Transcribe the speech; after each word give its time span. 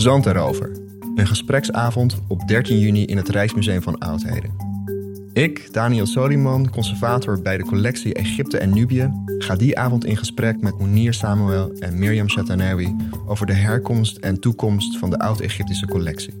Zand 0.00 0.26
erover. 0.26 0.70
Een 1.14 1.26
gespreksavond 1.26 2.22
op 2.28 2.48
13 2.48 2.78
juni 2.78 3.04
in 3.04 3.16
het 3.16 3.28
Rijksmuseum 3.28 3.82
van 3.82 3.98
Oudheden. 3.98 4.50
Ik, 5.32 5.72
Daniel 5.72 6.06
Soliman, 6.06 6.70
conservator 6.70 7.42
bij 7.42 7.56
de 7.56 7.64
collectie 7.64 8.14
Egypte 8.14 8.58
en 8.58 8.74
Nubië, 8.74 9.12
ga 9.38 9.56
die 9.56 9.78
avond 9.78 10.04
in 10.04 10.16
gesprek 10.16 10.60
met 10.60 10.78
Mounir 10.78 11.14
Samuel 11.14 11.72
en 11.78 11.98
Mirjam 11.98 12.28
Chatanawi 12.28 12.96
over 13.26 13.46
de 13.46 13.52
herkomst 13.52 14.16
en 14.16 14.40
toekomst 14.40 14.98
van 14.98 15.10
de 15.10 15.18
oud-Egyptische 15.18 15.86
collectie. 15.86 16.34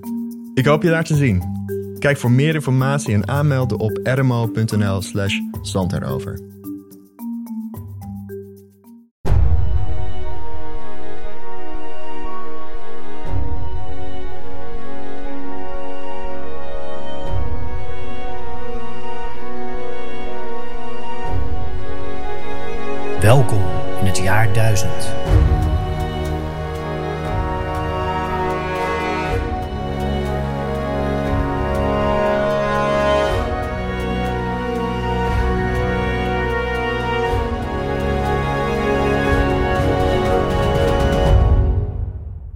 Ik 0.54 0.64
hoop 0.64 0.82
je 0.82 0.88
daar 0.90 1.04
te 1.04 1.16
zien. 1.16 1.42
Kijk 1.98 2.16
voor 2.16 2.30
meer 2.30 2.54
informatie 2.54 3.14
en 3.14 3.28
aanmelden 3.28 3.78
op 3.78 4.00
rmo.nl 4.02 5.02
slash 5.02 5.38
zanderover. 5.62 6.40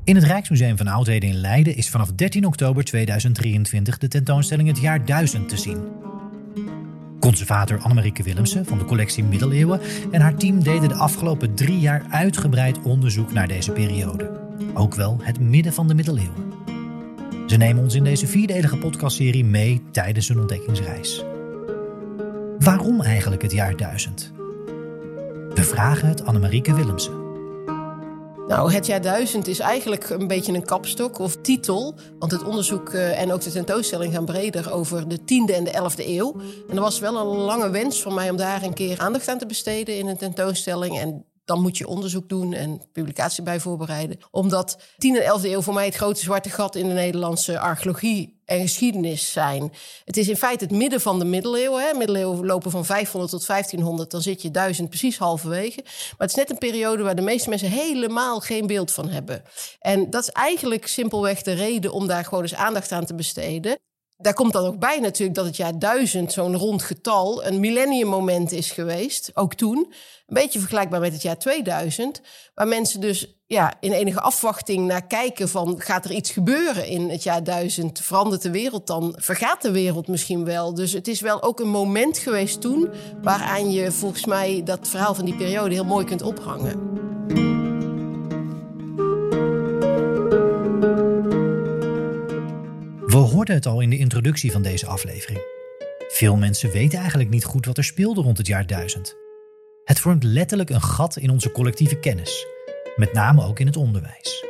In 0.05 0.15
het 0.15 0.25
Rijksmuseum 0.25 0.77
van 0.77 0.87
Oudheden 0.87 1.29
in 1.29 1.35
Leiden 1.35 1.77
is 1.77 1.89
vanaf 1.89 2.13
13 2.13 2.47
oktober 2.47 2.85
2023 2.85 3.99
de 3.99 4.09
tentoonstelling 4.09 4.69
Het 4.69 4.81
Jaar 4.81 5.05
1000 5.05 5.49
te 5.49 5.57
zien. 5.57 6.04
Conservator 7.25 7.79
Annemarieke 7.79 8.23
Willemsen 8.23 8.67
van 8.67 8.79
de 8.79 8.85
collectie 8.85 9.25
Middeleeuwen 9.25 9.81
en 10.11 10.21
haar 10.21 10.35
team 10.35 10.63
deden 10.63 10.89
de 10.89 10.95
afgelopen 10.95 11.55
drie 11.55 11.79
jaar 11.79 12.05
uitgebreid 12.11 12.83
onderzoek 12.83 13.33
naar 13.33 13.49
deze 13.49 13.73
periode. 13.73 14.31
Ook 14.75 14.95
wel 14.95 15.19
het 15.23 15.41
midden 15.41 15.73
van 15.73 15.89
de 15.89 15.95
middeleeuwen. 15.95 16.53
Ze 17.47 17.57
nemen 17.57 17.83
ons 17.83 17.95
in 17.95 18.05
deze 18.05 18.27
vierdelige 18.27 18.77
podcastserie 18.77 19.45
mee 19.45 19.83
tijdens 19.91 20.29
een 20.29 20.41
ontdekkingsreis. 20.41 21.25
Waarom 22.59 23.01
eigenlijk 23.01 23.43
het 23.43 23.53
jaar 23.53 23.77
1000? 23.77 24.33
We 25.55 25.63
vragen 25.63 26.09
het 26.09 26.25
Annemarieke 26.25 26.75
Willemsen. 26.75 27.24
Nou, 28.49 28.73
het 28.73 28.87
jaar 28.87 29.03
1000 29.03 29.47
is 29.49 29.59
eigenlijk 29.59 30.11
een 30.11 30.27
beetje 30.27 30.53
een 30.53 30.65
kapstok 30.65 31.19
of 31.19 31.37
titel. 31.37 31.95
Want 32.19 32.33
het 32.33 32.45
onderzoek 32.45 32.93
uh, 32.93 33.21
en 33.21 33.33
ook 33.33 33.41
de 33.41 33.51
tentoonstelling 33.51 34.15
gaan 34.15 34.25
breder 34.25 34.73
over 34.73 35.09
de 35.09 35.19
10e 35.19 35.55
en 35.55 35.65
de 35.65 35.91
11e 35.91 36.07
eeuw. 36.07 36.35
En 36.69 36.77
er 36.77 36.83
was 36.83 36.99
wel 36.99 37.17
een 37.17 37.39
lange 37.39 37.71
wens 37.71 38.03
van 38.03 38.15
mij 38.15 38.31
om 38.31 38.37
daar 38.37 38.63
een 38.63 38.75
keer 38.75 38.99
aandacht 38.99 39.29
aan 39.29 39.39
te 39.39 39.47
besteden 39.47 39.99
in 39.99 40.07
een 40.07 40.17
tentoonstelling. 40.17 40.99
En 40.99 41.25
dan 41.45 41.61
moet 41.61 41.79
je 41.79 41.89
onderzoek 41.89 42.29
doen 42.29 42.53
en 42.53 42.81
publicatie 42.93 43.43
bij 43.43 43.61
voorbereiden. 43.61 44.19
Omdat 44.31 44.79
10e 44.79 44.87
en 44.99 45.41
11e 45.41 45.45
eeuw 45.45 45.63
voor 45.63 45.75
mij 45.75 45.85
het 45.85 45.95
grote 45.95 46.21
zwarte 46.21 46.51
gat 46.51 46.75
in 46.75 46.89
de 46.89 46.95
Nederlandse 46.95 47.59
archeologie 47.59 48.34
en 48.45 48.61
geschiedenis 48.61 49.33
zijn. 49.33 49.73
Het 50.05 50.17
is 50.17 50.29
in 50.29 50.37
feite 50.37 50.65
het 50.65 50.73
midden 50.73 51.01
van 51.01 51.19
de 51.19 51.25
middeleeuwen. 51.25 51.87
Hè. 51.87 51.95
Middeleeuwen 51.95 52.47
lopen 52.47 52.71
van 52.71 52.85
500 52.85 53.33
tot 53.33 53.47
1500, 53.47 54.11
dan 54.11 54.23
zit 54.23 54.43
je 54.43 54.51
duizend 54.51 54.89
precies 54.89 55.19
halverwege. 55.19 55.81
Maar 55.85 56.15
het 56.19 56.31
is 56.31 56.37
net 56.37 56.51
een 56.51 56.59
periode 56.59 57.03
waar 57.03 57.17
de 57.17 57.23
meeste 57.23 57.49
mensen 57.49 57.71
helemaal 57.71 58.41
geen 58.41 58.67
beeld 58.67 58.93
van 58.93 59.09
hebben. 59.09 59.43
En 59.79 60.11
dat 60.11 60.23
is 60.23 60.31
eigenlijk 60.31 60.87
simpelweg 60.87 61.43
de 61.43 61.53
reden 61.53 61.93
om 61.93 62.07
daar 62.07 62.25
gewoon 62.25 62.43
eens 62.43 62.55
aandacht 62.55 62.93
aan 62.93 63.07
te 63.07 63.15
besteden. 63.15 63.79
Daar 64.25 64.35
komt 64.35 64.53
dan 64.53 64.65
ook 64.65 64.79
bij 64.79 64.99
natuurlijk 65.01 65.37
dat 65.37 65.47
het 65.47 65.57
jaar 65.57 65.79
1000 65.79 66.33
zo'n 66.33 66.57
rond 66.57 66.83
getal 66.83 67.45
een 67.45 67.61
millenniummoment 67.61 68.53
is 68.53 68.71
geweest, 68.71 69.31
ook 69.35 69.55
toen. 69.55 69.79
Een 70.27 70.35
beetje 70.35 70.59
vergelijkbaar 70.59 71.01
met 71.01 71.13
het 71.13 71.23
jaar 71.23 71.39
2000, 71.39 72.21
waar 72.55 72.69
mensen 72.69 73.01
dus 73.01 73.35
ja, 73.47 73.75
in 73.81 73.93
enige 73.93 74.21
afwachting 74.21 74.87
naar 74.87 75.07
kijken 75.07 75.49
van 75.49 75.81
gaat 75.81 76.05
er 76.05 76.13
iets 76.13 76.31
gebeuren 76.31 76.87
in 76.87 77.11
het 77.11 77.23
jaar 77.23 77.45
1000? 77.45 78.01
Verandert 78.01 78.43
de 78.43 78.51
wereld 78.51 78.87
dan? 78.87 79.15
Vergaat 79.19 79.63
de 79.63 79.73
wereld 79.73 80.09
misschien 80.09 80.45
wel? 80.45 80.75
Dus 80.75 80.93
het 80.93 81.09
is 81.09 81.21
wel 81.21 81.43
ook 81.43 81.61
een 81.61 81.69
moment 81.69 82.19
geweest 82.19 82.61
toen 82.61 82.89
waaraan 83.23 83.71
je 83.71 83.93
volgens 83.93 84.25
mij 84.25 84.63
dat 84.65 84.89
verhaal 84.89 85.15
van 85.15 85.25
die 85.25 85.37
periode 85.37 85.75
heel 85.75 85.85
mooi 85.85 86.05
kunt 86.05 86.23
ophangen. 86.23 86.94
We 93.45 93.51
hoorden 93.51 93.71
het 93.71 93.79
al 93.79 93.83
in 93.83 93.91
de 93.91 94.05
introductie 94.05 94.53
van 94.53 94.63
deze 94.63 94.87
aflevering. 94.87 95.39
Veel 96.09 96.37
mensen 96.37 96.71
weten 96.71 96.99
eigenlijk 96.99 97.31
niet 97.31 97.45
goed 97.45 97.67
wat 97.67 97.79
er 97.79 97.85
speelde 97.85 98.21
rond 98.21 98.39
het 98.39 98.47
jaar 98.47 98.67
1000. 98.67 99.17
Het 99.85 100.01
vormt 100.01 100.23
letterlijk 100.23 100.71
een 100.71 100.83
gat 100.83 101.17
in 101.17 101.31
onze 101.31 101.53
collectieve 101.53 101.99
kennis, 101.99 102.47
met 102.97 103.13
name 103.13 103.45
ook 103.45 103.61
in 103.61 103.67
het 103.67 103.77
onderwijs. 103.77 104.45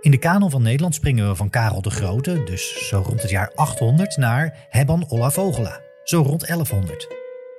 In 0.00 0.10
de 0.10 0.18
kanon 0.18 0.50
van 0.50 0.62
Nederland 0.62 0.94
springen 0.94 1.28
we 1.28 1.34
van 1.34 1.50
Karel 1.50 1.82
de 1.82 1.90
Grote, 1.90 2.42
dus 2.44 2.88
zo 2.88 3.02
rond 3.06 3.22
het 3.22 3.30
jaar 3.30 3.52
800, 3.54 4.16
naar 4.16 4.66
Hebban 4.68 5.08
Olla 5.08 5.30
Vogela, 5.30 5.80
zo 6.04 6.22
rond 6.22 6.46
1100. 6.46 7.08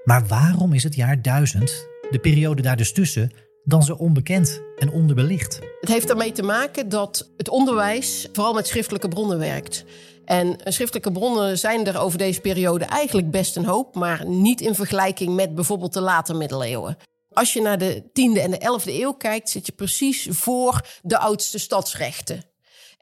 Maar 0.03 0.25
waarom 0.27 0.73
is 0.73 0.83
het 0.83 0.95
jaar 0.95 1.21
1000, 1.21 1.87
de 2.09 2.19
periode 2.19 2.61
daar 2.61 2.77
dus 2.77 2.93
tussen, 2.93 3.31
dan 3.63 3.83
zo 3.83 3.93
onbekend 3.93 4.61
en 4.77 4.91
onderbelicht? 4.91 5.59
Het 5.79 5.89
heeft 5.89 6.07
daarmee 6.07 6.31
te 6.31 6.43
maken 6.43 6.89
dat 6.89 7.29
het 7.37 7.49
onderwijs 7.49 8.27
vooral 8.31 8.53
met 8.53 8.67
schriftelijke 8.67 9.07
bronnen 9.07 9.39
werkt. 9.39 9.85
En 10.25 10.55
schriftelijke 10.63 11.11
bronnen 11.11 11.57
zijn 11.57 11.87
er 11.87 11.99
over 11.99 12.17
deze 12.17 12.41
periode 12.41 12.85
eigenlijk 12.85 13.31
best 13.31 13.55
een 13.55 13.65
hoop, 13.65 13.95
maar 13.95 14.25
niet 14.25 14.61
in 14.61 14.75
vergelijking 14.75 15.35
met 15.35 15.55
bijvoorbeeld 15.55 15.93
de 15.93 16.01
late 16.01 16.33
middeleeuwen. 16.33 16.97
Als 17.29 17.53
je 17.53 17.61
naar 17.61 17.77
de 17.77 18.01
10e 18.01 18.41
en 18.41 18.51
de 18.51 18.79
11e 18.81 18.85
eeuw 18.85 19.13
kijkt, 19.13 19.49
zit 19.49 19.65
je 19.65 19.71
precies 19.71 20.27
voor 20.29 20.87
de 21.01 21.17
oudste 21.17 21.59
stadsrechten. 21.59 22.51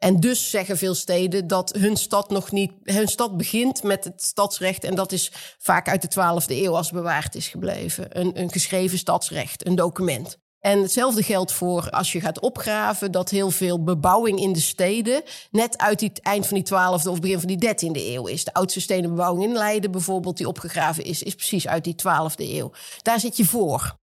En 0.01 0.19
dus 0.19 0.49
zeggen 0.49 0.77
veel 0.77 0.93
steden 0.93 1.47
dat 1.47 1.75
hun 1.77 1.97
stad 1.97 2.29
nog 2.29 2.51
niet. 2.51 2.71
Hun 2.83 3.07
stad 3.07 3.37
begint 3.37 3.83
met 3.83 4.03
het 4.03 4.23
stadsrecht. 4.23 4.83
En 4.83 4.95
dat 4.95 5.11
is 5.11 5.31
vaak 5.57 5.89
uit 5.89 6.01
de 6.01 6.41
12e 6.41 6.45
eeuw 6.47 6.75
als 6.75 6.91
bewaard 6.91 7.35
is 7.35 7.47
gebleven. 7.47 8.19
Een, 8.19 8.39
een 8.39 8.51
geschreven 8.51 8.97
stadsrecht, 8.97 9.65
een 9.65 9.75
document. 9.75 10.37
En 10.61 10.81
hetzelfde 10.81 11.23
geldt 11.23 11.51
voor 11.51 11.89
als 11.89 12.11
je 12.11 12.21
gaat 12.21 12.39
opgraven, 12.39 13.11
dat 13.11 13.29
heel 13.29 13.51
veel 13.51 13.83
bebouwing 13.83 14.39
in 14.39 14.53
de 14.53 14.59
steden 14.59 15.23
net 15.51 15.77
uit 15.77 16.01
het 16.01 16.19
eind 16.21 16.47
van 16.47 16.57
die 16.57 16.73
12e 16.73 17.07
of 17.07 17.19
begin 17.19 17.39
van 17.39 17.55
die 17.55 17.67
13e 17.67 18.01
eeuw 18.01 18.27
is. 18.27 18.43
De 18.43 18.53
oudste 18.53 18.81
stenen 18.81 19.09
bebouwing 19.09 19.43
in 19.43 19.53
Leiden 19.53 19.91
bijvoorbeeld, 19.91 20.37
die 20.37 20.47
opgegraven 20.47 21.03
is, 21.03 21.23
is 21.23 21.35
precies 21.35 21.67
uit 21.67 21.83
die 21.83 21.95
12e 21.95 22.35
eeuw. 22.35 22.71
Daar 23.01 23.19
zit 23.19 23.37
je 23.37 23.45
voor. 23.45 23.99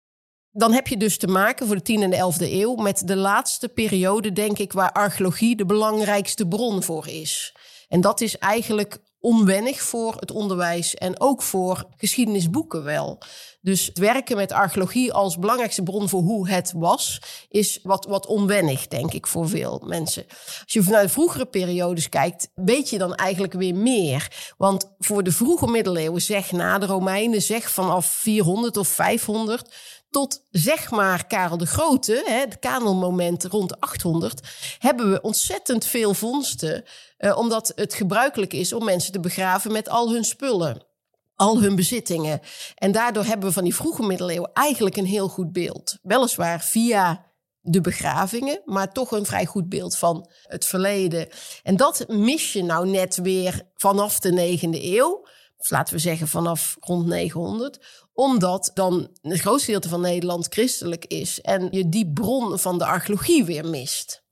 Dan 0.50 0.72
heb 0.72 0.86
je 0.86 0.96
dus 0.96 1.18
te 1.18 1.26
maken 1.26 1.66
voor 1.66 1.82
de 1.82 1.92
10e 1.92 2.02
en 2.02 2.10
de 2.10 2.32
11e 2.32 2.52
eeuw 2.52 2.74
met 2.74 3.02
de 3.06 3.16
laatste 3.16 3.68
periode, 3.68 4.32
denk 4.32 4.58
ik, 4.58 4.72
waar 4.72 4.92
archeologie 4.92 5.56
de 5.56 5.66
belangrijkste 5.66 6.46
bron 6.46 6.82
voor 6.82 7.08
is. 7.08 7.54
En 7.88 8.00
dat 8.00 8.20
is 8.20 8.38
eigenlijk 8.38 8.98
onwennig 9.20 9.80
voor 9.80 10.16
het 10.20 10.30
onderwijs 10.30 10.94
en 10.94 11.20
ook 11.20 11.42
voor 11.42 11.86
geschiedenisboeken 11.96 12.84
wel. 12.84 13.18
Dus 13.60 13.86
het 13.86 13.98
werken 13.98 14.36
met 14.36 14.52
archeologie 14.52 15.12
als 15.12 15.38
belangrijkste 15.38 15.82
bron 15.82 16.08
voor 16.08 16.22
hoe 16.22 16.48
het 16.48 16.72
was, 16.76 17.20
is 17.48 17.78
wat, 17.82 18.04
wat 18.04 18.26
onwennig, 18.26 18.86
denk 18.86 19.12
ik, 19.12 19.26
voor 19.26 19.48
veel 19.48 19.82
mensen. 19.86 20.24
Als 20.62 20.72
je 20.72 20.82
vanuit 20.82 21.10
vroegere 21.10 21.46
periodes 21.46 22.08
kijkt, 22.08 22.50
weet 22.54 22.90
je 22.90 22.98
dan 22.98 23.14
eigenlijk 23.14 23.52
weer 23.52 23.74
meer. 23.74 24.52
Want 24.56 24.94
voor 24.98 25.22
de 25.22 25.32
vroege 25.32 25.66
middeleeuwen, 25.66 26.22
zeg 26.22 26.52
na 26.52 26.78
de 26.78 26.86
Romeinen, 26.86 27.42
zeg 27.42 27.70
vanaf 27.70 28.06
400 28.06 28.76
of 28.76 28.88
500 28.88 29.74
tot 30.10 30.46
zeg 30.50 30.90
maar 30.90 31.26
Karel 31.26 31.56
de 31.56 31.66
Grote, 31.66 32.22
hè, 32.26 32.40
het 32.40 32.58
kanonmoment 32.58 33.44
rond 33.44 33.80
800, 33.80 34.48
hebben 34.78 35.10
we 35.10 35.20
ontzettend 35.20 35.84
veel 35.84 36.14
vondsten. 36.14 36.84
Eh, 37.16 37.38
omdat 37.38 37.72
het 37.74 37.94
gebruikelijk 37.94 38.52
is 38.52 38.72
om 38.72 38.84
mensen 38.84 39.12
te 39.12 39.20
begraven 39.20 39.72
met 39.72 39.88
al 39.88 40.12
hun 40.12 40.24
spullen. 40.24 40.86
Al 41.34 41.60
hun 41.60 41.76
bezittingen. 41.76 42.40
En 42.74 42.92
daardoor 42.92 43.24
hebben 43.24 43.48
we 43.48 43.54
van 43.54 43.64
die 43.64 43.74
vroege 43.74 44.02
middeleeuwen 44.02 44.50
eigenlijk 44.52 44.96
een 44.96 45.06
heel 45.06 45.28
goed 45.28 45.52
beeld. 45.52 45.98
Weliswaar 46.02 46.60
via 46.60 47.26
de 47.60 47.80
begravingen, 47.80 48.62
maar 48.64 48.92
toch 48.92 49.10
een 49.10 49.26
vrij 49.26 49.46
goed 49.46 49.68
beeld 49.68 49.96
van 49.96 50.30
het 50.42 50.66
verleden. 50.66 51.28
En 51.62 51.76
dat 51.76 52.04
mis 52.08 52.52
je 52.52 52.62
nou 52.62 52.88
net 52.88 53.16
weer 53.16 53.62
vanaf 53.74 54.20
de 54.20 54.32
negende 54.32 54.96
eeuw. 54.96 55.26
Of 55.56 55.70
laten 55.70 55.94
we 55.94 56.00
zeggen 56.00 56.28
vanaf 56.28 56.76
rond 56.80 57.06
900 57.06 58.06
omdat 58.18 58.70
dan 58.74 59.08
het 59.22 59.40
grootste 59.40 59.64
gedeelte 59.64 59.88
van 59.88 60.00
Nederland 60.00 60.46
christelijk 60.50 61.04
is 61.04 61.40
en 61.40 61.68
je 61.70 61.88
die 61.88 62.12
bron 62.12 62.58
van 62.58 62.78
de 62.78 62.84
archeologie 62.84 63.44
weer 63.44 63.66
mist. 63.66 64.22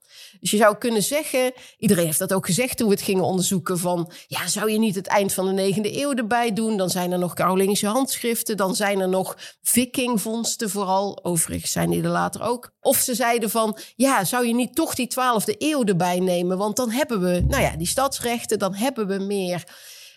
Dus 0.40 0.50
je 0.50 0.56
zou 0.56 0.76
kunnen 0.76 1.02
zeggen, 1.02 1.52
iedereen 1.78 2.04
heeft 2.04 2.18
dat 2.18 2.32
ook 2.32 2.46
gezegd 2.46 2.76
toen 2.76 2.88
we 2.88 2.94
het 2.94 3.02
gingen 3.02 3.24
onderzoeken, 3.24 3.78
van 3.78 4.10
ja, 4.26 4.48
zou 4.48 4.70
je 4.70 4.78
niet 4.78 4.94
het 4.94 5.06
eind 5.06 5.32
van 5.32 5.46
de 5.46 5.52
negende 5.52 6.02
eeuw 6.02 6.14
erbij 6.14 6.52
doen? 6.52 6.76
Dan 6.76 6.90
zijn 6.90 7.12
er 7.12 7.18
nog 7.18 7.34
Carolingische 7.34 7.86
handschriften, 7.86 8.56
dan 8.56 8.74
zijn 8.74 9.00
er 9.00 9.08
nog 9.08 9.36
vikingvondsten 9.62 10.70
vooral. 10.70 11.24
Overigens 11.24 11.72
zijn 11.72 11.90
die 11.90 12.02
er 12.02 12.08
later 12.08 12.42
ook. 12.42 12.70
Of 12.80 12.96
ze 12.96 13.14
zeiden 13.14 13.50
van, 13.50 13.78
ja, 13.96 14.24
zou 14.24 14.46
je 14.46 14.54
niet 14.54 14.74
toch 14.74 14.94
die 14.94 15.06
twaalfde 15.06 15.54
eeuw 15.58 15.84
erbij 15.84 16.20
nemen? 16.20 16.58
Want 16.58 16.76
dan 16.76 16.90
hebben 16.90 17.20
we, 17.20 17.44
nou 17.48 17.62
ja, 17.62 17.76
die 17.76 17.86
stadsrechten, 17.86 18.58
dan 18.58 18.74
hebben 18.74 19.06
we 19.06 19.18
meer. 19.18 19.64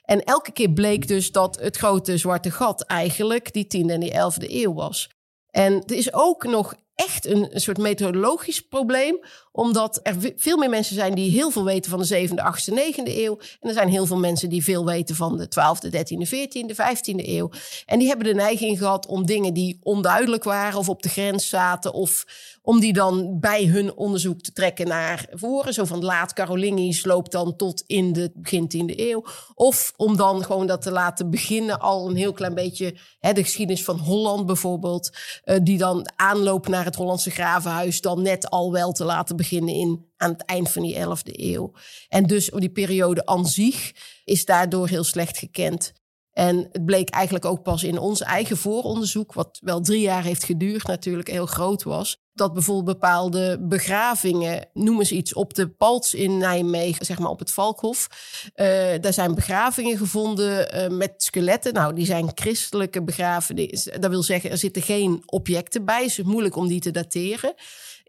En 0.10 0.24
elke 0.24 0.52
keer 0.52 0.70
bleek 0.70 1.08
dus 1.08 1.32
dat 1.32 1.60
het 1.60 1.78
grote 1.78 2.18
zwarte 2.18 2.52
gat 2.52 2.82
eigenlijk 2.82 3.54
die 3.54 3.68
tiende 3.68 3.94
en 3.94 4.00
die 4.00 4.12
elfde 4.12 4.62
eeuw 4.64 4.74
was. 4.74 5.10
En 5.50 5.74
er 5.74 5.96
is 5.96 6.14
ook 6.14 6.44
nog 6.44 6.76
echt 7.06 7.26
een, 7.26 7.50
soort 7.54 7.78
methodologisch 7.78 8.62
probleem. 8.62 9.20
Omdat 9.52 10.00
er 10.04 10.16
veel 10.36 10.58
meer 10.58 10.70
mensen 10.70 10.96
zijn 10.96 11.16
die 11.16 11.32
heel 11.32 11.52
veel 11.52 11.64
weten 11.64 11.92
van 11.92 12.00
de 12.00 12.06
zevende, 12.06 12.42
achtste, 12.42 12.72
negende 12.72 13.24
eeuw. 13.24 13.40
En 13.60 13.70
er 13.70 13.74
zijn 13.74 13.90
heel 13.90 14.06
veel 14.06 14.18
mensen 14.18 14.50
die 14.50 14.64
veel 14.64 14.86
weten 14.86 15.16
van 15.16 15.38
de 15.38 15.48
twaalfde, 15.48 15.90
dertiende, 15.90 16.26
veertiende, 16.26 16.76
vijftiende 16.76 17.28
eeuw. 17.28 17.50
En 17.86 18.00
die 18.00 18.08
hebben 18.08 18.26
de 18.26 18.34
neiging 18.34 18.78
gehad 18.78 19.06
om 19.06 19.26
dingen 19.26 19.54
die 19.54 19.80
onduidelijk 19.84 20.44
waren 20.44 20.80
of 20.80 20.90
op 20.90 21.04
de 21.04 21.10
grens 21.10 21.50
zaten 21.50 21.94
of 21.94 22.26
om 22.62 22.80
die 22.80 22.94
dan 22.94 23.40
bij 23.40 23.66
hun 23.66 23.96
onderzoek 23.96 24.42
te 24.42 24.52
trekken 24.52 24.88
naar 24.88 25.28
voren. 25.32 25.74
Zo 25.74 25.86
van 25.86 26.04
laat 26.04 26.34
Carolingisch 26.34 27.06
loopt 27.06 27.32
dan 27.32 27.56
tot 27.56 27.84
in 27.88 28.14
de 28.14 28.32
begin 28.36 28.92
10e 28.92 28.96
eeuw. 28.96 29.26
Of 29.56 29.94
om 29.96 30.18
dan 30.18 30.44
gewoon 30.44 30.68
dat 30.68 30.82
te 30.82 30.92
laten 30.92 31.30
beginnen 31.30 31.80
al 31.80 32.10
een 32.10 32.16
heel 32.16 32.34
klein 32.34 32.54
beetje. 32.54 32.96
Hè, 33.20 33.34
de 33.34 33.44
geschiedenis 33.44 33.84
van 33.84 33.98
Holland 33.98 34.46
bijvoorbeeld. 34.46 35.10
Uh, 35.46 35.58
die 35.64 35.78
dan 35.78 36.10
aanloopt 36.16 36.68
naar 36.68 36.89
het 36.90 36.98
Hollandse 36.98 37.32
gravenhuis. 37.32 38.02
Dan 38.02 38.22
net 38.22 38.50
al 38.50 38.72
wel 38.72 38.92
te 38.92 39.04
laten 39.04 39.36
beginnen 39.36 39.74
in 39.74 40.06
aan 40.18 40.32
het 40.32 40.46
eind 40.46 40.72
van 40.72 40.82
die 40.82 40.96
11e 40.96 41.32
eeuw. 41.32 41.72
En 42.08 42.24
dus 42.24 42.50
die 42.56 42.72
periode 42.72 43.26
aan 43.26 43.48
zich 43.48 43.92
is 44.24 44.46
daardoor 44.46 44.88
heel 44.88 45.04
slecht 45.04 45.38
gekend. 45.38 45.94
En 46.32 46.70
het 46.72 46.86
bleek 46.86 47.10
eigenlijk 47.10 47.46
ook 47.46 47.64
pas 47.64 47.84
in 47.84 47.98
ons 47.98 48.22
eigen 48.22 48.58
vooronderzoek, 48.58 49.34
wat 49.34 49.60
wel 49.62 49.82
drie 49.82 50.02
jaar 50.02 50.24
heeft 50.24 50.44
geduurd, 50.44 50.88
natuurlijk 50.88 51.30
heel 51.30 51.46
groot 51.46 51.84
was. 51.84 52.18
Dat 52.40 52.54
bijvoorbeeld 52.54 53.00
bepaalde 53.00 53.58
begravingen, 53.62 54.68
noem 54.74 55.00
eens 55.00 55.12
iets, 55.12 55.34
op 55.34 55.54
de 55.54 55.68
Palts 55.68 56.14
in 56.14 56.38
Nijmegen, 56.38 57.06
zeg 57.06 57.20
maar 57.20 57.30
op 57.30 57.40
het 57.40 57.52
Valkhof. 57.52 58.08
Uh, 58.56 58.66
daar 59.02 59.14
zijn 59.14 59.36
begravingen 59.36 59.98
gevonden 59.98 60.76
uh, 60.76 60.98
met 60.98 61.14
skeletten. 61.18 61.74
Nou, 61.74 61.94
die 61.94 62.06
zijn 62.06 62.32
christelijke 62.34 63.04
begrafenissen. 63.04 64.02
Dat 64.02 64.10
wil 64.10 64.24
zeggen, 64.24 64.52
er 64.52 64.58
zitten 64.58 64.82
geen 64.82 65.24
objecten 65.26 65.86
bij. 65.86 66.02
Het 66.02 66.10
is 66.10 66.22
moeilijk 66.22 66.56
om 66.56 66.68
die 66.68 66.80
te 66.80 66.92
dateren 66.92 67.54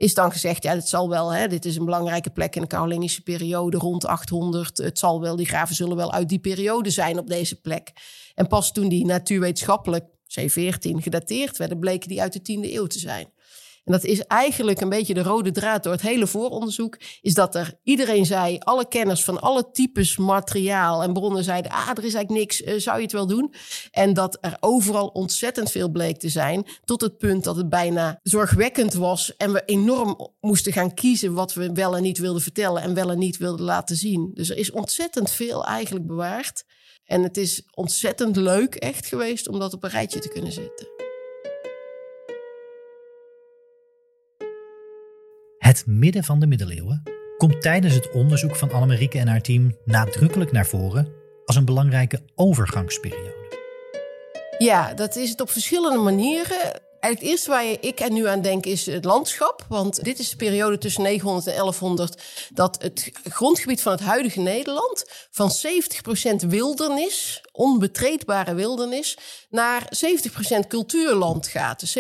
is 0.01 0.15
dan 0.15 0.33
gezegd, 0.33 0.63
ja, 0.63 0.75
het 0.75 0.89
zal 0.89 1.09
wel, 1.09 1.33
hè, 1.33 1.49
dit 1.49 1.65
is 1.65 1.77
een 1.77 1.85
belangrijke 1.85 2.31
plek 2.31 2.57
in 2.57 2.63
de 2.63 2.69
Carolingische 2.69 3.23
periode 3.23 3.77
rond 3.77 4.07
800. 4.07 4.79
Het 4.79 4.99
zal 4.99 5.21
wel, 5.21 5.37
die 5.37 5.47
graven 5.47 5.75
zullen 5.75 5.97
wel 5.97 6.13
uit 6.13 6.29
die 6.29 6.39
periode 6.39 6.91
zijn 6.91 7.19
op 7.19 7.27
deze 7.27 7.61
plek. 7.61 7.93
En 8.35 8.47
pas 8.47 8.73
toen 8.73 8.89
die 8.89 9.05
natuurwetenschappelijk, 9.05 10.05
C14, 10.41 11.03
gedateerd 11.03 11.57
werden, 11.57 11.79
bleken 11.79 12.09
die 12.09 12.21
uit 12.21 12.33
de 12.33 12.59
10e 12.59 12.73
eeuw 12.73 12.87
te 12.87 12.99
zijn. 12.99 13.33
En 13.85 13.93
dat 13.93 14.05
is 14.05 14.21
eigenlijk 14.21 14.81
een 14.81 14.89
beetje 14.89 15.15
de 15.15 15.23
rode 15.23 15.51
draad 15.51 15.83
door 15.83 15.93
het 15.93 16.03
hele 16.03 16.27
vooronderzoek. 16.27 16.99
Is 17.21 17.35
dat 17.35 17.55
er 17.55 17.75
iedereen 17.83 18.27
zei, 18.27 18.59
alle 18.59 18.89
kenners 18.89 19.25
van 19.25 19.41
alle 19.41 19.71
types 19.71 20.17
materiaal 20.17 21.03
en 21.03 21.13
bronnen 21.13 21.45
zeiden: 21.45 21.71
Ah, 21.71 21.89
er 21.89 22.05
is 22.05 22.15
eigenlijk 22.15 22.31
niks, 22.31 22.63
uh, 22.63 22.75
zou 22.79 22.97
je 22.97 23.03
het 23.03 23.13
wel 23.13 23.27
doen? 23.27 23.55
En 23.91 24.15
dat 24.15 24.39
er 24.41 24.57
overal 24.61 25.07
ontzettend 25.07 25.71
veel 25.71 25.89
bleek 25.89 26.19
te 26.19 26.29
zijn. 26.29 26.67
Tot 26.85 27.01
het 27.01 27.19
punt 27.19 27.45
dat 27.45 27.57
het 27.57 27.69
bijna 27.69 28.21
zorgwekkend 28.23 28.95
was. 28.95 29.37
En 29.37 29.53
we 29.53 29.63
enorm 29.65 30.31
moesten 30.41 30.73
gaan 30.73 30.95
kiezen 30.95 31.33
wat 31.33 31.55
we 31.55 31.73
wel 31.73 31.97
en 31.97 32.03
niet 32.03 32.19
wilden 32.19 32.43
vertellen. 32.43 32.83
En 32.83 32.95
wel 32.95 33.11
en 33.11 33.19
niet 33.19 33.37
wilden 33.37 33.65
laten 33.65 33.97
zien. 33.97 34.31
Dus 34.35 34.51
er 34.51 34.57
is 34.57 34.71
ontzettend 34.71 35.31
veel 35.31 35.65
eigenlijk 35.65 36.07
bewaard. 36.07 36.65
En 37.05 37.23
het 37.23 37.37
is 37.37 37.63
ontzettend 37.75 38.37
leuk 38.37 38.75
echt 38.75 39.07
geweest 39.07 39.49
om 39.49 39.59
dat 39.59 39.75
op 39.75 39.85
een 39.85 39.91
rijtje 39.91 40.19
te 40.19 40.29
kunnen 40.29 40.53
zetten. 40.53 41.10
Het 45.71 45.87
midden 45.87 46.25
van 46.25 46.41
de 46.41 46.47
middeleeuwen 46.47 47.03
komt 47.37 47.63
tijdens 47.63 47.95
het 47.95 48.11
onderzoek 48.11 48.57
van 48.57 48.73
Annemarieke 48.73 49.19
en 49.19 49.29
haar 49.29 49.41
team 49.41 49.77
nadrukkelijk 49.85 50.53
naar 50.53 50.67
voren 50.67 51.09
als 51.45 51.57
een 51.57 51.65
belangrijke 51.65 52.21
overgangsperiode. 52.35 53.59
Ja, 54.59 54.95
dat 54.95 55.17
is 55.17 55.31
het 55.31 55.41
op 55.41 55.51
verschillende 55.51 55.99
manieren. 55.99 56.81
Het 57.01 57.21
eerste 57.21 57.51
waar 57.51 57.65
ik 57.65 58.01
er 58.01 58.11
nu 58.11 58.27
aan 58.27 58.41
denk 58.41 58.67
is 58.67 58.87
het 58.87 59.05
landschap. 59.05 59.65
Want 59.69 60.05
dit 60.05 60.19
is 60.19 60.31
de 60.31 60.37
periode 60.37 60.79
tussen 60.79 61.03
900 61.03 61.47
en 61.47 61.53
1100 61.53 62.23
dat 62.53 62.83
het 62.83 63.11
grondgebied 63.25 63.83
van 63.83 63.93
het 63.93 64.01
huidige 64.01 64.41
Nederland 64.41 65.05
van 65.31 65.51
70% 66.45 66.47
wildernis, 66.49 67.43
onbetreedbare 67.53 68.55
wildernis, 68.55 69.17
naar 69.51 69.93
70% 70.65 70.67
cultuurland 70.69 71.47
gaat. 71.47 71.81
Dus 71.81 71.99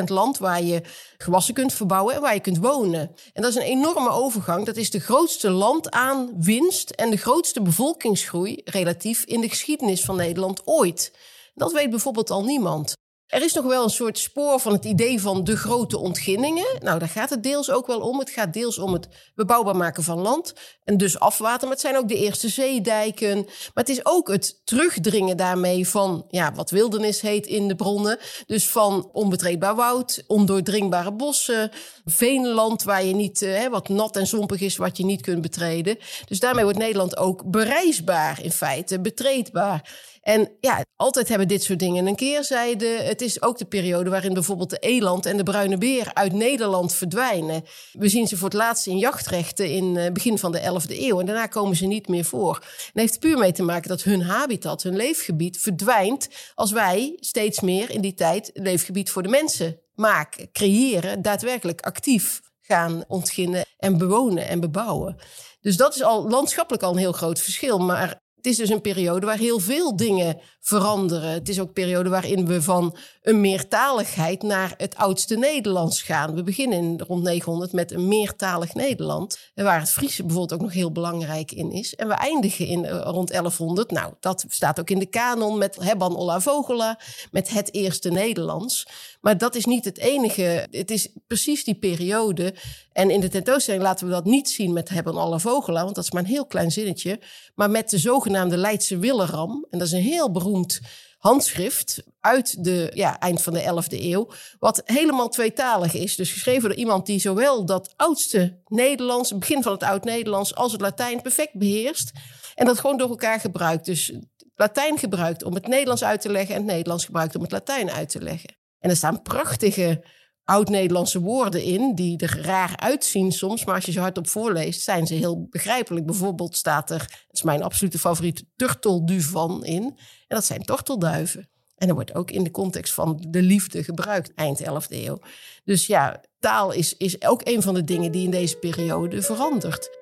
70% 0.00 0.04
land 0.04 0.38
waar 0.38 0.62
je 0.62 0.82
gewassen 1.18 1.54
kunt 1.54 1.72
verbouwen 1.72 2.14
en 2.14 2.20
waar 2.20 2.34
je 2.34 2.40
kunt 2.40 2.58
wonen. 2.58 3.14
En 3.32 3.42
dat 3.42 3.50
is 3.50 3.56
een 3.56 3.62
enorme 3.62 4.10
overgang. 4.10 4.66
Dat 4.66 4.76
is 4.76 4.90
de 4.90 5.00
grootste 5.00 5.50
landaanwinst 5.50 6.90
en 6.90 7.10
de 7.10 7.16
grootste 7.16 7.62
bevolkingsgroei 7.62 8.60
relatief 8.64 9.24
in 9.24 9.40
de 9.40 9.48
geschiedenis 9.48 10.04
van 10.04 10.16
Nederland 10.16 10.60
ooit. 10.64 11.12
Dat 11.54 11.72
weet 11.72 11.90
bijvoorbeeld 11.90 12.30
al 12.30 12.44
niemand. 12.44 13.00
Er 13.32 13.42
is 13.42 13.52
nog 13.52 13.64
wel 13.64 13.84
een 13.84 13.90
soort 13.90 14.18
spoor 14.18 14.60
van 14.60 14.72
het 14.72 14.84
idee 14.84 15.20
van 15.20 15.44
de 15.44 15.56
grote 15.56 15.98
ontginningen. 15.98 16.66
Nou, 16.80 16.98
daar 16.98 17.08
gaat 17.08 17.30
het 17.30 17.42
deels 17.42 17.70
ook 17.70 17.86
wel 17.86 18.00
om. 18.00 18.18
Het 18.18 18.30
gaat 18.30 18.52
deels 18.52 18.78
om 18.78 18.92
het 18.92 19.08
bebouwbaar 19.34 19.76
maken 19.76 20.02
van 20.02 20.18
land 20.18 20.54
en 20.84 20.96
dus 20.96 21.18
afwater. 21.18 21.60
Maar 21.60 21.76
het 21.76 21.80
zijn 21.80 21.96
ook 21.96 22.08
de 22.08 22.16
eerste 22.16 22.48
zeedijken. 22.48 23.36
Maar 23.44 23.84
het 23.84 23.88
is 23.88 24.06
ook 24.06 24.28
het 24.28 24.60
terugdringen 24.64 25.36
daarmee 25.36 25.88
van 25.88 26.26
ja, 26.28 26.52
wat 26.52 26.70
wildernis 26.70 27.20
heet 27.20 27.46
in 27.46 27.68
de 27.68 27.74
bronnen. 27.74 28.18
Dus 28.46 28.68
van 28.68 29.08
onbetreedbaar 29.12 29.74
woud, 29.74 30.24
ondoordringbare 30.26 31.12
bossen, 31.12 31.70
veenland 32.04 32.82
waar 32.82 33.04
je 33.04 33.14
niet, 33.14 33.40
hè, 33.40 33.70
wat 33.70 33.88
nat 33.88 34.16
en 34.16 34.26
zompig 34.26 34.60
is, 34.60 34.76
wat 34.76 34.96
je 34.96 35.04
niet 35.04 35.22
kunt 35.22 35.42
betreden. 35.42 35.98
Dus 36.28 36.40
daarmee 36.40 36.64
wordt 36.64 36.78
Nederland 36.78 37.16
ook 37.16 37.50
bereisbaar 37.50 38.42
in 38.42 38.52
feite, 38.52 39.00
betreedbaar. 39.00 40.10
En 40.22 40.56
ja, 40.60 40.84
altijd 40.96 41.28
hebben 41.28 41.48
dit 41.48 41.62
soort 41.62 41.78
dingen 41.78 42.06
een 42.06 42.14
keerzijde. 42.14 42.86
Het 42.86 43.20
is 43.20 43.42
ook 43.42 43.58
de 43.58 43.64
periode 43.64 44.10
waarin 44.10 44.34
bijvoorbeeld 44.34 44.70
de 44.70 44.78
eland 44.78 45.26
en 45.26 45.36
de 45.36 45.42
bruine 45.42 45.78
beer 45.78 46.10
uit 46.14 46.32
Nederland 46.32 46.94
verdwijnen. 46.94 47.64
We 47.92 48.08
zien 48.08 48.26
ze 48.26 48.36
voor 48.36 48.48
het 48.48 48.56
laatst 48.56 48.86
in 48.86 48.98
jachtrechten 48.98 49.70
in 49.70 49.96
het 49.96 50.06
eh, 50.06 50.12
begin 50.12 50.38
van 50.38 50.52
de 50.52 50.60
11e 50.60 51.00
eeuw. 51.00 51.20
En 51.20 51.26
daarna 51.26 51.46
komen 51.46 51.76
ze 51.76 51.86
niet 51.86 52.08
meer 52.08 52.24
voor. 52.24 52.66
En 52.94 53.00
heeft 53.00 53.20
puur 53.20 53.38
mee 53.38 53.52
te 53.52 53.62
maken 53.62 53.88
dat 53.88 54.02
hun 54.02 54.22
habitat, 54.22 54.82
hun 54.82 54.96
leefgebied 54.96 55.60
verdwijnt 55.60 56.28
als 56.54 56.72
wij 56.72 57.16
steeds 57.20 57.60
meer 57.60 57.90
in 57.90 58.00
die 58.00 58.14
tijd 58.14 58.50
leefgebied 58.54 59.10
voor 59.10 59.22
de 59.22 59.28
mensen 59.28 59.80
maken, 59.94 60.52
creëren, 60.52 61.22
daadwerkelijk 61.22 61.80
actief 61.80 62.40
gaan 62.60 63.04
ontginnen 63.08 63.64
en 63.78 63.98
bewonen 63.98 64.48
en 64.48 64.60
bebouwen. 64.60 65.16
Dus 65.60 65.76
dat 65.76 65.94
is 65.94 66.02
al 66.02 66.28
landschappelijk 66.28 66.82
al 66.82 66.92
een 66.92 66.98
heel 66.98 67.12
groot 67.12 67.40
verschil. 67.40 67.78
Maar 67.78 68.21
het 68.42 68.50
is 68.50 68.56
dus 68.56 68.68
een 68.70 68.80
periode 68.80 69.26
waar 69.26 69.38
heel 69.38 69.58
veel 69.58 69.96
dingen 69.96 70.40
veranderen. 70.60 71.30
Het 71.30 71.48
is 71.48 71.60
ook 71.60 71.66
een 71.66 71.72
periode 71.72 72.08
waarin 72.08 72.46
we 72.46 72.62
van 72.62 72.96
een 73.22 73.40
meertaligheid 73.40 74.42
naar 74.42 74.74
het 74.76 74.96
oudste 74.96 75.36
Nederlands 75.36 76.02
gaan. 76.02 76.34
We 76.34 76.42
beginnen 76.42 76.78
in 76.78 77.00
rond 77.06 77.22
900 77.22 77.72
met 77.72 77.92
een 77.92 78.08
meertalig 78.08 78.74
Nederland, 78.74 79.38
waar 79.54 79.80
het 79.80 79.90
Friese 79.90 80.22
bijvoorbeeld 80.22 80.60
ook 80.60 80.66
nog 80.66 80.72
heel 80.72 80.92
belangrijk 80.92 81.52
in 81.52 81.72
is. 81.72 81.94
En 81.94 82.08
we 82.08 82.14
eindigen 82.14 82.66
in 82.66 82.84
eh, 82.84 83.00
rond 83.02 83.28
1100. 83.28 83.90
Nou, 83.90 84.12
dat 84.20 84.44
staat 84.48 84.80
ook 84.80 84.90
in 84.90 84.98
de 84.98 85.06
kanon 85.06 85.58
met 85.58 85.76
Hebban 85.80 86.16
Olla 86.16 86.40
Vogela, 86.40 86.98
met 87.30 87.50
het 87.50 87.74
eerste 87.74 88.10
Nederlands. 88.10 88.86
Maar 89.22 89.38
dat 89.38 89.54
is 89.54 89.64
niet 89.64 89.84
het 89.84 89.98
enige. 89.98 90.66
Het 90.70 90.90
is 90.90 91.08
precies 91.26 91.64
die 91.64 91.74
periode. 91.74 92.54
En 92.92 93.10
in 93.10 93.20
de 93.20 93.28
tentoonstelling 93.28 93.82
laten 93.82 94.06
we 94.06 94.12
dat 94.12 94.24
niet 94.24 94.50
zien 94.50 94.72
met 94.72 94.88
Hebban 94.88 95.18
Olla 95.18 95.38
Vogela, 95.38 95.82
want 95.82 95.94
dat 95.94 96.04
is 96.04 96.10
maar 96.10 96.22
een 96.22 96.28
heel 96.28 96.46
klein 96.46 96.72
zinnetje. 96.72 97.20
Maar 97.54 97.70
met 97.70 97.90
de 97.90 97.98
zogenaamde 97.98 98.56
Leidse 98.56 98.98
Willeram. 98.98 99.66
En 99.70 99.78
dat 99.78 99.86
is 99.86 99.92
een 99.92 100.02
heel 100.02 100.30
beroemd 100.30 100.80
handschrift 101.18 102.02
uit 102.20 102.64
de 102.64 102.90
ja, 102.94 103.18
eind 103.18 103.42
van 103.42 103.52
de 103.52 103.62
11e 103.62 104.00
eeuw, 104.00 104.28
wat 104.58 104.82
helemaal 104.84 105.28
tweetalig 105.28 105.94
is. 105.94 106.16
Dus 106.16 106.32
geschreven 106.32 106.68
door 106.68 106.78
iemand 106.78 107.06
die 107.06 107.20
zowel 107.20 107.64
dat 107.64 107.92
oudste 107.96 108.60
Nederlands, 108.66 109.38
begin 109.38 109.62
van 109.62 109.72
het 109.72 109.82
oud-Nederlands, 109.82 110.54
als 110.54 110.72
het 110.72 110.80
Latijn 110.80 111.22
perfect 111.22 111.54
beheerst. 111.54 112.10
En 112.54 112.66
dat 112.66 112.80
gewoon 112.80 112.96
door 112.96 113.08
elkaar 113.08 113.40
gebruikt. 113.40 113.84
Dus 113.84 114.12
Latijn 114.54 114.98
gebruikt 114.98 115.42
om 115.42 115.54
het 115.54 115.66
Nederlands 115.66 116.04
uit 116.04 116.20
te 116.20 116.30
leggen 116.30 116.54
en 116.54 116.60
het 116.60 116.70
Nederlands 116.70 117.04
gebruikt 117.04 117.36
om 117.36 117.42
het 117.42 117.52
Latijn 117.52 117.90
uit 117.90 118.08
te 118.08 118.22
leggen. 118.22 118.61
En 118.82 118.90
er 118.90 118.96
staan 118.96 119.22
prachtige 119.22 120.04
oud-Nederlandse 120.44 121.20
woorden 121.20 121.62
in, 121.62 121.94
die 121.94 122.18
er 122.18 122.40
raar 122.40 122.76
uitzien 122.76 123.32
soms, 123.32 123.64
maar 123.64 123.74
als 123.74 123.84
je 123.84 123.92
ze 123.92 124.00
hardop 124.00 124.28
voorleest, 124.28 124.80
zijn 124.80 125.06
ze 125.06 125.14
heel 125.14 125.46
begrijpelijk. 125.50 126.06
Bijvoorbeeld 126.06 126.56
staat 126.56 126.90
er, 126.90 126.98
dat 126.98 127.08
is 127.30 127.42
mijn 127.42 127.62
absolute 127.62 127.98
favoriet, 127.98 128.44
turtelduvan 128.56 129.64
in. 129.64 129.82
En 129.82 130.36
dat 130.36 130.44
zijn 130.44 130.62
tortelduiven. 130.62 131.48
En 131.76 131.86
dat 131.86 131.96
wordt 131.96 132.14
ook 132.14 132.30
in 132.30 132.44
de 132.44 132.50
context 132.50 132.94
van 132.94 133.26
de 133.28 133.42
liefde 133.42 133.84
gebruikt, 133.84 134.34
eind 134.34 134.62
11e 134.62 134.88
eeuw. 134.88 135.18
Dus 135.64 135.86
ja, 135.86 136.20
taal 136.38 136.72
is, 136.72 136.96
is 136.96 137.24
ook 137.24 137.40
een 137.44 137.62
van 137.62 137.74
de 137.74 137.84
dingen 137.84 138.12
die 138.12 138.24
in 138.24 138.30
deze 138.30 138.56
periode 138.56 139.22
verandert. 139.22 140.00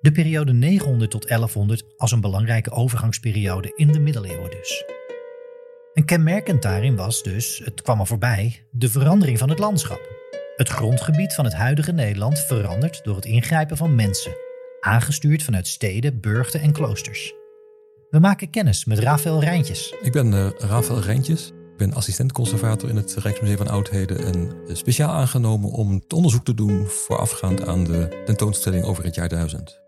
De 0.00 0.12
periode 0.12 0.52
900 0.52 1.10
tot 1.10 1.26
1100 1.28 1.84
als 1.96 2.12
een 2.12 2.20
belangrijke 2.20 2.70
overgangsperiode 2.70 3.72
in 3.76 3.92
de 3.92 4.00
middeleeuwen 4.00 4.50
dus. 4.50 4.84
En 5.94 6.04
kenmerkend 6.04 6.62
daarin 6.62 6.96
was 6.96 7.22
dus, 7.22 7.60
het 7.64 7.82
kwam 7.82 7.98
al 7.98 8.06
voorbij, 8.06 8.62
de 8.70 8.88
verandering 8.88 9.38
van 9.38 9.48
het 9.48 9.58
landschap. 9.58 10.00
Het 10.56 10.68
grondgebied 10.68 11.34
van 11.34 11.44
het 11.44 11.54
huidige 11.54 11.92
Nederland 11.92 12.38
verandert 12.38 13.04
door 13.04 13.16
het 13.16 13.24
ingrijpen 13.24 13.76
van 13.76 13.94
mensen, 13.94 14.32
aangestuurd 14.80 15.42
vanuit 15.42 15.66
steden, 15.66 16.20
burchten 16.20 16.60
en 16.60 16.72
kloosters. 16.72 17.34
We 18.10 18.18
maken 18.18 18.50
kennis 18.50 18.84
met 18.84 18.98
Rafael 18.98 19.40
Rijntjes. 19.40 19.94
Ik 20.02 20.12
ben 20.12 20.32
uh, 20.32 20.48
Rafael 20.58 21.00
Rijntjes. 21.00 21.46
Ik 21.46 21.76
ben 21.76 21.94
assistent-conservator 21.94 22.88
in 22.88 22.96
het 22.96 23.14
Rijksmuseum 23.14 23.56
van 23.56 23.68
Oudheden 23.68 24.18
en 24.24 24.52
speciaal 24.76 25.12
aangenomen 25.12 25.70
om 25.70 25.92
het 25.92 26.12
onderzoek 26.12 26.44
te 26.44 26.54
doen 26.54 26.86
voorafgaand 26.86 27.66
aan 27.66 27.84
de 27.84 28.22
tentoonstelling 28.24 28.84
over 28.84 29.04
het 29.04 29.14
jaar 29.14 29.28
1000. 29.28 29.80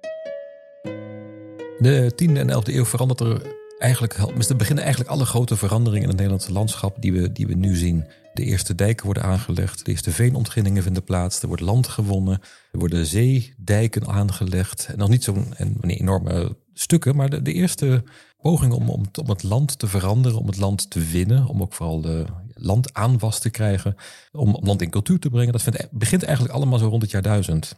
De 1.78 2.12
10e 2.12 2.37
en 2.37 2.50
11e 2.50 2.75
eeuw 2.75 2.84
verandert 2.84 3.20
er 3.20 3.62
eigenlijk, 3.84 4.14
er 4.48 4.56
beginnen 4.56 4.84
eigenlijk 4.84 5.12
alle 5.12 5.24
grote 5.24 5.56
veranderingen 5.56 6.02
in 6.02 6.08
het 6.08 6.16
Nederlandse 6.16 6.52
landschap 6.52 6.96
die 7.00 7.12
we, 7.12 7.32
die 7.32 7.46
we 7.46 7.54
nu 7.54 7.76
zien. 7.76 8.06
De 8.34 8.44
eerste 8.44 8.74
dijken 8.74 9.04
worden 9.04 9.22
aangelegd, 9.22 9.84
de 9.84 9.90
eerste 9.90 10.10
veenontginningen 10.10 10.82
vinden 10.82 11.04
plaats, 11.04 11.42
er 11.42 11.48
wordt 11.48 11.62
land 11.62 11.88
gewonnen, 11.88 12.40
er 12.72 12.78
worden 12.78 13.06
zeedijken 13.06 14.06
aangelegd. 14.06 14.86
En 14.86 14.98
nog 14.98 15.08
niet 15.08 15.24
zo'n 15.24 15.54
enorme 15.80 16.56
stukken, 16.72 17.16
maar 17.16 17.42
de, 17.42 17.52
eerste 17.52 18.02
poging 18.36 18.72
om, 18.72 18.88
om, 18.88 19.04
om, 19.20 19.28
het 19.28 19.42
land 19.42 19.78
te 19.78 19.86
veranderen, 19.86 20.38
om 20.38 20.46
het 20.46 20.56
land 20.56 20.90
te 20.90 21.00
winnen, 21.00 21.46
om 21.46 21.62
ook 21.62 21.72
vooral 21.72 22.00
de 22.00 22.24
land 22.54 22.94
aanwas 22.94 23.38
te 23.38 23.50
krijgen, 23.50 23.96
om, 24.32 24.54
om 24.54 24.66
land 24.66 24.82
in 24.82 24.90
cultuur 24.90 25.18
te 25.18 25.30
brengen, 25.30 25.52
dat 25.52 25.62
vindt, 25.62 25.86
begint 25.90 26.22
eigenlijk 26.22 26.54
allemaal 26.54 26.78
zo 26.78 26.88
rond 26.88 27.02
het 27.02 27.10
jaar 27.10 27.22
duizend. 27.22 27.76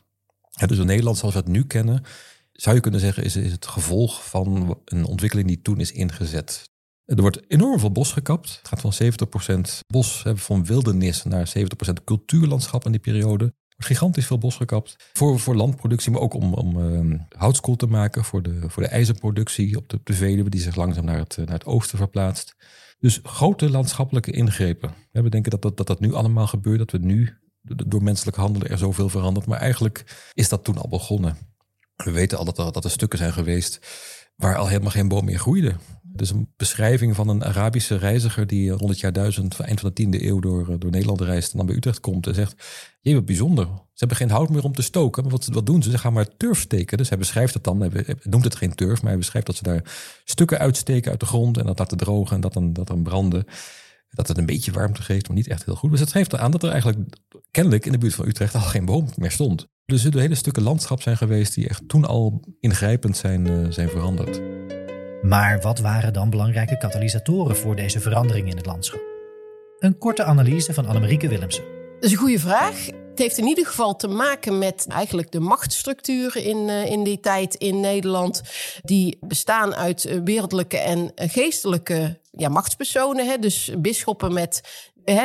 dus 0.66 0.78
in 0.78 0.86
Nederland 0.86 1.18
zoals 1.18 1.34
we 1.34 1.40
het 1.40 1.48
nu 1.48 1.64
kennen, 1.64 2.02
zou 2.56 2.74
je 2.74 2.82
kunnen 2.82 3.00
zeggen, 3.00 3.24
is, 3.24 3.36
is 3.36 3.52
het 3.52 3.66
gevolg 3.66 4.28
van 4.28 4.78
een 4.84 5.04
ontwikkeling 5.04 5.48
die 5.48 5.62
toen 5.62 5.80
is 5.80 5.92
ingezet. 5.92 6.70
Er 7.04 7.20
wordt 7.20 7.50
enorm 7.50 7.78
veel 7.78 7.92
bos 7.92 8.12
gekapt. 8.12 8.56
Het 8.62 8.68
gaat 8.68 8.80
van 8.80 8.92
70% 9.78 9.86
bos, 9.86 10.24
van 10.34 10.64
wildernis 10.64 11.22
naar 11.22 11.52
70% 11.58 12.04
cultuurlandschap 12.04 12.84
in 12.84 12.90
die 12.90 13.00
periode. 13.00 13.54
Er 13.76 13.84
gigantisch 13.84 14.26
veel 14.26 14.38
bos 14.38 14.56
gekapt. 14.56 14.96
Voor, 15.12 15.40
voor 15.40 15.56
landproductie, 15.56 16.12
maar 16.12 16.20
ook 16.20 16.34
om, 16.34 16.54
om 16.54 16.78
uh, 16.78 17.20
houtskool 17.36 17.76
te 17.76 17.86
maken. 17.86 18.24
Voor 18.24 18.42
de, 18.42 18.60
voor 18.66 18.82
de 18.82 18.88
ijzerproductie 18.88 19.76
op 19.76 19.88
de, 19.88 20.00
de 20.04 20.48
die 20.48 20.60
zich 20.60 20.76
langzaam 20.76 21.04
naar 21.04 21.18
het, 21.18 21.36
naar 21.36 21.46
het 21.48 21.64
oosten 21.64 21.98
verplaatst. 21.98 22.56
Dus 22.98 23.20
grote 23.22 23.70
landschappelijke 23.70 24.30
ingrepen. 24.30 24.94
We 25.12 25.28
denken 25.28 25.50
dat 25.50 25.62
dat, 25.62 25.76
dat 25.76 25.86
dat 25.86 26.00
nu 26.00 26.14
allemaal 26.14 26.46
gebeurt. 26.46 26.78
Dat 26.78 26.90
we 26.90 26.98
nu 26.98 27.36
door 27.62 28.02
menselijk 28.02 28.36
handelen 28.36 28.70
er 28.70 28.78
zoveel 28.78 29.08
verandert. 29.08 29.46
Maar 29.46 29.58
eigenlijk 29.58 30.30
is 30.34 30.48
dat 30.48 30.64
toen 30.64 30.78
al 30.78 30.88
begonnen. 30.88 31.36
We 31.96 32.10
weten 32.10 32.38
al 32.38 32.44
dat 32.44 32.58
er, 32.58 32.72
dat 32.72 32.90
stukken 32.90 33.18
zijn 33.18 33.32
geweest 33.32 33.78
waar 34.36 34.56
al 34.56 34.68
helemaal 34.68 34.90
geen 34.90 35.08
boom 35.08 35.24
meer 35.24 35.38
groeide. 35.38 35.76
Dus 36.02 36.30
een 36.30 36.52
beschrijving 36.56 37.14
van 37.14 37.28
een 37.28 37.44
Arabische 37.44 37.96
reiziger 37.96 38.46
die 38.46 38.70
rond 38.70 38.90
het 38.90 39.00
jaar 39.00 39.12
1000, 39.12 39.60
eind 39.60 39.80
van 39.80 39.90
de 39.94 40.04
10e 40.04 40.22
eeuw, 40.22 40.40
door, 40.40 40.78
door 40.78 40.90
Nederland 40.90 41.20
reist 41.20 41.50
en 41.50 41.56
dan 41.56 41.66
bij 41.66 41.76
Utrecht 41.76 42.00
komt 42.00 42.26
en 42.26 42.34
zegt: 42.34 42.54
Je 43.00 43.14
wat 43.14 43.24
bijzonder. 43.24 43.64
Ze 43.66 44.04
hebben 44.04 44.16
geen 44.16 44.30
hout 44.30 44.50
meer 44.50 44.64
om 44.64 44.72
te 44.72 44.82
stoken. 44.82 45.22
Maar 45.22 45.38
wat, 45.50 45.66
doen 45.66 45.82
ze? 45.82 45.90
Ze 45.90 45.98
gaan 45.98 46.12
maar 46.12 46.36
turf 46.36 46.60
steken. 46.60 46.98
Dus 46.98 47.08
hij 47.08 47.18
beschrijft 47.18 47.54
het 47.54 47.64
dan. 47.64 47.80
Hij 47.80 48.16
noemt 48.22 48.44
het 48.44 48.56
geen 48.56 48.74
turf, 48.74 49.00
maar 49.00 49.10
hij 49.10 49.18
beschrijft 49.18 49.46
dat 49.46 49.56
ze 49.56 49.62
daar 49.62 49.82
stukken 50.24 50.58
uitsteken 50.58 51.10
uit 51.10 51.20
de 51.20 51.26
grond 51.26 51.58
en 51.58 51.66
dat 51.66 51.78
laten 51.78 51.96
drogen 51.96 52.34
en 52.34 52.40
dat 52.40 52.52
dan, 52.52 52.72
dat 52.72 52.86
dan 52.86 53.02
branden. 53.02 53.44
Dat 54.10 54.28
het 54.28 54.38
een 54.38 54.46
beetje 54.46 54.72
warmte 54.72 55.02
geeft, 55.02 55.28
maar 55.28 55.36
niet 55.36 55.48
echt 55.48 55.64
heel 55.64 55.74
goed. 55.74 55.90
Dus 55.90 56.00
het 56.00 56.12
geeft 56.12 56.36
aan 56.36 56.50
dat 56.50 56.62
er 56.62 56.70
eigenlijk 56.70 56.98
kennelijk 57.50 57.86
in 57.86 57.92
de 57.92 57.98
buurt 57.98 58.14
van 58.14 58.28
Utrecht 58.28 58.54
al 58.54 58.60
geen 58.60 58.84
boom 58.84 59.08
meer 59.16 59.30
stond. 59.30 59.68
Dus 59.86 60.04
er 60.04 60.18
hele 60.18 60.34
stukken 60.34 60.62
landschap 60.62 61.02
zijn 61.02 61.16
geweest 61.16 61.54
die 61.54 61.68
echt 61.68 61.88
toen 61.88 62.04
al 62.04 62.40
ingrijpend 62.60 63.16
zijn, 63.16 63.46
uh, 63.46 63.66
zijn 63.70 63.88
veranderd. 63.88 64.40
Maar 65.22 65.60
wat 65.60 65.78
waren 65.78 66.12
dan 66.12 66.30
belangrijke 66.30 66.78
katalysatoren 66.78 67.56
voor 67.56 67.76
deze 67.76 68.00
verandering 68.00 68.50
in 68.50 68.56
het 68.56 68.66
landschap? 68.66 69.00
Een 69.78 69.98
korte 69.98 70.24
analyse 70.24 70.74
van 70.74 70.86
Annemarieke 70.86 71.28
Willemsen. 71.28 71.64
Dat 71.94 72.04
is 72.04 72.12
een 72.12 72.18
goede 72.18 72.38
vraag. 72.38 72.86
Het 72.86 73.18
heeft 73.18 73.38
in 73.38 73.46
ieder 73.46 73.66
geval 73.66 73.96
te 73.96 74.08
maken 74.08 74.58
met 74.58 74.86
eigenlijk 74.88 75.30
de 75.30 75.40
machtsstructuren 75.40 76.44
in, 76.44 76.68
uh, 76.68 76.90
in 76.90 77.04
die 77.04 77.20
tijd 77.20 77.54
in 77.54 77.80
Nederland. 77.80 78.42
Die 78.82 79.18
bestaan 79.20 79.74
uit 79.74 80.04
eh, 80.04 80.20
wereldlijke 80.24 80.78
en 80.78 81.12
geestelijke 81.14 82.18
ja, 82.30 82.48
machtspersonen. 82.48 83.26
Hè? 83.26 83.38
Dus 83.38 83.70
bisschoppen 83.78 84.32
met 84.32 84.60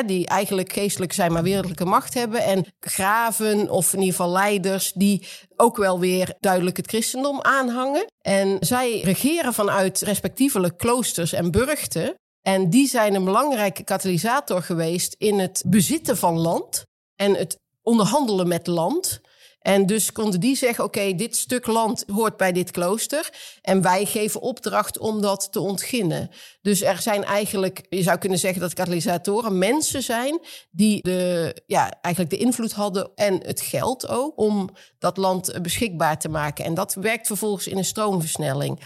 die 0.06 0.28
eigenlijk 0.28 0.74
geestelijk 0.74 1.14
zijn, 1.14 1.32
maar 1.32 1.44
wereldlijke 1.44 1.86
macht 1.86 2.14
hebben. 2.14 2.44
En 2.44 2.66
graven, 2.80 3.70
of 3.70 3.94
in 3.94 4.00
ieder 4.00 4.16
geval 4.16 4.32
leiders, 4.32 4.92
die 4.96 5.28
ook 5.56 5.78
wel 5.78 6.00
weer 6.00 6.34
duidelijk 6.40 6.78
het 6.78 6.88
christendom 6.88 7.42
aanhangen. 7.42 8.06
En 8.22 8.58
zij 8.60 9.02
regeren 9.02 9.54
vanuit 9.54 10.02
respectievelijk 10.02 10.78
kloosters 10.78 11.34
en 11.34 11.52
burchten. 11.52 12.16
En 12.42 12.70
die 12.70 12.88
zijn 12.88 13.16
een 13.16 13.24
belangrijke 13.26 13.84
katalysator 13.84 14.62
geweest 14.62 15.16
in 15.18 15.40
het 15.40 15.64
bezitten 15.68 16.18
van 16.18 16.38
land 16.38 16.86
en 17.16 17.36
het 17.36 17.58
onderhandelen 17.82 18.48
met 18.48 18.68
land. 18.68 19.22
En 19.62 19.86
dus 19.86 20.12
konden 20.12 20.40
die 20.40 20.56
zeggen: 20.56 20.84
Oké, 20.84 21.16
dit 21.16 21.36
stuk 21.36 21.68
land 21.68 22.04
hoort 22.08 22.38
bij 22.38 22.52
dit 22.52 22.72
klooster. 22.72 23.30
En 23.62 23.82
wij 23.82 24.06
geven 24.06 24.42
opdracht 24.42 24.98
om 24.98 25.22
dat 25.22 25.52
te 25.52 25.60
ontginnen. 25.60 26.30
Dus 26.62 26.82
er 26.82 27.02
zijn 27.02 27.24
eigenlijk, 27.24 27.86
je 27.90 28.02
zou 28.02 28.18
kunnen 28.18 28.40
zeggen 28.40 28.62
dat 28.62 28.74
katalysatoren 28.74 29.58
mensen 29.58 30.04
zijn 30.04 30.40
die 30.72 31.04
de, 31.04 31.56
ja, 31.66 31.94
eigenlijk 32.02 32.36
de 32.36 32.46
invloed 32.46 32.72
hadden 32.72 33.10
en 33.16 33.42
het 33.46 33.62
geld 33.62 34.08
ook 34.08 34.38
om 34.38 34.70
dat 35.00 35.18
land 35.18 35.62
beschikbaar 35.62 36.20
te 36.20 36.30
maken. 36.30 36.66
En 36.66 36.74
dat 36.74 36.94
werkt 36.94 37.28
vervolgens 37.28 37.68
in 37.68 37.78
een 37.78 37.86
stroomversnelling. 37.86 38.80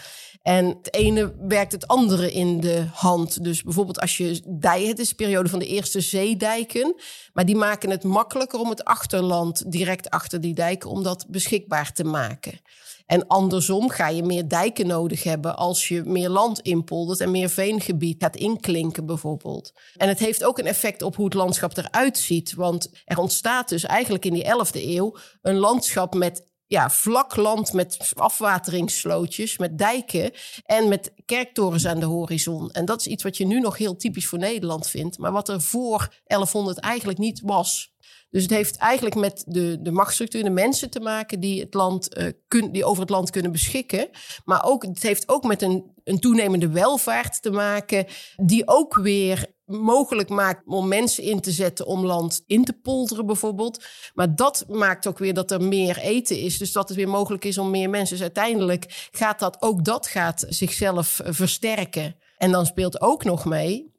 En 0.45 0.65
het 0.65 0.93
ene 0.93 1.35
werkt 1.47 1.71
het 1.71 1.87
andere 1.87 2.31
in 2.31 2.59
de 2.59 2.87
hand. 2.93 3.43
Dus 3.43 3.63
bijvoorbeeld 3.63 3.99
als 3.99 4.17
je 4.17 4.41
dijen, 4.47 4.87
het 4.87 4.99
is 4.99 5.09
de 5.09 5.15
periode 5.15 5.49
van 5.49 5.59
de 5.59 5.67
eerste 5.67 6.01
zeedijken. 6.01 6.95
Maar 7.33 7.45
die 7.45 7.55
maken 7.55 7.89
het 7.89 8.03
makkelijker 8.03 8.59
om 8.59 8.69
het 8.69 8.83
achterland 8.83 9.71
direct 9.71 10.09
achter 10.09 10.41
die 10.41 10.53
dijken, 10.53 10.89
om 10.89 11.03
dat 11.03 11.25
beschikbaar 11.27 11.93
te 11.93 12.03
maken. 12.03 12.59
En 13.05 13.27
andersom 13.27 13.89
ga 13.89 14.07
je 14.07 14.23
meer 14.23 14.47
dijken 14.47 14.87
nodig 14.87 15.23
hebben 15.23 15.57
als 15.57 15.87
je 15.87 16.03
meer 16.03 16.29
land 16.29 16.59
inpoldert 16.59 17.19
en 17.19 17.31
meer 17.31 17.49
veengebied 17.49 18.23
gaat 18.23 18.35
inklinken 18.35 19.05
bijvoorbeeld. 19.05 19.73
En 19.95 20.07
het 20.07 20.19
heeft 20.19 20.43
ook 20.43 20.59
een 20.59 20.67
effect 20.67 21.01
op 21.01 21.15
hoe 21.15 21.25
het 21.25 21.33
landschap 21.33 21.77
eruit 21.77 22.17
ziet. 22.17 22.53
Want 22.53 22.89
er 23.05 23.19
ontstaat 23.19 23.69
dus 23.69 23.83
eigenlijk 23.83 24.25
in 24.25 24.33
die 24.33 24.45
11e 24.45 24.83
eeuw 24.83 25.17
een 25.41 25.57
landschap 25.57 26.13
met 26.15 26.47
ja, 26.67 26.89
vlak 26.89 27.35
land 27.35 27.73
met 27.73 28.11
afwateringsslootjes, 28.13 29.57
met 29.57 29.77
dijken 29.77 30.31
en 30.65 30.87
met 30.87 31.13
kerktorens 31.25 31.85
aan 31.85 31.99
de 31.99 32.05
horizon. 32.05 32.71
En 32.71 32.85
dat 32.85 32.99
is 32.99 33.07
iets 33.07 33.23
wat 33.23 33.37
je 33.37 33.45
nu 33.45 33.59
nog 33.59 33.77
heel 33.77 33.95
typisch 33.95 34.27
voor 34.27 34.39
Nederland 34.39 34.87
vindt, 34.87 35.17
maar 35.17 35.31
wat 35.31 35.49
er 35.49 35.61
voor 35.61 36.13
1100 36.25 36.79
eigenlijk 36.79 37.17
niet 37.17 37.41
was. 37.43 37.93
Dus 38.29 38.43
het 38.43 38.53
heeft 38.53 38.77
eigenlijk 38.77 39.15
met 39.15 39.43
de, 39.47 39.77
de 39.81 39.91
machtsstructuur, 39.91 40.43
de 40.43 40.49
mensen 40.49 40.89
te 40.89 40.99
maken 40.99 41.39
die, 41.39 41.61
het 41.61 41.73
land, 41.73 42.17
uh, 42.17 42.27
kun, 42.47 42.71
die 42.71 42.85
over 42.85 43.01
het 43.01 43.09
land 43.09 43.29
kunnen 43.29 43.51
beschikken. 43.51 44.09
Maar 44.45 44.63
ook, 44.65 44.83
het 44.83 45.03
heeft 45.03 45.29
ook 45.29 45.43
met 45.43 45.61
een, 45.61 45.91
een 46.03 46.19
toenemende 46.19 46.69
welvaart 46.69 47.41
te 47.41 47.51
maken, 47.51 48.05
die 48.35 48.67
ook 48.67 48.95
weer 48.95 49.54
mogelijk 49.65 50.29
maakt 50.29 50.61
om 50.65 50.87
mensen 50.87 51.23
in 51.23 51.41
te 51.41 51.51
zetten 51.51 51.85
om 51.85 52.05
land 52.05 52.43
in 52.45 52.63
te 52.63 52.73
polderen 52.73 53.25
bijvoorbeeld. 53.25 53.85
Maar 54.13 54.35
dat 54.35 54.65
maakt 54.67 55.07
ook 55.07 55.17
weer 55.17 55.33
dat 55.33 55.51
er 55.51 55.61
meer 55.61 55.97
eten 55.97 56.39
is. 56.39 56.57
Dus 56.57 56.71
dat 56.71 56.87
het 56.87 56.97
weer 56.97 57.09
mogelijk 57.09 57.45
is 57.45 57.57
om 57.57 57.69
meer 57.69 57.89
mensen. 57.89 58.15
Dus 58.15 58.25
uiteindelijk 58.25 59.09
gaat 59.11 59.39
dat 59.39 59.61
ook 59.61 59.85
dat 59.85 60.07
gaat 60.07 60.45
zichzelf 60.49 61.19
versterken. 61.23 62.15
En 62.37 62.51
dan 62.51 62.65
speelt 62.65 63.01
ook 63.01 63.23
nog 63.23 63.45
mee 63.45 63.93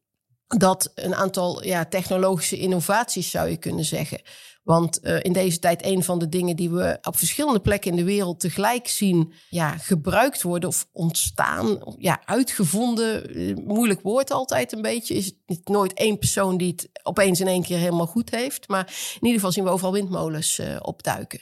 dat 0.47 0.93
een 0.95 1.15
aantal 1.15 1.65
ja, 1.65 1.85
technologische 1.85 2.59
innovaties 2.59 3.31
zou 3.31 3.49
je 3.49 3.57
kunnen 3.57 3.85
zeggen. 3.85 4.21
Want 4.67 4.99
uh, 5.03 5.17
in 5.23 5.33
deze 5.33 5.59
tijd 5.59 5.85
een 5.85 6.03
van 6.03 6.19
de 6.19 6.29
dingen 6.29 6.57
die 6.57 6.71
we 6.71 6.99
op 7.03 7.17
verschillende 7.17 7.61
plekken 7.61 7.91
in 7.91 7.97
de 7.97 8.05
wereld 8.05 8.41
tegelijk 8.41 8.89
zien 8.89 9.33
ja, 9.49 9.77
gebruikt 9.77 10.43
worden 10.43 10.69
of 10.69 10.87
ontstaan, 10.93 11.95
ja, 11.99 12.21
uitgevonden, 12.25 13.35
eh, 13.35 13.57
moeilijk 13.57 14.01
woord 14.01 14.31
altijd 14.31 14.73
een 14.73 14.83
beetje, 14.83 15.15
is 15.15 15.33
het 15.47 15.69
nooit 15.69 15.93
één 15.95 16.19
persoon 16.19 16.57
die 16.57 16.71
het 16.71 16.89
opeens 17.03 17.41
in 17.41 17.47
één 17.47 17.63
keer 17.63 17.79
helemaal 17.79 18.07
goed 18.07 18.31
heeft. 18.31 18.69
Maar 18.69 18.87
in 19.15 19.21
ieder 19.21 19.35
geval 19.35 19.53
zien 19.53 19.65
we 19.65 19.71
overal 19.71 19.93
windmolens 19.93 20.59
uh, 20.59 20.77
opduiken. 20.81 21.41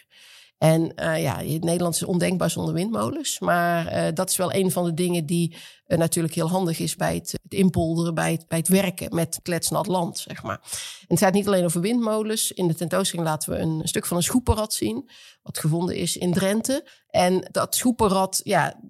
En 0.59 0.93
uh, 0.97 1.23
ja, 1.23 1.41
Nederland 1.41 1.95
is 1.95 2.03
ondenkbaar 2.05 2.51
zonder 2.51 2.75
windmolens. 2.75 3.39
Maar 3.39 3.93
uh, 3.93 4.09
dat 4.15 4.31
is 4.31 4.37
wel 4.37 4.55
een 4.55 4.71
van 4.71 4.85
de 4.85 4.95
dingen 4.95 5.27
die 5.27 5.57
uh, 5.87 5.99
natuurlijk 5.99 6.35
heel 6.35 6.49
handig 6.49 6.79
is 6.79 6.97
bij 6.97 7.15
het, 7.15 7.39
het 7.43 7.55
inpolderen, 7.55 8.15
bij 8.15 8.33
het, 8.33 8.49
bij 8.49 8.59
het 8.59 8.69
werken 8.69 9.15
met 9.15 9.39
kletsnat 9.43 9.87
land, 9.87 10.19
zeg 10.19 10.43
maar. 10.43 10.61
En 11.01 11.07
het 11.09 11.19
gaat 11.19 11.33
niet 11.33 11.47
alleen 11.47 11.65
over 11.65 11.81
windmolens. 11.81 12.53
In 12.53 12.69
de 12.69 12.75
tentoonstelling 12.75 13.29
laten 13.29 13.53
we 13.53 13.59
een, 13.59 13.81
stuk 13.85 14.07
van 14.07 14.17
een 14.17 14.23
schoeperrad 14.23 14.75
zien, 14.75 15.11
wat 15.43 15.59
gevonden 15.59 15.97
is 15.97 16.17
in 16.17 16.33
Drenthe. 16.33 16.89
En 17.09 17.49
dat 17.51 17.75
schoeperrad, 17.75 18.41
ja, 18.45 18.81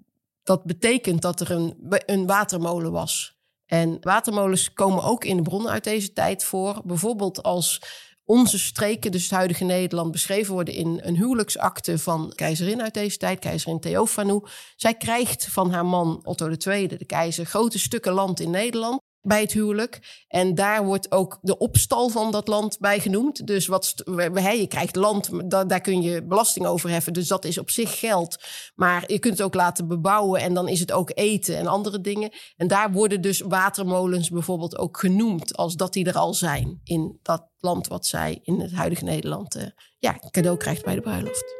dat 0.43 0.63
betekent 0.63 1.21
dat 1.21 1.39
er 1.39 1.51
een, 1.51 1.75
een 2.05 2.25
watermolen 2.25 2.91
was. 2.91 3.35
En 3.65 3.97
watermolens 4.01 4.73
komen 4.73 5.03
ook 5.03 5.23
in 5.23 5.37
de 5.37 5.43
bronnen 5.43 5.71
uit 5.71 5.83
deze 5.83 6.13
tijd 6.13 6.43
voor. 6.43 6.81
Bijvoorbeeld 6.85 7.43
als 7.43 7.81
onze 8.25 8.59
streken, 8.59 9.11
dus 9.11 9.21
het 9.21 9.31
huidige 9.31 9.63
Nederland, 9.63 10.11
beschreven 10.11 10.53
worden 10.53 10.73
in 10.73 10.99
een 11.03 11.15
huwelijksakte 11.15 11.99
van 11.99 12.31
keizerin 12.35 12.81
uit 12.81 12.93
deze 12.93 13.17
tijd, 13.17 13.39
keizerin 13.39 13.79
Theophanu. 13.79 14.41
Zij 14.75 14.93
krijgt 14.93 15.47
van 15.51 15.71
haar 15.71 15.85
man 15.85 16.19
Otto 16.23 16.49
II, 16.67 16.87
de 16.87 17.05
keizer, 17.05 17.45
grote 17.45 17.79
stukken 17.79 18.13
land 18.13 18.39
in 18.39 18.49
Nederland 18.49 19.01
bij 19.25 19.41
het 19.41 19.51
huwelijk. 19.51 20.23
En 20.27 20.55
daar 20.55 20.85
wordt 20.85 21.11
ook 21.11 21.37
de 21.41 21.57
opstal 21.57 22.09
van 22.09 22.31
dat 22.31 22.47
land 22.47 22.79
bij 22.79 22.99
genoemd. 22.99 23.47
Dus 23.47 23.67
wat 23.67 23.93
je 24.05 24.65
krijgt 24.67 24.95
land, 24.95 25.29
daar 25.69 25.81
kun 25.81 26.01
je 26.01 26.23
belasting 26.23 26.65
over 26.65 26.89
heffen. 26.89 27.13
Dus 27.13 27.27
dat 27.27 27.45
is 27.45 27.57
op 27.57 27.69
zich 27.69 27.99
geld. 27.99 28.43
Maar 28.75 29.03
je 29.07 29.19
kunt 29.19 29.37
het 29.37 29.47
ook 29.47 29.53
laten 29.53 29.87
bebouwen 29.87 30.41
en 30.41 30.53
dan 30.53 30.67
is 30.67 30.79
het 30.79 30.91
ook 30.91 31.11
eten 31.13 31.57
en 31.57 31.67
andere 31.67 32.01
dingen. 32.01 32.31
En 32.57 32.67
daar 32.67 32.91
worden 32.91 33.21
dus 33.21 33.39
watermolens 33.39 34.29
bijvoorbeeld 34.29 34.77
ook 34.77 34.97
genoemd 34.97 35.55
als 35.55 35.75
dat 35.75 35.93
die 35.93 36.05
er 36.05 36.17
al 36.17 36.33
zijn 36.33 36.79
in 36.83 37.19
dat 37.21 37.47
land 37.59 37.87
wat 37.87 38.05
zij 38.05 38.39
in 38.43 38.59
het 38.59 38.73
huidige 38.73 39.03
Nederland 39.03 39.55
uh, 39.55 39.63
ja, 39.99 40.19
cadeau 40.31 40.57
krijgt 40.57 40.83
bij 40.83 40.95
de 40.95 41.01
bruiloft. 41.01 41.55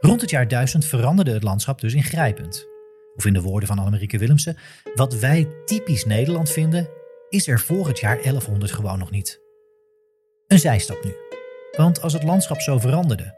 Rond 0.00 0.20
het 0.20 0.30
jaar 0.30 0.48
1000 0.48 0.84
veranderde 0.84 1.32
het 1.32 1.42
landschap 1.42 1.80
dus 1.80 1.94
ingrijpend. 1.94 2.77
Of 3.18 3.24
in 3.24 3.32
de 3.32 3.40
woorden 3.40 3.68
van 3.68 3.78
Annemarieke 3.78 4.18
Willemsen, 4.18 4.56
wat 4.94 5.14
wij 5.14 5.48
typisch 5.64 6.04
Nederland 6.04 6.50
vinden, 6.50 6.88
is 7.28 7.48
er 7.48 7.60
voor 7.60 7.86
het 7.86 7.98
jaar 7.98 8.22
1100 8.22 8.72
gewoon 8.72 8.98
nog 8.98 9.10
niet. 9.10 9.40
Een 10.46 10.58
zijstap 10.58 11.04
nu. 11.04 11.14
Want 11.76 12.02
als 12.02 12.12
het 12.12 12.22
landschap 12.22 12.60
zo 12.60 12.78
veranderde, 12.78 13.34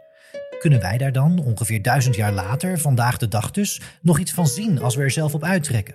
kunnen 0.59 0.81
wij 0.81 0.99
daar 0.99 1.13
dan 1.13 1.39
ongeveer 1.39 1.83
duizend 1.83 2.17
jaar 2.17 2.33
later, 2.33 2.79
vandaag 2.79 3.17
de 3.17 3.29
dag 3.29 3.51
dus, 3.51 3.81
nog 4.03 4.19
iets 4.19 4.33
van 4.33 4.47
zien 4.47 4.81
als 4.81 4.95
we 4.95 5.03
er 5.03 5.11
zelf 5.11 5.35
op 5.35 5.45
uittrekken? 5.45 5.95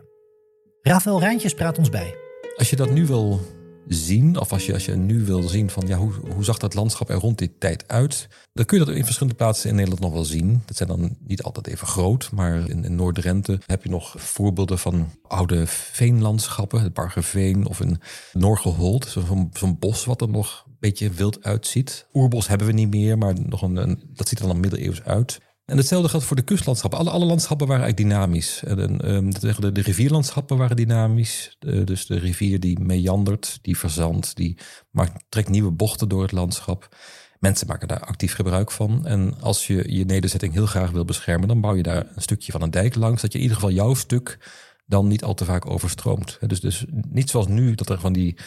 Rafael 0.82 1.20
Rijntjes 1.20 1.54
praat 1.54 1.78
ons 1.78 1.90
bij. 1.90 2.16
Als 2.56 2.70
je 2.70 2.76
dat 2.76 2.92
nu 2.92 3.06
wil 3.06 3.42
zien, 3.88 4.40
of 4.40 4.52
als 4.52 4.66
je, 4.66 4.74
als 4.74 4.86
je 4.86 4.96
nu 4.96 5.26
wil 5.26 5.42
zien 5.42 5.70
van 5.70 5.88
ja, 5.88 5.98
hoe, 5.98 6.14
hoe 6.34 6.44
zag 6.44 6.58
dat 6.58 6.74
landschap 6.74 7.10
er 7.10 7.16
rond 7.16 7.38
die 7.38 7.56
tijd 7.58 7.88
uit, 7.88 8.28
dan 8.54 8.66
kun 8.66 8.80
je 8.80 8.86
dat 8.86 8.96
in 8.96 9.04
verschillende 9.04 9.38
plaatsen 9.38 9.70
in 9.70 9.76
Nederland 9.76 10.02
nog 10.02 10.14
wel 10.14 10.26
zien. 10.26 10.64
Dat 10.66 10.78
zijn 10.78 10.90
dan 10.90 11.18
niet 11.20 11.44
altijd 11.44 11.68
even 11.68 11.88
groot, 11.88 12.32
maar 12.32 12.70
in, 12.70 12.84
in 12.84 12.96
Noord-Drenthe 12.96 13.60
heb 13.66 13.84
je 13.84 13.90
nog 13.90 14.14
voorbeelden 14.18 14.80
van 14.80 15.10
oude 15.28 15.68
veenlandschappen, 15.68 16.82
het 16.82 16.94
Bargeveen 16.94 17.66
of 17.68 17.80
een 17.80 18.00
Norgehold, 18.34 19.08
zo'n 19.08 19.50
zo'n 19.54 19.80
bos 19.80 20.06
wat 20.06 20.22
er 20.22 20.30
nog 20.30 20.64
een 20.68 20.76
beetje 20.80 21.10
wild 21.10 21.44
uitziet. 21.44 22.08
Oerbos 22.14 22.48
hebben 22.48 22.68
we 22.68 22.74
niet 22.74 22.90
meer, 22.90 23.18
maar 23.18 23.34
nog 23.40 23.62
een, 23.62 23.76
een 23.76 24.04
dat 24.14 24.28
ziet 24.28 24.40
er 24.40 24.48
dan 24.48 24.60
middeleeuws 24.60 25.04
uit. 25.04 25.40
En 25.66 25.78
hetzelfde 25.78 26.10
geldt 26.10 26.26
voor 26.26 26.36
de 26.36 26.42
kustlandschappen. 26.42 27.00
Alle, 27.00 27.10
alle 27.10 27.26
landschappen 27.26 27.68
waren 27.68 27.84
eigenlijk 27.84 28.12
dynamisch. 28.12 28.64
En, 28.64 29.12
um, 29.14 29.34
de, 29.34 29.72
de 29.72 29.82
rivierlandschappen 29.82 30.58
waren 30.58 30.76
dynamisch. 30.76 31.58
dus 31.60 32.06
de 32.06 32.20
rivier 32.20 32.60
die 32.60 32.80
meandert, 32.80 33.60
die 33.62 33.78
verzandt, 33.78 34.36
die 34.36 34.58
maakt, 34.92 35.24
trekt 35.30 35.50
nieuwe 35.50 35.72
bochten 35.72 36.10
door 36.10 36.22
het 36.22 36.32
landschap. 36.32 36.96
Mensen 37.40 37.68
maken 37.68 37.88
daar 37.88 38.00
actief 38.00 38.34
gebruik 38.34 38.72
van. 38.72 39.06
En 39.06 39.42
als 39.42 39.68
je 39.68 39.94
je 39.96 40.06
nederzetting 40.06 40.54
heel 40.54 40.66
graag 40.66 40.92
wil 40.92 41.06
beschermen, 41.06 41.48
dan 41.48 41.62
bouw 41.62 41.76
je 41.76 41.84
daar 41.84 42.08
een 42.16 42.22
stukje 42.22 42.52
van 42.52 42.62
een 42.62 42.72
dijk 42.72 42.96
langs, 42.96 43.22
dat 43.22 43.32
je 43.32 43.38
in 43.38 43.44
ieder 43.44 43.60
geval 43.60 43.76
jouw 43.76 43.94
stuk 43.94 44.38
dan 44.86 45.08
niet 45.08 45.24
al 45.24 45.34
te 45.34 45.46
vaak 45.46 45.70
overstroomt. 45.70 46.38
Dus, 46.48 46.60
dus 46.60 46.86
niet 46.90 47.30
zoals 47.30 47.48
nu, 47.48 47.76
dat 47.76 47.90
er 47.90 48.00
van 48.00 48.14
die 48.14 48.38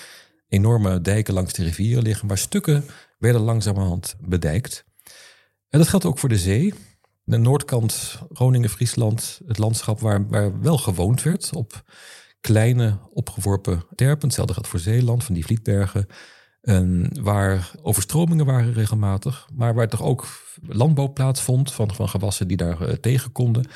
enorme 0.48 1.00
dijken 1.00 1.34
langs 1.34 1.52
de 1.52 1.62
rivieren 1.64 2.02
liggen, 2.02 2.26
maar 2.26 2.38
stukken 2.38 2.84
werden 3.18 3.40
langzamerhand 3.40 4.16
bedijkt. 4.20 4.84
En 5.68 5.78
dat 5.78 5.88
geldt 5.88 6.04
ook 6.04 6.18
voor 6.18 6.28
de 6.28 6.38
zee 6.38 6.74
de 7.28 7.36
noordkant 7.36 8.22
Groningen, 8.32 8.70
Friesland, 8.70 9.40
het 9.46 9.58
landschap 9.58 10.00
waar, 10.00 10.28
waar 10.28 10.60
wel 10.60 10.78
gewoond 10.78 11.22
werd 11.22 11.50
op 11.54 11.82
kleine 12.40 12.98
opgeworpen 13.12 13.84
terpen. 13.94 14.26
Hetzelfde 14.26 14.52
geldt 14.52 14.68
voor 14.68 14.78
Zeeland, 14.78 15.24
van 15.24 15.34
die 15.34 15.44
vlietbergen. 15.44 16.06
waar 17.22 17.70
overstromingen 17.82 18.46
waren 18.46 18.72
regelmatig, 18.72 19.48
maar 19.54 19.74
waar 19.74 19.88
toch 19.88 20.02
ook 20.02 20.26
landbouw 20.66 21.12
plaatsvond 21.12 21.72
van, 21.72 21.94
van 21.94 22.08
gewassen 22.08 22.48
die 22.48 22.56
daar 22.56 22.82
uh, 22.82 22.88
tegen 22.88 23.32
konden. 23.32 23.66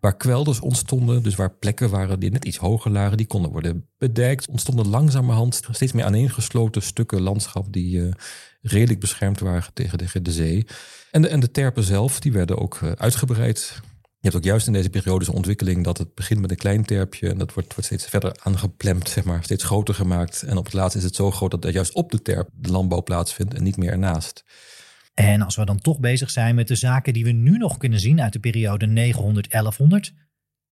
Waar 0.00 0.16
kwelders 0.16 0.60
ontstonden, 0.60 1.22
dus 1.22 1.34
waar 1.34 1.54
plekken 1.54 1.90
waren 1.90 2.20
die 2.20 2.30
net 2.30 2.44
iets 2.44 2.56
hoger 2.56 2.90
lagen, 2.90 3.16
die 3.16 3.26
konden 3.26 3.50
worden 3.50 3.88
bedijkt. 3.98 4.48
Ontstonden 4.48 4.88
langzamerhand 4.88 5.62
steeds 5.70 5.92
meer 5.92 6.04
aaneengesloten 6.04 6.82
stukken 6.82 7.20
landschap 7.20 7.72
die 7.72 7.96
uh, 7.96 8.12
redelijk 8.60 9.00
beschermd 9.00 9.40
waren 9.40 9.72
tegen 9.72 9.98
de, 9.98 10.22
de 10.22 10.32
zee. 10.32 10.66
En 11.10 11.22
de, 11.22 11.28
en 11.28 11.40
de 11.40 11.50
terpen 11.50 11.82
zelf, 11.82 12.20
die 12.20 12.32
werden 12.32 12.58
ook 12.58 12.80
uh, 12.80 12.92
uitgebreid. 12.92 13.80
Je 14.20 14.28
hebt 14.28 14.36
ook 14.36 14.44
juist 14.44 14.66
in 14.66 14.72
deze 14.72 14.90
periode 14.90 15.24
zo'n 15.24 15.34
ontwikkeling 15.34 15.84
dat 15.84 15.98
het 15.98 16.14
begint 16.14 16.40
met 16.40 16.50
een 16.50 16.56
klein 16.56 16.84
terpje 16.84 17.28
en 17.28 17.38
dat 17.38 17.52
wordt, 17.52 17.74
wordt 17.74 17.84
steeds 17.84 18.06
verder 18.06 18.36
aangeplemd, 18.42 19.08
zeg 19.08 19.24
maar, 19.24 19.44
steeds 19.44 19.64
groter 19.64 19.94
gemaakt. 19.94 20.42
En 20.42 20.56
op 20.56 20.64
het 20.64 20.74
laatst 20.74 20.96
is 20.96 21.02
het 21.02 21.14
zo 21.14 21.30
groot 21.30 21.50
dat 21.50 21.64
er 21.64 21.72
juist 21.72 21.94
op 21.94 22.10
de 22.10 22.22
terp 22.22 22.48
de 22.52 22.70
landbouw 22.70 23.02
plaatsvindt 23.02 23.54
en 23.54 23.62
niet 23.62 23.76
meer 23.76 23.90
ernaast. 23.90 24.44
En 25.14 25.42
als 25.42 25.56
we 25.56 25.64
dan 25.64 25.78
toch 25.78 26.00
bezig 26.00 26.30
zijn 26.30 26.54
met 26.54 26.68
de 26.68 26.74
zaken 26.74 27.12
die 27.12 27.24
we 27.24 27.30
nu 27.30 27.58
nog 27.58 27.76
kunnen 27.76 28.00
zien 28.00 28.20
uit 28.20 28.32
de 28.32 28.38
periode 28.38 29.12
900-1100, 30.12 30.14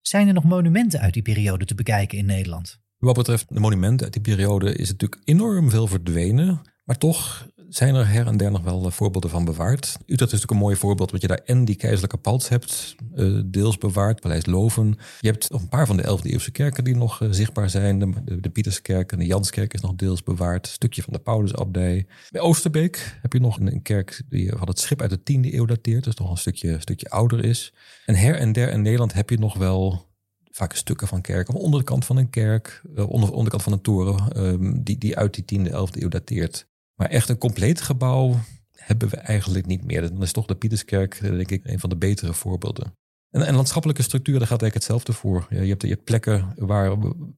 zijn 0.00 0.28
er 0.28 0.34
nog 0.34 0.44
monumenten 0.44 1.00
uit 1.00 1.12
die 1.12 1.22
periode 1.22 1.64
te 1.64 1.74
bekijken 1.74 2.18
in 2.18 2.26
Nederland? 2.26 2.78
Wat 2.96 3.14
betreft 3.14 3.48
de 3.48 3.60
monumenten 3.60 4.06
uit 4.06 4.12
die 4.12 4.22
periode 4.22 4.74
is 4.74 4.88
natuurlijk 4.90 5.22
enorm 5.24 5.70
veel 5.70 5.86
verdwenen. 5.86 6.60
Maar 6.84 6.98
toch 6.98 7.48
zijn 7.68 7.94
er 7.94 8.08
her 8.08 8.26
en 8.26 8.36
der 8.36 8.50
nog 8.50 8.62
wel 8.62 8.84
eh, 8.84 8.90
voorbeelden 8.90 9.30
van 9.30 9.44
bewaard. 9.44 9.84
Utrecht 9.84 10.10
is 10.10 10.18
natuurlijk 10.18 10.50
een 10.50 10.56
mooi 10.56 10.76
voorbeeld, 10.76 11.10
want 11.10 11.22
je 11.22 11.28
daar 11.28 11.40
en 11.44 11.64
die 11.64 11.74
keizerlijke 11.74 12.16
pals 12.16 12.48
hebt, 12.48 12.94
uh, 13.14 13.42
deels 13.46 13.78
bewaard, 13.78 14.20
Paleis 14.20 14.46
Loven. 14.46 14.98
Je 15.20 15.28
hebt 15.28 15.50
nog 15.50 15.60
een 15.60 15.68
paar 15.68 15.86
van 15.86 15.96
de 15.96 16.02
11e 16.02 16.22
eeuwse 16.22 16.50
kerken 16.50 16.84
die 16.84 16.96
nog 16.96 17.20
uh, 17.20 17.28
zichtbaar 17.30 17.70
zijn. 17.70 17.98
De, 17.98 18.40
de, 18.40 18.50
Pieterskerk 18.50 19.12
en 19.12 19.18
de 19.18 19.26
Janskerk 19.26 19.74
is 19.74 19.80
nog 19.80 19.94
deels 19.94 20.22
bewaard. 20.22 20.66
Een 20.66 20.72
stukje 20.72 21.02
van 21.02 21.12
de 21.12 21.18
Paulusabdij. 21.18 22.06
Bij 22.30 22.40
Oosterbeek 22.40 23.18
heb 23.22 23.32
je 23.32 23.40
nog 23.40 23.58
een, 23.58 23.72
een, 23.72 23.82
kerk 23.82 24.22
die 24.28 24.52
van 24.56 24.68
het 24.68 24.78
schip 24.78 25.00
uit 25.00 25.10
de 25.10 25.32
10e 25.32 25.54
eeuw 25.54 25.64
dateert, 25.64 26.04
dus 26.04 26.14
nog 26.14 26.30
een 26.30 26.36
stukje, 26.36 26.80
stukje 26.80 27.10
ouder 27.10 27.44
is. 27.44 27.72
En 28.06 28.14
her 28.14 28.34
en 28.34 28.52
der 28.52 28.70
in 28.70 28.82
Nederland 28.82 29.12
heb 29.12 29.30
je 29.30 29.38
nog 29.38 29.56
wel 29.56 30.04
vaak 30.50 30.72
stukken 30.72 31.08
van 31.08 31.20
kerken, 31.20 31.54
of 31.54 31.60
onder 31.60 31.80
de 31.80 31.86
kant 31.86 32.04
van 32.04 32.16
een 32.16 32.30
kerk, 32.30 32.82
onder, 33.08 33.32
onderkant 33.32 33.62
van 33.62 33.72
een 33.72 33.80
toren, 33.80 34.44
um, 34.46 34.82
die, 34.82 34.98
die 34.98 35.16
uit 35.16 35.46
die 35.46 35.60
10e, 35.60 35.70
11e 35.70 36.00
eeuw 36.00 36.08
dateert. 36.08 36.66
Maar 36.96 37.08
echt 37.08 37.28
een 37.28 37.38
compleet 37.38 37.80
gebouw 37.80 38.40
hebben 38.72 39.08
we 39.08 39.16
eigenlijk 39.16 39.66
niet 39.66 39.84
meer. 39.84 40.00
Dan 40.00 40.22
is 40.22 40.32
toch 40.32 40.46
de 40.46 40.54
Pieterskerk, 40.54 41.20
denk 41.20 41.50
ik, 41.50 41.64
een 41.64 41.80
van 41.80 41.90
de 41.90 41.96
betere 41.96 42.34
voorbeelden. 42.34 42.92
En, 43.30 43.46
en 43.46 43.54
landschappelijke 43.54 44.02
structuur, 44.02 44.38
daar 44.38 44.48
gaat 44.48 44.62
eigenlijk 44.62 44.74
hetzelfde 44.74 45.12
voor. 45.12 45.46
Je, 45.50 45.68
hebt, 45.68 45.82
je 45.82 45.88
hebt 45.88 46.04
plekken 46.04 46.52
waar 46.56 46.96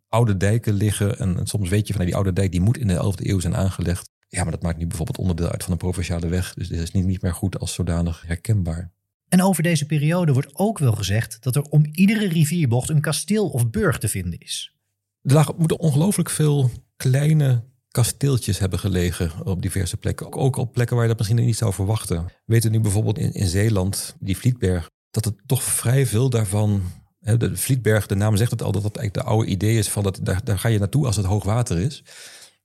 oude 0.08 0.36
dijken 0.36 0.72
liggen. 0.74 1.18
En, 1.18 1.46
soms 1.46 1.68
weet 1.68 1.86
je 1.86 1.94
van 1.94 2.04
die 2.04 2.14
oude 2.14 2.32
dijk, 2.32 2.50
die 2.50 2.60
moet 2.60 2.78
in 2.78 2.86
de 2.86 3.14
11e 3.18 3.26
eeuw 3.26 3.40
zijn 3.40 3.56
aangelegd. 3.56 4.10
Ja, 4.28 4.42
maar 4.42 4.52
dat 4.52 4.62
maakt 4.62 4.78
nu 4.78 4.86
bijvoorbeeld 4.86 5.18
onderdeel 5.18 5.48
uit 5.48 5.62
van 5.62 5.72
een 5.72 5.78
provinciale 5.78 6.28
weg. 6.28 6.54
Dus 6.54 6.68
dit 6.68 6.80
is 6.80 6.90
niet, 6.90 7.04
niet 7.04 7.22
meer 7.22 7.34
goed 7.34 7.58
als 7.58 7.74
zodanig 7.74 8.22
herkenbaar. 8.26 8.92
En 9.28 9.42
over 9.42 9.62
deze 9.62 9.86
periode 9.86 10.32
wordt 10.32 10.54
ook 10.54 10.78
wel 10.78 10.92
gezegd 10.92 11.42
dat 11.42 11.56
er 11.56 11.62
om 11.62 11.86
iedere 11.92 12.28
rivierbocht 12.28 12.88
een 12.88 13.00
kasteel 13.00 13.48
of 13.48 13.70
burg 13.70 13.98
te 13.98 14.08
vinden 14.08 14.38
is. 14.38 14.74
Er 15.22 15.52
moeten 15.56 15.78
ongelooflijk 15.78 16.30
veel 16.30 16.70
kleine 16.96 17.64
kasteeltjes 17.90 18.58
hebben 18.58 18.78
gelegen 18.78 19.32
op 19.44 19.62
diverse 19.62 19.96
plekken. 19.96 20.32
Ook 20.32 20.56
op 20.56 20.72
plekken 20.72 20.96
waar 20.96 21.04
je 21.04 21.10
dat 21.10 21.18
misschien 21.18 21.46
niet 21.46 21.56
zou 21.56 21.72
verwachten. 21.72 22.24
We 22.24 22.32
weten 22.44 22.70
nu 22.70 22.80
bijvoorbeeld 22.80 23.18
in, 23.18 23.32
in 23.32 23.46
Zeeland, 23.46 24.16
die 24.20 24.36
Vlietberg, 24.36 24.90
dat 25.10 25.24
het 25.24 25.34
toch 25.46 25.62
vrij 25.62 26.06
veel 26.06 26.30
daarvan. 26.30 26.82
Hè, 27.20 27.36
de 27.36 27.56
Vlietberg, 27.56 28.06
de 28.06 28.14
naam 28.14 28.36
zegt 28.36 28.50
het 28.50 28.62
al, 28.62 28.72
dat 28.72 28.82
dat 28.82 28.96
eigenlijk 28.96 29.26
de 29.26 29.32
oude 29.32 29.50
idee 29.50 29.78
is 29.78 29.88
van 29.88 30.02
dat 30.02 30.20
daar, 30.22 30.58
ga 30.58 30.68
je 30.68 30.78
naartoe 30.78 31.06
als 31.06 31.16
het 31.16 31.26
hoog 31.26 31.44
water 31.44 31.78
is. 31.78 32.04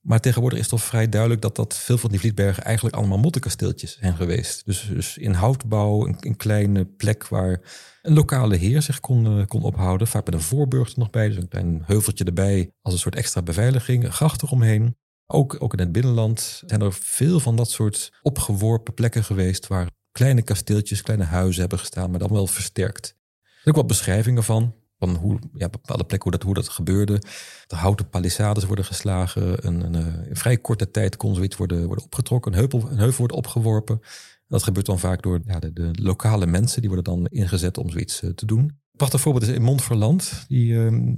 Maar 0.04 0.20
tegenwoordig 0.20 0.60
is 0.60 0.68
toch 0.68 0.84
vrij 0.84 1.10
duidelijk 1.10 1.42
dat 1.42 1.56
dat 1.56 1.76
veel 1.76 1.98
van 1.98 2.10
die 2.10 2.20
Vlietbergen 2.20 2.64
eigenlijk 2.64 2.96
allemaal 2.96 3.18
mottenkasteeltjes 3.18 3.98
zijn 4.00 4.16
geweest. 4.16 4.66
Dus, 4.66 4.90
dus 4.94 5.18
in 5.18 5.34
houtbouw, 5.34 6.08
een, 6.08 6.18
een, 6.20 6.36
kleine 6.36 6.86
plek 6.86 7.28
waar 7.28 7.62
een 8.02 8.14
lokale 8.14 8.56
heer 8.56 8.82
zich 8.82 9.00
kon, 9.00 9.38
uh, 9.38 9.46
kon 9.46 9.64
ophouden. 9.64 10.08
Vaak 10.08 10.26
met 10.26 10.34
een 10.34 10.42
voorburg 10.42 10.92
er 10.92 11.00
nog 11.00 11.10
bij, 11.10 11.28
dus 11.28 11.38
een 11.38 11.48
klein 11.48 11.82
heuveltje 11.86 12.24
erbij 12.24 12.72
als 12.82 12.94
een 12.94 13.00
soort 13.00 13.16
extra 13.16 13.42
beveiliging, 13.42 14.04
een 14.04 14.14
gracht 14.14 14.44
eromheen. 14.44 14.96
Ook, 15.34 15.56
ook 15.60 15.74
in 15.74 15.80
het 15.80 15.92
binnenland 15.92 16.62
zijn 16.66 16.82
er 16.82 16.94
veel 16.94 17.40
van 17.40 17.56
dat 17.56 17.70
soort 17.70 18.12
opgeworpen 18.22 18.94
plekken 18.94 19.24
geweest 19.24 19.68
waar 19.68 19.90
kleine 20.12 20.42
kasteeltjes, 20.42 21.02
kleine 21.02 21.24
huizen 21.24 21.62
hebben 21.62 21.80
gestaan, 21.80 22.10
maar 22.10 22.20
dan 22.20 22.32
wel 22.32 22.48
versterkt. 22.48 23.08
Er 23.08 23.50
zijn 23.52 23.76
ook 23.76 23.76
wat 23.76 23.88
beschrijvingen 23.88 24.44
van, 24.44 24.76
van 25.00 25.16
hoe, 25.16 25.40
ja, 25.54 25.70
bepaalde 25.70 26.04
plekken 26.04 26.30
hoe 26.30 26.32
dat, 26.32 26.48
hoe 26.48 26.54
dat 26.54 26.70
gebeurde. 26.70 27.22
De 27.68 27.76
houten 27.76 28.10
palissades 28.10 28.64
worden 28.64 28.86
geslagen. 28.86 29.68
Een, 29.68 29.96
eh, 29.96 30.06
vrij 30.32 30.58
korte 30.58 30.92
tijd 30.92 31.18
kon 31.18 31.36
zoiets 31.36 31.56
worden, 31.56 31.86
worden 31.86 32.06
opgetrokken. 32.06 32.52
Een 32.52 32.58
heuvel, 32.58 32.80
een 32.90 32.98
heuvel 32.98 33.18
wordt 33.18 33.34
opgeworpen. 33.34 34.00
Dat 34.48 34.64
gebeurt 34.64 34.86
dan 34.86 35.00
vaak 35.00 35.22
door 35.22 35.40
ja, 35.46 35.60
de, 35.60 35.74
de, 35.74 35.92
lokale 36.02 36.46
mensen. 36.46 36.82
Die 36.82 36.90
worden 36.90 37.14
dan 37.14 37.26
ingezet 37.26 37.78
om 37.78 37.90
zoiets 37.90 38.22
eh, 38.22 38.30
te 38.30 38.46
doen. 38.46 38.82
Prachtig 38.98 39.22
voorbeeld 39.22 39.44
is 39.44 39.56
in 39.56 39.62
Montferland. 39.62 40.46
Die 40.48 40.74
uh, 40.74 41.14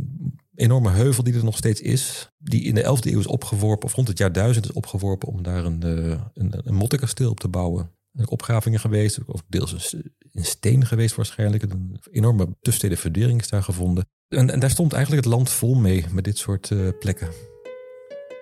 enorme 0.55 0.91
heuvel 0.91 1.23
die 1.23 1.33
er 1.33 1.43
nog 1.43 1.57
steeds 1.57 1.81
is. 1.81 2.31
Die 2.37 2.63
in 2.63 2.75
de 2.75 2.83
11e 2.83 3.11
eeuw 3.11 3.19
is 3.19 3.27
opgeworpen, 3.27 3.87
of 3.87 3.93
rond 3.93 4.07
het 4.07 4.17
jaar 4.17 4.31
1000 4.31 4.65
is 4.65 4.73
opgeworpen. 4.73 5.27
Om 5.27 5.43
daar 5.43 5.65
een, 5.65 5.81
uh, 5.85 6.21
een, 6.33 6.53
een 6.63 6.73
mottenkasteel 6.73 7.29
op 7.29 7.39
te 7.39 7.47
bouwen. 7.47 7.91
Er 8.11 8.27
opgravingen 8.27 8.79
geweest, 8.79 9.19
of 9.25 9.43
deels 9.47 9.95
in 10.31 10.45
steen 10.45 10.85
geweest 10.85 11.15
waarschijnlijk. 11.15 11.63
Een 11.63 11.99
enorme 12.11 12.45
tussensteden 12.45 12.97
fundering 12.97 13.41
is 13.41 13.49
daar 13.49 13.63
gevonden. 13.63 14.05
En, 14.27 14.59
daar 14.59 14.69
stond 14.69 14.93
eigenlijk 14.93 15.25
het 15.25 15.33
land 15.33 15.49
vol 15.49 15.75
mee 15.75 16.05
met 16.11 16.23
dit 16.23 16.37
soort 16.37 16.69
uh, 16.69 16.89
plekken. 16.99 17.29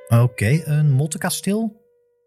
Oké, 0.07 0.61
een 0.65 0.91
mottenkasteel? 0.91 1.81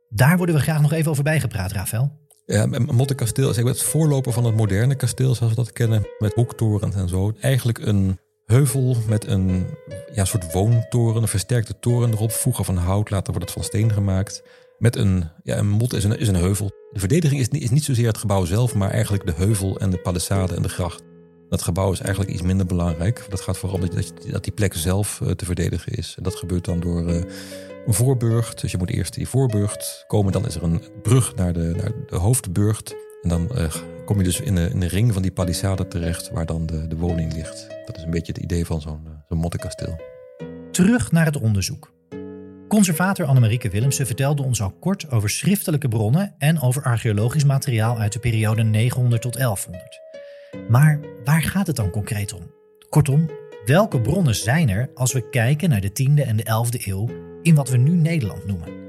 Daar 0.08 0.36
worden 0.36 0.54
we 0.54 0.60
graag 0.60 0.80
nog 0.80 0.92
even 0.92 1.10
over 1.10 1.24
bijgepraat, 1.24 1.72
Rafael. 1.72 2.25
Ja, 2.46 2.66
een 2.70 2.88
mottenkasteel 2.92 3.50
is 3.50 3.56
het 3.56 3.82
voorloper 3.82 4.32
van 4.32 4.44
het 4.44 4.56
moderne 4.56 4.94
kasteel, 4.94 5.34
zoals 5.34 5.52
we 5.52 5.62
dat 5.62 5.72
kennen, 5.72 6.06
met 6.18 6.34
hoektorens 6.34 6.94
en 6.94 7.08
zo. 7.08 7.32
Eigenlijk 7.40 7.78
een 7.78 8.18
heuvel 8.44 8.96
met 9.08 9.26
een 9.26 9.66
ja, 10.12 10.24
soort 10.24 10.52
woontoren, 10.52 11.22
een 11.22 11.28
versterkte 11.28 11.78
toren 11.78 12.12
erop. 12.12 12.32
Vroeger 12.32 12.64
van 12.64 12.76
hout, 12.76 13.10
later 13.10 13.32
wordt 13.32 13.48
het 13.48 13.58
van 13.58 13.64
steen 13.64 13.92
gemaakt. 13.92 14.42
Met 14.78 14.96
een, 14.96 15.24
ja, 15.42 15.56
een 15.56 15.68
mot 15.68 15.92
is 15.92 16.04
een, 16.04 16.18
is 16.18 16.28
een 16.28 16.34
heuvel. 16.34 16.70
De 16.92 17.00
verdediging 17.00 17.40
is 17.40 17.48
niet, 17.48 17.62
is 17.62 17.70
niet 17.70 17.84
zozeer 17.84 18.06
het 18.06 18.18
gebouw 18.18 18.44
zelf, 18.44 18.74
maar 18.74 18.90
eigenlijk 18.90 19.26
de 19.26 19.34
heuvel 19.34 19.78
en 19.78 19.90
de 19.90 19.98
palissade 19.98 20.54
en 20.54 20.62
de 20.62 20.68
gracht. 20.68 21.02
Dat 21.48 21.62
gebouw 21.62 21.92
is 21.92 22.00
eigenlijk 22.00 22.30
iets 22.30 22.42
minder 22.42 22.66
belangrijk. 22.66 23.26
Dat 23.28 23.40
gaat 23.40 23.58
vooral 23.58 23.78
dat, 23.78 24.12
dat 24.30 24.44
die 24.44 24.52
plek 24.52 24.74
zelf 24.74 25.20
eh, 25.20 25.30
te 25.30 25.44
verdedigen 25.44 25.92
is. 25.92 26.14
En 26.16 26.22
dat 26.22 26.34
gebeurt 26.34 26.64
dan 26.64 26.80
door 26.80 27.08
een 27.08 27.28
voorburcht. 27.86 28.60
Dus 28.60 28.70
je 28.70 28.78
moet 28.78 28.90
eerst 28.90 29.14
die 29.14 29.28
voorburcht 29.28 30.04
komen. 30.06 30.32
Dan 30.32 30.46
is 30.46 30.54
er 30.54 30.62
een 30.62 30.82
brug 31.02 31.34
naar 31.34 31.52
de, 31.52 31.74
naar 31.76 31.92
de. 32.10 32.94
En 33.22 33.28
dan 33.28 33.48
uh, 33.54 33.74
kom 34.04 34.18
je 34.18 34.24
dus 34.24 34.40
in 34.40 34.54
de, 34.54 34.70
in 34.70 34.80
de 34.80 34.88
ring 34.88 35.12
van 35.12 35.22
die 35.22 35.32
palissade 35.32 35.88
terecht, 35.88 36.30
waar 36.30 36.46
dan 36.46 36.66
de, 36.66 36.86
de 36.86 36.96
woning 36.96 37.32
ligt. 37.32 37.66
Dat 37.86 37.96
is 37.96 38.02
een 38.02 38.10
beetje 38.10 38.32
het 38.32 38.42
idee 38.42 38.66
van 38.66 38.80
zo'n 38.80 39.08
zo'n 39.28 39.38
mottenkasteel. 39.38 40.00
Terug 40.70 41.12
naar 41.12 41.24
het 41.24 41.40
onderzoek. 41.40 41.94
Conservator 42.68 43.26
Annemarieke 43.26 43.70
Willemsen 43.70 44.06
vertelde 44.06 44.42
ons 44.42 44.62
al 44.62 44.70
kort 44.70 45.10
over 45.10 45.30
schriftelijke 45.30 45.88
bronnen 45.88 46.34
en 46.38 46.60
over 46.60 46.82
archeologisch 46.82 47.44
materiaal 47.44 47.98
uit 47.98 48.12
de 48.12 48.18
periode 48.18 48.62
900 48.62 49.22
tot 49.22 49.36
1100. 49.36 50.00
Maar 50.68 51.00
waar 51.24 51.42
gaat 51.42 51.66
het 51.66 51.76
dan 51.76 51.90
concreet 51.90 52.32
om? 52.32 52.42
Kortom, 52.88 53.30
welke 53.64 54.00
bronnen 54.00 54.34
zijn 54.34 54.68
er 54.68 54.90
als 54.94 55.12
we 55.12 55.28
kijken 55.30 55.68
naar 55.68 55.80
de 55.80 55.90
10e 55.90 56.26
en 56.26 56.36
de 56.36 56.44
11e 56.44 56.86
eeuw 56.86 57.08
in 57.46 57.54
wat 57.54 57.68
we 57.68 57.76
nu 57.76 57.94
Nederland 57.94 58.46
noemen? 58.46 58.85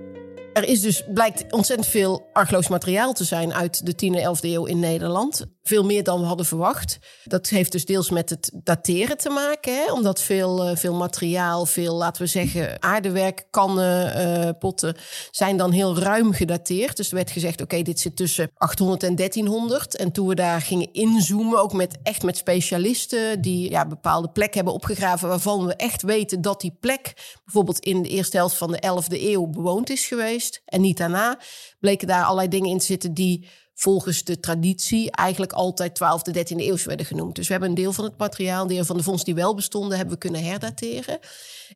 Er 0.57 0.63
is 0.63 0.81
dus, 0.81 1.03
blijkt 1.13 1.53
ontzettend 1.53 1.89
veel 1.89 2.29
archeologisch 2.33 2.69
materiaal 2.69 3.13
te 3.13 3.23
zijn 3.23 3.53
uit 3.53 3.85
de 3.85 3.93
10e 3.93 4.19
en 4.19 4.35
11e 4.35 4.39
eeuw 4.41 4.65
in 4.65 4.79
Nederland. 4.79 5.45
Veel 5.63 5.83
meer 5.83 6.03
dan 6.03 6.19
we 6.19 6.25
hadden 6.25 6.45
verwacht. 6.45 6.97
Dat 7.23 7.47
heeft 7.47 7.71
dus 7.71 7.85
deels 7.85 8.09
met 8.09 8.29
het 8.29 8.51
dateren 8.63 9.17
te 9.17 9.29
maken. 9.29 9.73
Hè? 9.75 9.91
Omdat 9.91 10.21
veel, 10.21 10.69
uh, 10.69 10.75
veel 10.75 10.93
materiaal, 10.93 11.65
veel, 11.65 11.95
laten 11.95 12.21
we 12.21 12.27
zeggen, 12.27 12.81
aardewerk, 12.81 13.47
kannen, 13.49 14.17
uh, 14.17 14.49
potten, 14.59 14.95
zijn 15.31 15.57
dan 15.57 15.71
heel 15.71 15.97
ruim 15.97 16.33
gedateerd. 16.33 16.97
Dus 16.97 17.09
er 17.09 17.15
werd 17.15 17.31
gezegd, 17.31 17.61
oké, 17.61 17.81
dit 17.81 17.99
zit 17.99 18.15
tussen 18.15 18.51
800 18.53 19.03
en 19.03 19.15
1300. 19.15 19.95
En 19.95 20.11
toen 20.11 20.27
we 20.27 20.35
daar 20.35 20.61
gingen 20.61 20.93
inzoomen, 20.93 21.59
ook 21.59 21.73
met, 21.73 21.97
echt 22.03 22.23
met 22.23 22.37
specialisten 22.37 23.41
die 23.41 23.69
ja, 23.69 23.87
bepaalde 23.87 24.29
plekken 24.29 24.55
hebben 24.55 24.73
opgegraven 24.73 25.27
waarvan 25.27 25.65
we 25.65 25.75
echt 25.75 26.01
weten 26.01 26.41
dat 26.41 26.61
die 26.61 26.77
plek 26.79 27.13
bijvoorbeeld 27.45 27.79
in 27.79 28.01
de 28.01 28.09
eerste 28.09 28.37
helft 28.37 28.55
van 28.55 28.71
de 28.71 29.03
11e 29.03 29.21
eeuw 29.21 29.47
bewoond 29.47 29.89
is 29.89 30.05
geweest 30.05 30.46
en 30.65 30.81
niet 30.81 30.97
daarna, 30.97 31.39
bleken 31.79 32.07
daar 32.07 32.23
allerlei 32.23 32.47
dingen 32.47 32.69
in 32.69 32.77
te 32.77 32.85
zitten 32.85 33.13
die 33.13 33.47
volgens 33.73 34.23
de 34.23 34.39
traditie 34.39 35.11
eigenlijk 35.11 35.51
altijd 35.51 35.99
12e, 36.03 36.37
13e 36.37 36.55
eeuw 36.55 36.77
werden 36.83 37.05
genoemd. 37.05 37.35
Dus 37.35 37.45
we 37.45 37.51
hebben 37.51 37.69
een 37.69 37.75
deel 37.75 37.93
van 37.93 38.03
het 38.03 38.17
materiaal, 38.17 38.67
deel 38.67 38.85
van 38.85 38.97
de 38.97 39.03
vondsten 39.03 39.33
die 39.33 39.43
wel 39.43 39.55
bestonden, 39.55 39.97
hebben 39.97 40.13
we 40.13 40.19
kunnen 40.19 40.43
herdateren. 40.43 41.19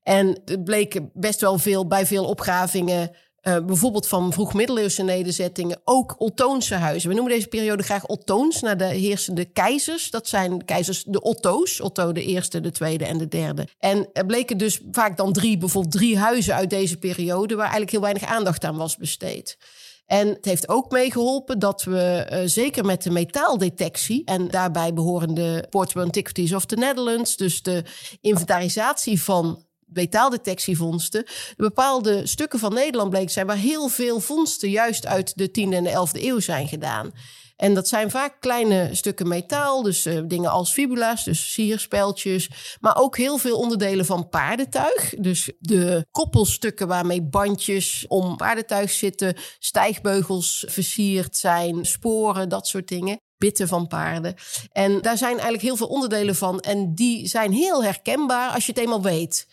En 0.03 0.41
het 0.45 0.63
bleken 0.63 1.09
best 1.13 1.41
wel 1.41 1.57
veel 1.57 1.87
bij 1.87 2.05
veel 2.05 2.25
opgravingen 2.25 3.15
uh, 3.41 3.65
bijvoorbeeld 3.65 4.07
van 4.07 4.33
vroeg-middeleeuwse 4.33 5.03
nederzettingen, 5.03 5.81
ook 5.83 6.15
Ottoonse 6.17 6.75
huizen. 6.75 7.09
We 7.09 7.15
noemen 7.15 7.33
deze 7.33 7.47
periode 7.47 7.83
graag 7.83 8.05
Ottoons, 8.05 8.61
naar 8.61 8.77
de 8.77 8.85
heersende 8.85 9.45
keizers. 9.45 10.09
Dat 10.09 10.27
zijn 10.27 10.65
keizers 10.65 11.03
de 11.03 11.21
Otto's, 11.21 11.79
Otto 11.79 12.11
de 12.11 12.23
eerste, 12.23 12.61
de 12.61 12.71
tweede 12.71 13.05
en 13.05 13.17
de 13.17 13.27
derde. 13.27 13.67
En 13.79 14.09
er 14.13 14.25
bleken 14.25 14.57
dus 14.57 14.81
vaak 14.91 15.17
dan 15.17 15.33
drie, 15.33 15.57
bijvoorbeeld 15.57 15.93
drie 15.93 16.17
huizen 16.17 16.55
uit 16.55 16.69
deze 16.69 16.97
periode, 16.97 17.55
waar 17.55 17.63
eigenlijk 17.63 17.91
heel 17.91 18.01
weinig 18.01 18.23
aandacht 18.23 18.63
aan 18.63 18.77
was 18.77 18.97
besteed. 18.97 19.57
En 20.05 20.27
het 20.27 20.45
heeft 20.45 20.69
ook 20.69 20.91
meegeholpen 20.91 21.59
dat 21.59 21.83
we 21.83 22.27
uh, 22.31 22.39
zeker 22.45 22.85
met 22.85 23.03
de 23.03 23.09
metaaldetectie 23.09 24.21
en 24.25 24.47
daarbij 24.47 24.93
behorende 24.93 25.65
Portable 25.69 26.03
Antiquities 26.03 26.53
of 26.53 26.65
the 26.65 26.75
Netherlands, 26.75 27.37
dus 27.37 27.61
de 27.61 27.83
inventarisatie 28.21 29.21
van 29.21 29.65
metaaldetectievondsten. 29.93 31.25
Bepaalde 31.57 32.27
stukken 32.27 32.59
van 32.59 32.73
Nederland 32.73 33.09
bleek 33.09 33.29
zijn 33.29 33.47
waar 33.47 33.57
heel 33.57 33.87
veel 33.87 34.19
vondsten 34.19 34.69
juist 34.69 35.05
uit 35.05 35.37
de 35.37 35.49
10e 35.49 35.73
en 35.73 35.83
de 35.83 36.07
11e 36.17 36.21
eeuw 36.21 36.39
zijn 36.39 36.67
gedaan. 36.67 37.11
En 37.61 37.73
dat 37.73 37.87
zijn 37.87 38.09
vaak 38.09 38.39
kleine 38.39 38.89
stukken 38.91 39.27
metaal, 39.27 39.81
dus 39.81 40.05
uh, 40.05 40.19
dingen 40.25 40.51
als 40.51 40.71
fibula's, 40.71 41.23
dus 41.23 41.53
sierspeltjes, 41.53 42.49
maar 42.79 42.97
ook 42.97 43.17
heel 43.17 43.37
veel 43.37 43.57
onderdelen 43.57 44.05
van 44.05 44.29
paardentuig. 44.29 45.13
Dus 45.17 45.51
de 45.59 46.05
koppelstukken 46.11 46.87
waarmee 46.87 47.21
bandjes 47.21 48.05
om 48.07 48.35
paardentuig 48.37 48.91
zitten, 48.91 49.35
stijgbeugels 49.59 50.65
versierd 50.67 51.37
zijn, 51.37 51.85
sporen, 51.85 52.49
dat 52.49 52.67
soort 52.67 52.87
dingen 52.87 53.19
bitten 53.37 53.67
van 53.67 53.87
paarden. 53.87 54.35
En 54.71 55.01
daar 55.01 55.17
zijn 55.17 55.31
eigenlijk 55.31 55.63
heel 55.63 55.75
veel 55.75 55.87
onderdelen 55.87 56.35
van. 56.35 56.59
En 56.59 56.95
die 56.95 57.27
zijn 57.27 57.51
heel 57.51 57.83
herkenbaar 57.83 58.49
als 58.51 58.65
je 58.65 58.71
het 58.71 58.81
eenmaal 58.81 59.01
weet. 59.01 59.47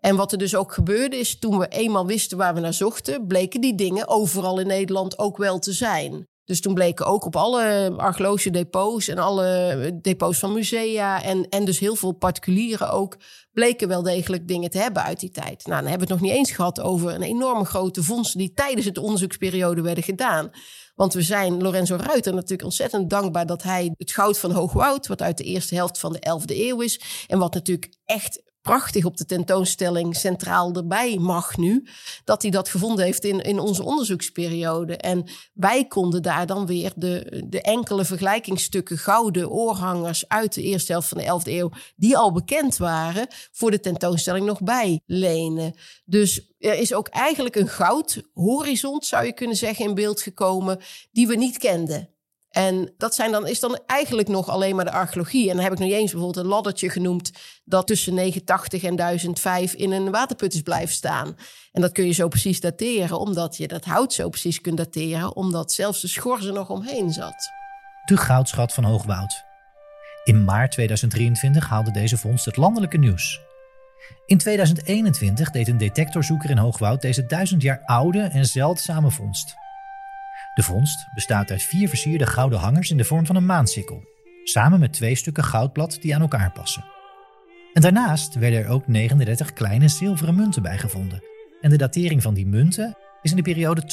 En 0.00 0.16
wat 0.16 0.32
er 0.32 0.38
dus 0.38 0.54
ook 0.54 0.72
gebeurde 0.72 1.16
is, 1.16 1.38
toen 1.38 1.58
we 1.58 1.68
eenmaal 1.68 2.06
wisten 2.06 2.38
waar 2.38 2.54
we 2.54 2.60
naar 2.60 2.74
zochten, 2.74 3.26
bleken 3.26 3.60
die 3.60 3.74
dingen 3.74 4.08
overal 4.08 4.60
in 4.60 4.66
Nederland 4.66 5.18
ook 5.18 5.36
wel 5.36 5.58
te 5.58 5.72
zijn. 5.72 6.28
Dus 6.50 6.60
toen 6.60 6.74
bleken 6.74 7.06
ook 7.06 7.24
op 7.24 7.36
alle 7.36 7.92
archeologische 7.96 8.50
depots 8.50 9.08
en 9.08 9.18
alle 9.18 9.98
depots 10.02 10.38
van 10.38 10.52
musea 10.52 11.22
en, 11.22 11.48
en 11.48 11.64
dus 11.64 11.78
heel 11.78 11.94
veel 11.94 12.12
particulieren 12.12 12.90
ook, 12.90 13.16
bleken 13.52 13.88
wel 13.88 14.02
degelijk 14.02 14.48
dingen 14.48 14.70
te 14.70 14.78
hebben 14.78 15.02
uit 15.02 15.20
die 15.20 15.30
tijd. 15.30 15.66
Nou, 15.66 15.80
dan 15.80 15.90
hebben 15.90 16.08
we 16.08 16.12
het 16.12 16.22
nog 16.22 16.30
niet 16.30 16.38
eens 16.38 16.50
gehad 16.50 16.80
over 16.80 17.14
een 17.14 17.22
enorme 17.22 17.64
grote 17.64 18.02
vondst 18.02 18.38
die 18.38 18.52
tijdens 18.54 18.86
het 18.86 18.98
onderzoeksperiode 18.98 19.82
werden 19.82 20.04
gedaan. 20.04 20.50
Want 20.94 21.14
we 21.14 21.22
zijn 21.22 21.62
Lorenzo 21.62 21.96
Ruiter 21.96 22.34
natuurlijk 22.34 22.62
ontzettend 22.62 23.10
dankbaar 23.10 23.46
dat 23.46 23.62
hij 23.62 23.94
het 23.96 24.12
goud 24.12 24.38
van 24.38 24.50
Hoogwoud, 24.50 25.06
wat 25.06 25.22
uit 25.22 25.38
de 25.38 25.44
eerste 25.44 25.74
helft 25.74 25.98
van 25.98 26.12
de 26.12 26.40
11e 26.40 26.56
eeuw 26.56 26.80
is, 26.80 27.00
en 27.26 27.38
wat 27.38 27.54
natuurlijk 27.54 27.94
echt 28.04 28.42
prachtig 28.62 29.04
op 29.04 29.16
de 29.16 29.24
tentoonstelling 29.24 30.16
centraal 30.16 30.74
erbij 30.74 31.16
mag 31.18 31.56
nu, 31.56 31.88
dat 32.24 32.42
hij 32.42 32.50
dat 32.50 32.68
gevonden 32.68 33.04
heeft 33.04 33.24
in, 33.24 33.40
in 33.40 33.58
onze 33.58 33.82
onderzoeksperiode. 33.82 34.96
En 34.96 35.24
wij 35.52 35.86
konden 35.86 36.22
daar 36.22 36.46
dan 36.46 36.66
weer 36.66 36.92
de, 36.96 37.44
de 37.48 37.62
enkele 37.62 38.04
vergelijkingsstukken 38.04 38.98
gouden 38.98 39.50
oorhangers 39.50 40.28
uit 40.28 40.54
de 40.54 40.62
eerste 40.62 40.92
helft 40.92 41.08
van 41.08 41.18
de 41.18 41.40
11e 41.40 41.52
eeuw, 41.52 41.70
die 41.96 42.16
al 42.16 42.32
bekend 42.32 42.76
waren, 42.76 43.26
voor 43.52 43.70
de 43.70 43.80
tentoonstelling 43.80 44.46
nog 44.46 44.62
bij 44.62 45.00
lenen. 45.06 45.74
Dus 46.04 46.54
er 46.58 46.74
is 46.74 46.94
ook 46.94 47.08
eigenlijk 47.08 47.56
een 47.56 47.68
goud 47.68 48.22
horizon, 48.32 49.02
zou 49.02 49.24
je 49.24 49.32
kunnen 49.32 49.56
zeggen, 49.56 49.84
in 49.84 49.94
beeld 49.94 50.22
gekomen, 50.22 50.80
die 51.10 51.26
we 51.26 51.36
niet 51.36 51.58
kenden. 51.58 52.14
En 52.50 52.94
dat 52.96 53.14
zijn 53.14 53.32
dan, 53.32 53.46
is 53.46 53.60
dan 53.60 53.80
eigenlijk 53.86 54.28
nog 54.28 54.48
alleen 54.48 54.76
maar 54.76 54.84
de 54.84 54.90
archeologie. 54.90 55.48
En 55.48 55.54
dan 55.54 55.64
heb 55.64 55.72
ik 55.72 55.78
nog 55.78 55.90
eens 55.90 56.10
bijvoorbeeld 56.10 56.44
een 56.44 56.50
laddertje 56.50 56.90
genoemd... 56.90 57.30
dat 57.64 57.86
tussen 57.86 58.14
980 58.14 58.82
en 58.82 58.96
1005 58.96 59.74
in 59.74 59.92
een 59.92 60.10
waterput 60.10 60.54
is 60.54 60.62
blijven 60.62 60.94
staan. 60.94 61.36
En 61.72 61.80
dat 61.80 61.92
kun 61.92 62.06
je 62.06 62.12
zo 62.12 62.28
precies 62.28 62.60
dateren, 62.60 63.18
omdat 63.18 63.56
je 63.56 63.68
dat 63.68 63.84
hout 63.84 64.12
zo 64.12 64.28
precies 64.28 64.60
kunt 64.60 64.76
dateren... 64.76 65.36
omdat 65.36 65.72
zelfs 65.72 66.00
de 66.00 66.08
schors 66.08 66.44
er 66.44 66.52
nog 66.52 66.70
omheen 66.70 67.12
zat. 67.12 67.50
De 68.04 68.16
goudschat 68.16 68.72
van 68.72 68.84
Hoogwoud. 68.84 69.44
In 70.24 70.44
maart 70.44 70.72
2023 70.72 71.68
haalde 71.68 71.90
deze 71.90 72.16
vondst 72.16 72.44
het 72.44 72.56
landelijke 72.56 72.98
nieuws. 72.98 73.40
In 74.26 74.38
2021 74.38 75.50
deed 75.50 75.68
een 75.68 75.78
detectorzoeker 75.78 76.50
in 76.50 76.58
Hoogwoud 76.58 77.02
deze 77.02 77.26
duizend 77.26 77.62
jaar 77.62 77.82
oude 77.84 78.20
en 78.20 78.44
zeldzame 78.44 79.10
vondst... 79.10 79.54
De 80.60 80.66
vondst 80.66 81.06
bestaat 81.14 81.50
uit 81.50 81.62
vier 81.62 81.88
versierde 81.88 82.26
gouden 82.26 82.58
hangers 82.58 82.90
in 82.90 82.96
de 82.96 83.04
vorm 83.04 83.26
van 83.26 83.36
een 83.36 83.46
maansikkel, 83.46 84.02
samen 84.44 84.80
met 84.80 84.92
twee 84.92 85.14
stukken 85.14 85.44
goudblad 85.44 85.98
die 86.00 86.14
aan 86.14 86.20
elkaar 86.20 86.52
passen. 86.52 86.84
En 87.72 87.82
daarnaast 87.82 88.34
werden 88.34 88.64
er 88.64 88.68
ook 88.68 88.86
39 88.86 89.52
kleine 89.52 89.88
zilveren 89.88 90.34
munten 90.34 90.62
bijgevonden. 90.62 91.22
En 91.60 91.70
de 91.70 91.76
datering 91.76 92.22
van 92.22 92.34
die 92.34 92.46
munten 92.46 92.96
is 93.22 93.30
in 93.30 93.36
de 93.36 93.42
periode 93.42 93.82
1200-1250. 93.82 93.86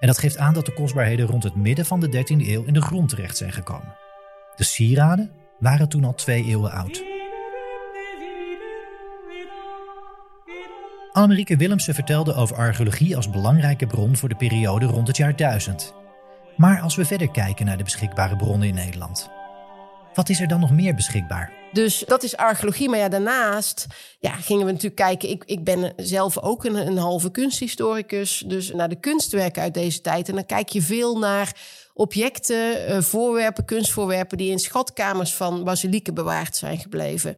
En 0.00 0.06
dat 0.06 0.18
geeft 0.18 0.38
aan 0.38 0.54
dat 0.54 0.66
de 0.66 0.72
kostbaarheden 0.72 1.26
rond 1.26 1.42
het 1.42 1.54
midden 1.54 1.86
van 1.86 2.00
de 2.00 2.08
13e 2.08 2.48
eeuw 2.48 2.64
in 2.64 2.74
de 2.74 2.82
grond 2.82 3.08
terecht 3.08 3.36
zijn 3.36 3.52
gekomen. 3.52 3.96
De 4.56 4.64
sieraden 4.64 5.30
waren 5.58 5.88
toen 5.88 6.04
al 6.04 6.14
twee 6.14 6.44
eeuwen 6.44 6.72
oud. 6.72 7.15
Annemarieke 11.16 11.56
Willemsen 11.56 11.94
vertelde 11.94 12.34
over 12.34 12.56
archeologie 12.56 13.16
als 13.16 13.30
belangrijke 13.30 13.86
bron 13.86 14.16
voor 14.16 14.28
de 14.28 14.34
periode 14.34 14.86
rond 14.86 15.06
het 15.06 15.16
jaar 15.16 15.36
1000. 15.36 15.94
Maar 16.56 16.80
als 16.80 16.96
we 16.96 17.04
verder 17.04 17.30
kijken 17.30 17.66
naar 17.66 17.76
de 17.76 17.82
beschikbare 17.82 18.36
bronnen 18.36 18.68
in 18.68 18.74
Nederland, 18.74 19.30
wat 20.14 20.28
is 20.28 20.40
er 20.40 20.48
dan 20.48 20.60
nog 20.60 20.70
meer 20.70 20.94
beschikbaar? 20.94 21.52
Dus 21.72 22.04
dat 22.06 22.22
is 22.22 22.36
archeologie. 22.36 22.88
Maar 22.88 22.98
ja, 22.98 23.08
daarnaast 23.08 23.86
ja, 24.18 24.30
gingen 24.30 24.66
we 24.66 24.72
natuurlijk 24.72 25.00
kijken. 25.00 25.28
Ik, 25.28 25.44
ik 25.44 25.64
ben 25.64 25.92
zelf 25.96 26.38
ook 26.38 26.64
een, 26.64 26.86
een 26.86 26.98
halve 26.98 27.30
kunsthistoricus. 27.30 28.44
Dus 28.46 28.72
naar 28.72 28.88
de 28.88 29.00
kunstwerken 29.00 29.62
uit 29.62 29.74
deze 29.74 30.00
tijd. 30.00 30.28
En 30.28 30.34
dan 30.34 30.46
kijk 30.46 30.68
je 30.68 30.82
veel 30.82 31.18
naar 31.18 31.56
objecten, 31.94 32.90
uh, 32.90 33.00
voorwerpen, 33.00 33.64
kunstvoorwerpen 33.64 34.38
die 34.38 34.50
in 34.50 34.58
schatkamers 34.58 35.34
van 35.34 35.64
basilieken 35.64 36.14
bewaard 36.14 36.56
zijn 36.56 36.78
gebleven. 36.78 37.36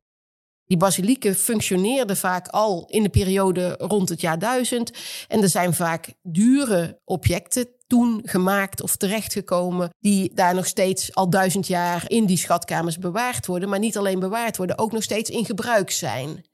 Die 0.69 0.77
basilieken 0.77 1.35
functioneerden 1.35 2.17
vaak 2.17 2.49
al 2.49 2.87
in 2.91 3.03
de 3.03 3.09
periode 3.09 3.75
rond 3.79 4.09
het 4.09 4.21
jaar 4.21 4.39
1000 4.39 4.91
en 5.29 5.43
er 5.43 5.49
zijn 5.49 5.75
vaak 5.75 6.15
dure 6.23 7.01
objecten 7.05 7.69
toen 7.87 8.21
gemaakt 8.25 8.83
of 8.83 8.97
terechtgekomen, 8.97 9.91
die 10.01 10.35
daar 10.35 10.55
nog 10.55 10.67
steeds 10.67 11.15
al 11.15 11.31
duizend 11.31 11.67
jaar 11.67 12.05
in 12.07 12.27
die 12.27 12.37
schatkamers 12.37 12.99
bewaard 12.99 13.47
worden, 13.47 13.69
maar 13.69 13.79
niet 13.79 13.97
alleen 13.97 14.19
bewaard 14.19 14.57
worden, 14.57 14.79
ook 14.79 14.93
nog 14.93 15.03
steeds 15.03 15.31
in 15.31 15.45
gebruik 15.45 15.91
zijn. 15.91 16.47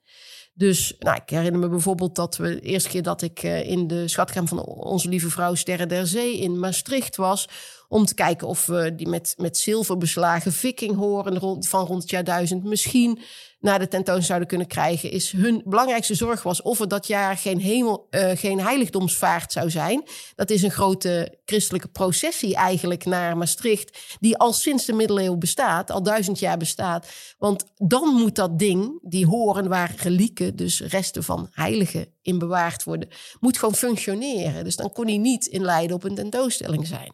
Dus 0.53 0.95
nou, 0.99 1.15
ik 1.15 1.29
herinner 1.29 1.59
me 1.59 1.69
bijvoorbeeld 1.69 2.15
dat 2.15 2.37
we 2.37 2.47
de 2.47 2.59
eerste 2.59 2.89
keer 2.89 3.01
dat 3.01 3.21
ik 3.21 3.43
uh, 3.43 3.69
in 3.69 3.87
de 3.87 4.07
schatkamer 4.07 4.49
van 4.49 4.59
Onze 4.65 5.09
Lieve 5.09 5.29
Vrouw 5.29 5.55
Sterren 5.55 5.87
der 5.87 6.07
Zee 6.07 6.39
in 6.39 6.59
Maastricht 6.59 7.15
was, 7.15 7.49
om 7.87 8.05
te 8.05 8.13
kijken 8.13 8.47
of 8.47 8.65
we 8.65 8.95
die 8.95 9.07
met, 9.07 9.33
met 9.37 9.57
zilver 9.57 9.97
beslagen 9.97 10.53
vikinghoren 10.53 11.63
van 11.63 11.85
rond 11.85 12.01
het 12.01 12.11
jaar 12.11 12.23
1000 12.23 12.63
misschien 12.63 13.19
naar 13.65 13.79
de 13.79 13.87
tentoonstelling 13.87 14.25
zouden 14.25 14.47
kunnen 14.47 14.67
krijgen, 14.67 15.11
is 15.11 15.31
hun 15.31 15.61
belangrijkste 15.65 16.15
zorg 16.15 16.43
was 16.43 16.61
of 16.61 16.79
er 16.79 16.87
dat 16.87 17.07
jaar 17.07 17.37
geen, 17.37 17.59
hemel, 17.59 18.07
uh, 18.09 18.31
geen 18.33 18.59
heiligdomsvaart 18.59 19.51
zou 19.51 19.69
zijn. 19.69 20.03
Dat 20.35 20.49
is 20.49 20.61
een 20.61 20.71
grote 20.71 21.37
christelijke 21.45 21.87
processie 21.87 22.55
eigenlijk 22.55 23.05
naar 23.05 23.37
Maastricht, 23.37 24.17
die 24.19 24.37
al 24.37 24.53
sinds 24.53 24.85
de 24.85 24.93
middeleeuwen 24.93 25.39
bestaat, 25.39 25.91
al 25.91 26.03
duizend 26.03 26.39
jaar 26.39 26.57
bestaat. 26.57 27.07
Want 27.37 27.65
dan 27.75 28.13
moet 28.13 28.35
dat 28.35 28.59
ding, 28.59 28.99
die 29.01 29.25
horen 29.25 29.67
waar 29.67 29.93
relieken, 29.97 30.55
dus 30.55 30.81
resten 30.81 31.23
van 31.23 31.49
heiligen, 31.51 32.07
in 32.21 32.39
bewaard 32.39 32.83
worden, 32.83 33.09
moet 33.39 33.57
gewoon 33.57 33.75
functioneren. 33.75 34.63
Dus 34.63 34.75
dan 34.75 34.91
kon 34.91 35.07
hij 35.07 35.17
niet 35.17 35.45
in 35.45 35.61
Leiden 35.61 35.95
op 35.95 36.03
een 36.03 36.15
tentoonstelling 36.15 36.87
zijn. 36.87 37.13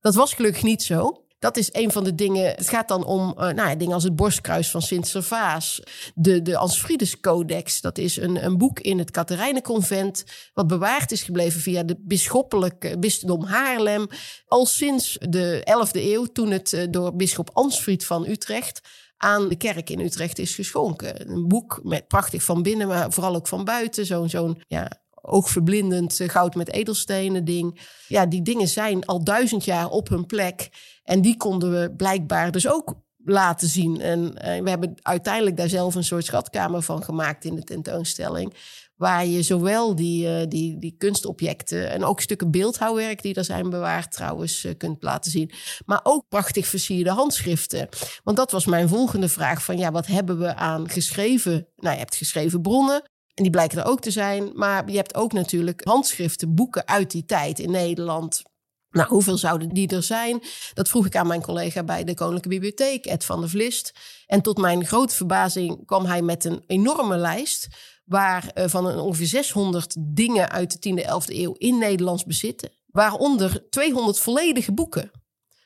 Dat 0.00 0.14
was 0.14 0.34
gelukkig 0.34 0.62
niet 0.62 0.82
zo. 0.82 1.24
Dat 1.38 1.56
is 1.56 1.68
een 1.72 1.92
van 1.92 2.04
de 2.04 2.14
dingen. 2.14 2.44
Het 2.44 2.68
gaat 2.68 2.88
dan 2.88 3.04
om 3.04 3.34
uh, 3.38 3.48
nou 3.48 3.76
dingen 3.76 3.94
als 3.94 4.04
het 4.04 4.16
borstkruis 4.16 4.70
van 4.70 4.82
Sint 4.82 5.06
Servaas. 5.06 5.82
De, 6.14 6.42
de 6.42 6.56
Ansfrides 6.56 7.20
Codex. 7.20 7.80
Dat 7.80 7.98
is 7.98 8.16
een, 8.16 8.44
een 8.44 8.58
boek 8.58 8.80
in 8.80 8.98
het 8.98 9.10
Katerijnenconvent. 9.10 10.24
Wat 10.52 10.66
bewaard 10.66 11.12
is 11.12 11.22
gebleven 11.22 11.60
via 11.60 11.82
de 11.82 11.96
bisschoppelijke 11.98 12.98
bisdom 12.98 13.44
Haarlem. 13.44 14.06
Al 14.46 14.66
sinds 14.66 15.16
de 15.20 15.76
11e 15.88 16.00
eeuw, 16.00 16.24
toen 16.24 16.50
het 16.50 16.72
uh, 16.72 16.86
door 16.90 17.16
bisschop 17.16 17.50
Ansfried 17.52 18.06
van 18.06 18.26
Utrecht 18.26 18.80
aan 19.16 19.48
de 19.48 19.56
kerk 19.56 19.90
in 19.90 20.00
Utrecht 20.00 20.38
is 20.38 20.54
geschonken. 20.54 21.30
Een 21.30 21.48
boek 21.48 21.80
met 21.82 22.08
prachtig 22.08 22.42
van 22.42 22.62
binnen, 22.62 22.88
maar 22.88 23.12
vooral 23.12 23.34
ook 23.34 23.48
van 23.48 23.64
buiten. 23.64 24.06
Zo'n 24.06 24.28
zo'n 24.28 24.62
ja, 24.66 24.90
oogverblindend 25.22 26.20
eh, 26.20 26.28
goud 26.28 26.54
met 26.54 26.72
edelstenen 26.72 27.44
ding. 27.44 27.80
Ja, 28.08 28.26
die 28.26 28.42
dingen 28.42 28.68
zijn 28.68 29.06
al 29.06 29.24
duizend 29.24 29.64
jaar 29.64 29.88
op 29.88 30.08
hun 30.08 30.26
plek. 30.26 30.68
En 31.04 31.22
die 31.22 31.36
konden 31.36 31.80
we 31.80 31.94
blijkbaar 31.96 32.50
dus 32.50 32.68
ook 32.68 32.94
laten 33.24 33.68
zien. 33.68 34.00
En 34.00 34.20
uh, 34.20 34.62
we 34.62 34.70
hebben 34.70 34.94
uiteindelijk 35.02 35.56
daar 35.56 35.68
zelf 35.68 35.94
een 35.94 36.04
soort 36.04 36.24
schatkamer 36.24 36.82
van 36.82 37.02
gemaakt 37.02 37.44
in 37.44 37.54
de 37.54 37.62
tentoonstelling. 37.62 38.54
Waar 38.96 39.26
je 39.26 39.42
zowel 39.42 39.94
die, 39.94 40.26
uh, 40.26 40.46
die, 40.48 40.78
die 40.78 40.94
kunstobjecten 40.98 41.90
en 41.90 42.04
ook 42.04 42.20
stukken 42.20 42.50
beeldhouwwerk 42.50 43.22
die 43.22 43.34
er 43.34 43.44
zijn 43.44 43.70
bewaard 43.70 44.12
trouwens 44.12 44.66
kunt 44.76 45.02
laten 45.02 45.30
zien. 45.30 45.50
Maar 45.86 46.00
ook 46.02 46.24
prachtig 46.28 46.66
versierde 46.66 47.10
handschriften. 47.10 47.88
Want 48.24 48.36
dat 48.36 48.50
was 48.50 48.66
mijn 48.66 48.88
volgende 48.88 49.28
vraag 49.28 49.64
van 49.64 49.78
ja, 49.78 49.90
wat 49.90 50.06
hebben 50.06 50.38
we 50.38 50.54
aan 50.54 50.88
geschreven? 50.88 51.66
Nou, 51.76 51.94
je 51.94 52.00
hebt 52.00 52.16
geschreven 52.16 52.62
bronnen. 52.62 53.02
En 53.34 53.42
die 53.42 53.50
blijken 53.52 53.78
er 53.78 53.86
ook 53.86 54.00
te 54.00 54.10
zijn. 54.10 54.50
Maar 54.54 54.90
je 54.90 54.96
hebt 54.96 55.14
ook 55.14 55.32
natuurlijk 55.32 55.80
handschriften, 55.84 56.54
boeken 56.54 56.88
uit 56.88 57.10
die 57.10 57.24
tijd 57.24 57.58
in 57.58 57.70
Nederland. 57.70 58.42
Nou, 58.90 59.08
hoeveel 59.08 59.38
zouden 59.38 59.68
die 59.68 59.88
er 59.88 60.02
zijn? 60.02 60.42
Dat 60.74 60.88
vroeg 60.88 61.06
ik 61.06 61.16
aan 61.16 61.26
mijn 61.26 61.42
collega 61.42 61.84
bij 61.84 62.04
de 62.04 62.14
Koninklijke 62.14 62.48
Bibliotheek, 62.48 63.06
Ed 63.06 63.24
van 63.24 63.40
der 63.40 63.50
Vlist. 63.50 63.92
En 64.26 64.42
tot 64.42 64.58
mijn 64.58 64.86
grote 64.86 65.14
verbazing 65.14 65.86
kwam 65.86 66.04
hij 66.04 66.22
met 66.22 66.44
een 66.44 66.62
enorme 66.66 67.16
lijst. 67.16 67.68
Waar 68.04 68.50
uh, 68.54 68.64
van 68.66 68.98
ongeveer 68.98 69.26
600 69.26 69.96
dingen 69.98 70.50
uit 70.50 70.82
de 70.82 70.90
10e, 70.90 71.04
11e 71.04 71.36
eeuw 71.36 71.52
in 71.52 71.78
Nederlands 71.78 72.24
bezitten. 72.24 72.70
Waaronder 72.86 73.70
200 73.70 74.18
volledige 74.18 74.72
boeken. 74.72 75.10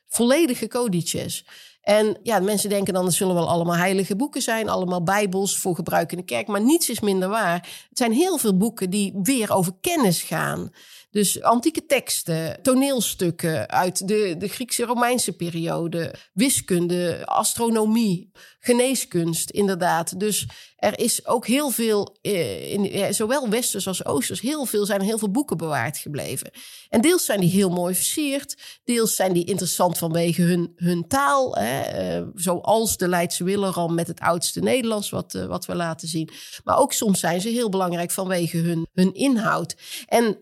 Volledige 0.07 0.69
codices. 0.69 1.47
En 1.85 2.19
ja, 2.23 2.39
mensen 2.39 2.69
denken 2.69 2.95
dan, 2.95 3.05
het 3.05 3.15
zullen 3.15 3.35
wel 3.35 3.49
allemaal 3.49 3.77
heilige 3.77 4.17
boeken 4.17 4.43
zijn, 4.43 4.69
allemaal 4.69 5.03
bijbels 5.03 5.59
voor 5.59 5.75
gebruik 5.75 6.13
in 6.13 6.19
de 6.19 6.25
kerk. 6.25 6.47
Maar 6.47 6.63
niets 6.63 6.89
is 6.89 7.01
minder 7.01 7.29
waar. 7.29 7.55
Het 7.89 7.99
zijn 7.99 8.13
heel 8.13 8.39
veel 8.39 8.57
boeken 8.57 8.91
die 8.91 9.19
weer 9.23 9.53
over 9.53 9.73
kennis 9.81 10.23
gaan. 10.23 10.71
Dus 11.15 11.43
antieke 11.43 11.87
teksten, 11.87 12.59
toneelstukken 12.63 13.69
uit 13.69 14.09
de, 14.09 14.35
de 14.39 14.49
Griekse 14.49 14.85
Romeinse 14.85 15.33
periode, 15.33 16.15
wiskunde, 16.33 17.27
astronomie, 17.27 18.31
geneeskunst, 18.59 19.51
inderdaad. 19.51 20.21
Dus 20.21 20.47
er 20.77 20.99
is 20.99 21.27
ook 21.27 21.47
heel 21.47 21.71
veel, 21.71 22.17
eh, 22.23 22.73
in, 22.73 23.15
zowel 23.15 23.49
westers 23.49 23.87
als 23.87 24.05
oosters, 24.05 24.41
heel 24.41 24.65
veel, 24.65 24.87
zijn 24.87 25.01
heel 25.01 25.19
veel 25.19 25.31
boeken 25.31 25.57
bewaard 25.57 25.99
gebleven. 25.99 26.51
En 26.89 27.01
deels 27.01 27.25
zijn 27.25 27.41
die 27.41 27.51
heel 27.51 27.71
mooi 27.71 27.95
versierd, 27.95 28.57
deels 28.85 29.17
zijn 29.17 29.33
die 29.33 29.45
interessant 29.45 29.99
vanwege 29.99 30.43
hun, 30.43 30.73
hun 30.77 31.09
taal. 31.09 31.55
Hè, 31.57 31.81
eh, 31.81 32.27
zoals 32.35 32.97
de 32.97 33.09
Leidse 33.09 33.45
Willeram 33.45 33.95
met 33.95 34.07
het 34.07 34.21
oudste 34.21 34.61
Nederlands, 34.61 35.11
wat, 35.11 35.35
uh, 35.35 35.47
wat 35.47 35.67
we 35.67 35.75
laten 35.75 36.09
zien. 36.09 36.29
Maar 36.65 36.79
ook 36.79 36.93
soms 36.93 37.21
zijn 37.21 37.41
ze 37.41 37.49
heel 37.49 37.69
belangrijk 37.69 38.11
vanwege 38.11 38.57
hun, 38.57 38.87
hun 38.93 39.15
inhoud. 39.15 39.77
En 40.07 40.39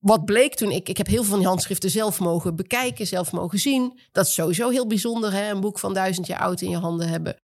wat 0.00 0.24
bleek 0.24 0.54
toen 0.54 0.70
ik, 0.70 0.88
ik 0.88 0.96
heb 0.96 1.06
heel 1.06 1.16
veel 1.16 1.30
van 1.30 1.38
die 1.38 1.48
handschriften 1.48 1.90
zelf 1.90 2.20
mogen 2.20 2.56
bekijken, 2.56 3.06
zelf 3.06 3.32
mogen 3.32 3.58
zien. 3.58 4.00
Dat 4.12 4.26
is 4.26 4.34
sowieso 4.34 4.68
heel 4.68 4.86
bijzonder, 4.86 5.32
hè? 5.32 5.50
een 5.50 5.60
boek 5.60 5.78
van 5.78 5.94
duizend 5.94 6.26
jaar 6.26 6.40
oud 6.40 6.60
in 6.60 6.70
je 6.70 6.78
handen 6.78 7.08
hebben. 7.08 7.36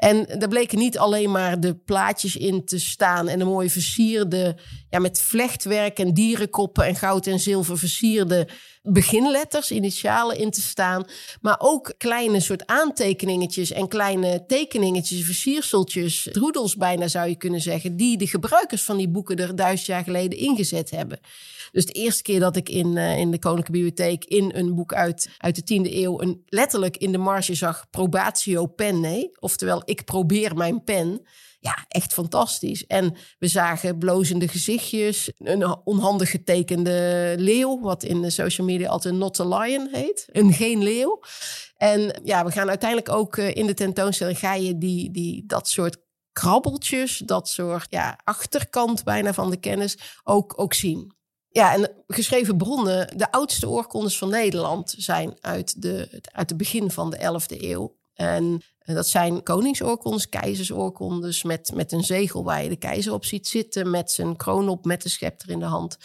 En 0.00 0.38
daar 0.38 0.48
bleken 0.48 0.78
niet 0.78 0.98
alleen 0.98 1.30
maar 1.30 1.60
de 1.60 1.74
plaatjes 1.74 2.36
in 2.36 2.64
te 2.64 2.78
staan 2.78 3.28
en 3.28 3.38
de 3.38 3.44
mooie 3.44 3.70
versierde, 3.70 4.56
ja, 4.88 4.98
met 4.98 5.20
vlechtwerk 5.20 5.98
en 5.98 6.14
dierenkoppen 6.14 6.84
en 6.84 6.96
goud 6.96 7.26
en 7.26 7.40
zilver 7.40 7.78
versierde 7.78 8.48
beginletters, 8.82 9.70
initialen 9.70 10.38
in 10.38 10.50
te 10.50 10.60
staan. 10.60 11.04
Maar 11.40 11.56
ook 11.58 11.94
kleine 11.98 12.40
soort 12.40 12.66
aantekeningetjes 12.66 13.72
en 13.72 13.88
kleine 13.88 14.44
tekeningetjes, 14.46 15.24
versierseltjes, 15.24 16.28
droedels 16.32 16.76
bijna 16.76 17.08
zou 17.08 17.28
je 17.28 17.36
kunnen 17.36 17.60
zeggen, 17.60 17.96
die 17.96 18.16
de 18.16 18.26
gebruikers 18.26 18.82
van 18.82 18.96
die 18.96 19.08
boeken 19.08 19.36
er 19.36 19.56
duizend 19.56 19.86
jaar 19.86 20.04
geleden 20.04 20.38
ingezet 20.38 20.90
hebben. 20.90 21.20
Dus 21.72 21.86
de 21.86 21.92
eerste 21.92 22.22
keer 22.22 22.40
dat 22.40 22.56
ik 22.56 22.68
in, 22.68 22.96
uh, 22.96 23.18
in 23.18 23.30
de 23.30 23.38
Koninklijke 23.38 23.72
Bibliotheek 23.72 24.24
in 24.24 24.50
een 24.54 24.74
boek 24.74 24.94
uit, 24.94 25.30
uit 25.38 25.54
de 25.54 25.62
tiende 25.62 25.96
eeuw 25.96 26.20
een, 26.20 26.42
letterlijk 26.46 26.96
in 26.96 27.12
de 27.12 27.18
marge 27.18 27.54
zag 27.54 27.86
probatio 27.90 28.66
penne, 28.66 29.36
oftewel 29.38 29.82
ik 29.84 30.04
probeer 30.04 30.56
mijn 30.56 30.84
pen. 30.84 31.22
Ja, 31.62 31.84
echt 31.88 32.12
fantastisch. 32.12 32.86
En 32.86 33.16
we 33.38 33.48
zagen 33.48 33.98
blozende 33.98 34.48
gezichtjes, 34.48 35.32
een 35.38 35.76
onhandig 35.84 36.30
getekende 36.30 37.34
leeuw, 37.38 37.80
wat 37.80 38.02
in 38.02 38.22
de 38.22 38.30
social 38.30 38.66
media 38.66 38.88
altijd 38.88 39.14
not 39.14 39.40
a 39.40 39.58
lion 39.58 39.88
heet, 39.92 40.28
een 40.32 40.52
geen 40.52 40.82
leeuw. 40.82 41.20
En 41.76 42.20
ja, 42.24 42.44
we 42.44 42.50
gaan 42.50 42.68
uiteindelijk 42.68 43.08
ook 43.08 43.36
uh, 43.36 43.56
in 43.56 43.66
de 43.66 43.74
tentoonstelling 43.74 44.38
ga 44.38 44.54
je 44.54 44.78
die, 44.78 45.10
die, 45.10 45.46
dat 45.46 45.68
soort 45.68 45.96
krabbeltjes, 46.32 47.18
dat 47.18 47.48
soort 47.48 47.86
ja, 47.90 48.18
achterkant 48.24 49.04
bijna 49.04 49.34
van 49.34 49.50
de 49.50 49.56
kennis 49.56 49.98
ook, 50.24 50.52
ook 50.56 50.74
zien. 50.74 51.14
Ja, 51.48 51.74
en 51.74 51.90
geschreven 52.06 52.56
bronnen, 52.56 53.18
de 53.18 53.32
oudste 53.32 53.68
oorkondes 53.68 54.18
van 54.18 54.28
Nederland 54.28 54.94
zijn 54.98 55.36
uit, 55.40 55.82
de, 55.82 56.08
uit 56.32 56.48
het 56.48 56.58
begin 56.58 56.90
van 56.90 57.10
de 57.10 57.16
11e 57.16 57.60
eeuw. 57.62 57.96
En 58.14 58.62
dat 58.94 59.08
zijn 59.08 59.42
koningsoorkondes, 59.42 60.28
keizersoorkondes 60.28 61.42
met, 61.42 61.72
met 61.74 61.92
een 61.92 62.04
zegel 62.04 62.44
waar 62.44 62.62
je 62.62 62.68
de 62.68 62.76
keizer 62.76 63.12
op 63.12 63.24
ziet 63.24 63.48
zitten, 63.48 63.90
met 63.90 64.10
zijn 64.10 64.36
kroon 64.36 64.68
op, 64.68 64.84
met 64.84 65.02
de 65.02 65.08
scepter 65.08 65.50
in 65.50 65.58
de 65.58 65.64
hand. 65.64 65.98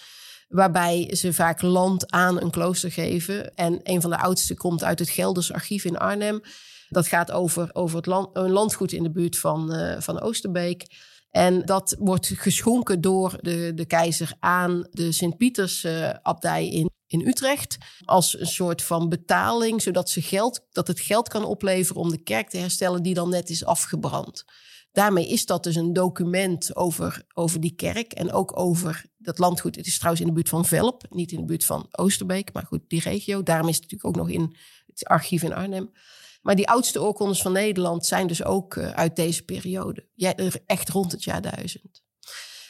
Waarbij 0.47 1.15
ze 1.15 1.33
vaak 1.33 1.61
land 1.61 2.11
aan 2.11 2.41
een 2.41 2.51
klooster 2.51 2.91
geven. 2.91 3.55
En 3.55 3.79
een 3.83 4.01
van 4.01 4.09
de 4.09 4.19
oudste 4.19 4.55
komt 4.55 4.83
uit 4.83 4.99
het 4.99 5.09
Gelders 5.09 5.51
Archief 5.51 5.85
in 5.85 5.97
Arnhem. 5.97 6.41
Dat 6.89 7.07
gaat 7.07 7.31
over, 7.31 7.69
over 7.73 7.97
het 7.97 8.05
land, 8.05 8.29
een 8.33 8.51
landgoed 8.51 8.91
in 8.91 9.03
de 9.03 9.11
buurt 9.11 9.37
van, 9.37 9.75
uh, 9.75 9.99
van 9.99 10.21
Oosterbeek. 10.21 10.85
En 11.29 11.65
dat 11.65 11.95
wordt 11.99 12.31
geschonken 12.35 13.01
door 13.01 13.37
de, 13.41 13.71
de 13.75 13.85
keizer 13.85 14.33
aan 14.39 14.87
de 14.91 15.11
Sint-Pieters-abdij 15.11 16.69
in, 16.69 16.89
in 17.07 17.27
Utrecht. 17.27 17.77
Als 18.05 18.39
een 18.39 18.47
soort 18.47 18.81
van 18.81 19.09
betaling, 19.09 19.81
zodat 19.81 20.09
ze 20.09 20.21
geld, 20.21 20.65
dat 20.71 20.87
het 20.87 20.99
geld 20.99 21.29
kan 21.29 21.45
opleveren 21.45 22.01
om 22.01 22.09
de 22.09 22.23
kerk 22.23 22.49
te 22.49 22.57
herstellen 22.57 23.03
die 23.03 23.13
dan 23.13 23.29
net 23.29 23.49
is 23.49 23.65
afgebrand. 23.65 24.45
Daarmee 24.91 25.27
is 25.27 25.45
dat 25.45 25.63
dus 25.63 25.75
een 25.75 25.93
document 25.93 26.75
over, 26.75 27.25
over 27.33 27.59
die 27.59 27.75
kerk 27.75 28.13
en 28.13 28.31
ook 28.31 28.59
over 28.59 29.05
dat 29.17 29.37
landgoed. 29.37 29.75
Het 29.75 29.87
is 29.87 29.95
trouwens 29.95 30.21
in 30.21 30.27
de 30.27 30.35
buurt 30.35 30.49
van 30.49 30.65
Velp, 30.65 31.05
niet 31.09 31.31
in 31.31 31.37
de 31.37 31.45
buurt 31.45 31.65
van 31.65 31.87
Oosterbeek, 31.91 32.53
maar 32.53 32.65
goed, 32.65 32.81
die 32.87 33.01
regio. 33.01 33.43
Daarom 33.43 33.67
is 33.67 33.75
het 33.75 33.83
natuurlijk 33.83 34.09
ook 34.09 34.25
nog 34.25 34.35
in 34.35 34.55
het 34.85 35.05
archief 35.05 35.43
in 35.43 35.53
Arnhem. 35.53 35.91
Maar 36.41 36.55
die 36.55 36.67
oudste 36.67 37.01
oorkondes 37.01 37.41
van 37.41 37.51
Nederland 37.51 38.05
zijn 38.05 38.27
dus 38.27 38.43
ook 38.43 38.75
uh, 38.75 38.89
uit 38.89 39.15
deze 39.15 39.43
periode. 39.43 40.07
Echt 40.65 40.89
rond 40.89 41.11
het 41.11 41.23
jaar 41.23 41.41
1000. 41.41 42.03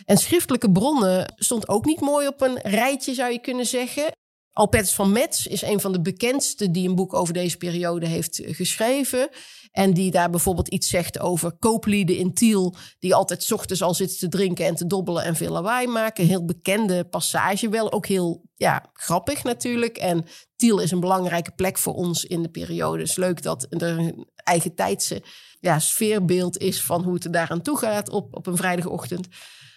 En 0.05 0.17
schriftelijke 0.17 0.71
bronnen 0.71 1.33
stond 1.35 1.67
ook 1.67 1.85
niet 1.85 1.99
mooi 1.99 2.27
op 2.27 2.41
een 2.41 2.59
rijtje, 2.59 3.13
zou 3.13 3.31
je 3.31 3.39
kunnen 3.39 3.65
zeggen. 3.65 4.11
Albertus 4.55 4.95
van 4.95 5.11
Metz 5.11 5.45
is 5.45 5.61
een 5.61 5.79
van 5.79 5.91
de 5.91 6.01
bekendste 6.01 6.71
die 6.71 6.89
een 6.89 6.95
boek 6.95 7.13
over 7.13 7.33
deze 7.33 7.57
periode 7.57 8.05
heeft 8.05 8.41
geschreven. 8.43 9.29
En 9.71 9.93
die 9.93 10.11
daar 10.11 10.29
bijvoorbeeld 10.29 10.67
iets 10.67 10.89
zegt 10.89 11.19
over 11.19 11.51
kooplieden 11.59 12.17
in 12.17 12.33
Tiel. 12.33 12.75
Die 12.99 13.15
altijd 13.15 13.51
ochtends 13.51 13.81
al 13.81 13.93
zitten 13.93 14.17
te 14.17 14.27
drinken 14.27 14.65
en 14.65 14.75
te 14.75 14.87
dobbelen 14.87 15.23
en 15.23 15.35
veel 15.35 15.51
lawaai 15.51 15.87
maken. 15.87 16.23
Een 16.23 16.29
heel 16.29 16.45
bekende 16.45 17.05
passage 17.05 17.69
wel. 17.69 17.91
Ook 17.91 18.05
heel 18.05 18.43
ja, 18.55 18.89
grappig 18.93 19.43
natuurlijk. 19.43 19.97
En 19.97 20.25
Tiel 20.55 20.79
is 20.79 20.91
een 20.91 20.99
belangrijke 20.99 21.51
plek 21.51 21.77
voor 21.77 21.93
ons 21.93 22.25
in 22.25 22.41
de 22.41 22.49
periode. 22.49 22.99
Het 22.99 23.09
is 23.09 23.15
leuk 23.15 23.41
dat 23.41 23.67
er 23.69 23.83
een 23.83 24.27
eigen 24.35 24.75
tijdse 24.75 25.23
ja, 25.59 25.79
sfeerbeeld 25.79 26.57
is 26.57 26.81
van 26.81 27.03
hoe 27.03 27.13
het 27.13 27.23
er 27.23 27.31
daaraan 27.31 27.61
toe 27.61 27.77
gaat 27.77 28.09
op, 28.09 28.35
op 28.35 28.47
een 28.47 28.57
vrijdagochtend. 28.57 29.27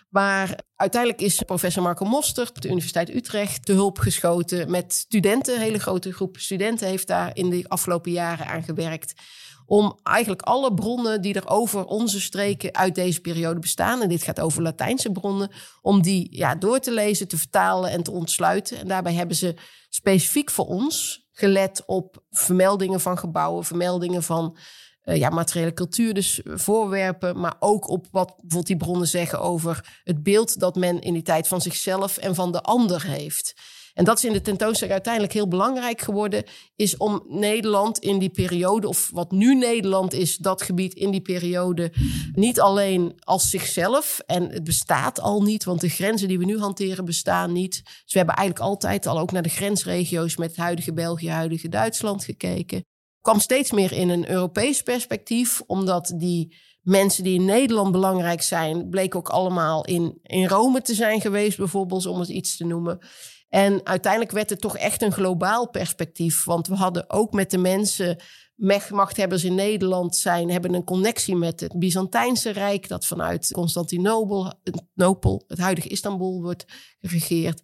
Maar 0.09 0.59
uiteindelijk 0.77 1.23
is 1.23 1.43
professor 1.43 1.83
Marco 1.83 2.05
Mostert 2.05 2.49
op 2.49 2.61
de 2.61 2.69
Universiteit 2.69 3.15
Utrecht 3.15 3.65
te 3.65 3.73
hulp 3.73 3.99
geschoten 3.99 4.71
met 4.71 4.93
studenten. 4.93 5.55
Een 5.55 5.61
hele 5.61 5.79
grote 5.79 6.13
groep 6.13 6.37
studenten 6.39 6.89
heeft 6.89 7.07
daar 7.07 7.31
in 7.37 7.51
de 7.51 7.65
afgelopen 7.69 8.13
jaren 8.13 8.47
aan 8.47 8.63
gewerkt. 8.63 9.13
Om 9.67 9.99
eigenlijk 10.03 10.43
alle 10.43 10.75
bronnen 10.75 11.23
die 11.23 11.35
er 11.35 11.49
over 11.49 11.85
onze 11.85 12.21
streken 12.21 12.75
uit 12.75 12.95
deze 12.95 13.21
periode 13.21 13.61
bestaan, 13.61 14.03
en 14.03 14.09
dit 14.09 14.23
gaat 14.23 14.41
over 14.41 14.63
Latijnse 14.63 15.13
bronnen, 15.13 15.51
om 15.81 16.03
die 16.03 16.37
ja, 16.37 16.55
door 16.55 16.79
te 16.79 16.93
lezen, 16.93 17.29
te 17.29 17.39
vertalen 17.39 17.91
en 17.91 18.03
te 18.03 18.11
ontsluiten. 18.11 18.79
En 18.79 18.89
daarbij 18.89 19.15
hebben 19.15 19.37
ze 19.37 19.55
specifiek 19.89 20.51
voor 20.51 20.67
ons 20.67 21.27
gelet 21.33 21.83
op 21.87 22.23
vermeldingen 22.31 23.01
van 23.01 23.19
gebouwen, 23.19 23.65
vermeldingen 23.65 24.23
van 24.23 24.57
ja, 25.17 25.29
materiële 25.29 25.73
cultuur, 25.73 26.15
dus 26.15 26.41
voorwerpen, 26.45 27.41
maar 27.41 27.57
ook 27.59 27.89
op 27.89 28.07
wat 28.11 28.27
bijvoorbeeld 28.27 28.67
die 28.67 28.77
bronnen 28.77 29.09
zeggen 29.09 29.41
over 29.41 30.01
het 30.05 30.23
beeld 30.23 30.61
dat 30.61 30.77
men 30.77 31.01
in 31.01 31.13
die 31.13 31.23
tijd 31.23 31.49
van 31.49 31.61
zichzelf 31.61 32.17
en 32.17 32.35
van 32.35 32.53
de 32.53 32.61
ander 32.61 33.07
heeft. 33.07 33.55
En 33.95 34.05
dat 34.05 34.17
is 34.17 34.25
in 34.25 34.33
de 34.33 34.41
tentoonstelling 34.41 34.93
uiteindelijk 34.93 35.33
heel 35.33 35.49
belangrijk 35.49 36.01
geworden, 36.01 36.45
is 36.77 36.97
om 36.97 37.23
Nederland 37.29 37.99
in 37.99 38.19
die 38.19 38.31
periode, 38.31 38.89
of 38.89 39.11
wat 39.13 39.31
nu 39.31 39.55
Nederland 39.55 40.13
is, 40.13 40.37
dat 40.37 40.63
gebied 40.63 40.95
in 40.95 41.11
die 41.11 41.21
periode, 41.21 41.93
niet 42.33 42.61
alleen 42.61 43.13
als 43.19 43.51
zichzelf, 43.51 44.21
en 44.27 44.51
het 44.51 44.65
bestaat 44.65 45.21
al 45.21 45.43
niet, 45.43 45.65
want 45.65 45.81
de 45.81 45.89
grenzen 45.89 46.29
die 46.29 46.39
we 46.39 46.45
nu 46.45 46.59
hanteren 46.59 47.05
bestaan 47.05 47.53
niet. 47.53 47.83
Dus 47.85 48.13
we 48.13 48.19
hebben 48.19 48.35
eigenlijk 48.35 48.69
altijd 48.69 49.07
al 49.07 49.19
ook 49.19 49.33
naar 49.33 49.43
de 49.43 49.49
grensregio's 49.49 50.37
met 50.37 50.57
huidige 50.57 50.93
België, 50.93 51.31
huidige 51.31 51.69
Duitsland 51.69 52.25
gekeken 52.25 52.83
kwam 53.29 53.41
steeds 53.41 53.71
meer 53.71 53.93
in 53.93 54.09
een 54.09 54.31
Europees 54.31 54.83
perspectief, 54.83 55.63
omdat 55.67 56.13
die 56.17 56.57
mensen 56.83 57.25
die 57.25 57.35
in 57.35 57.45
Nederland 57.45 57.93
belangrijk 57.93 58.43
zijn, 58.43 58.89
bleken 58.89 59.19
ook 59.19 59.29
allemaal 59.29 59.85
in, 59.85 60.19
in 60.23 60.47
Rome 60.47 60.83
te 60.83 60.95
zijn 60.95 61.21
geweest, 61.21 61.59
bijvoorbeeld, 61.59 62.07
om 62.07 62.21
het 62.21 62.29
iets 62.29 62.57
te 62.57 62.65
noemen. 62.65 62.99
En 63.49 63.87
uiteindelijk 63.87 64.33
werd 64.33 64.51
het 64.51 64.61
toch 64.61 64.77
echt 64.77 65.03
een 65.03 65.13
globaal 65.13 65.71
perspectief, 65.71 66.45
want 66.45 66.67
we 66.67 66.75
hadden 66.75 67.11
ook 67.11 67.33
met 67.33 67.51
de 67.51 67.59
mensen 67.59 68.17
machthebbers 68.91 69.45
in 69.45 69.55
Nederland 69.55 70.17
zijn, 70.17 70.51
hebben 70.51 70.75
een 70.75 70.85
connectie 70.85 71.37
met 71.37 71.61
het 71.61 71.79
Byzantijnse 71.79 72.51
Rijk, 72.51 72.89
dat 72.89 73.07
vanuit 73.07 73.53
Constantinopel, 73.53 75.45
het 75.47 75.59
huidige 75.59 75.89
Istanbul, 75.89 76.43
wordt 76.43 76.65
geregeerd. 77.01 77.63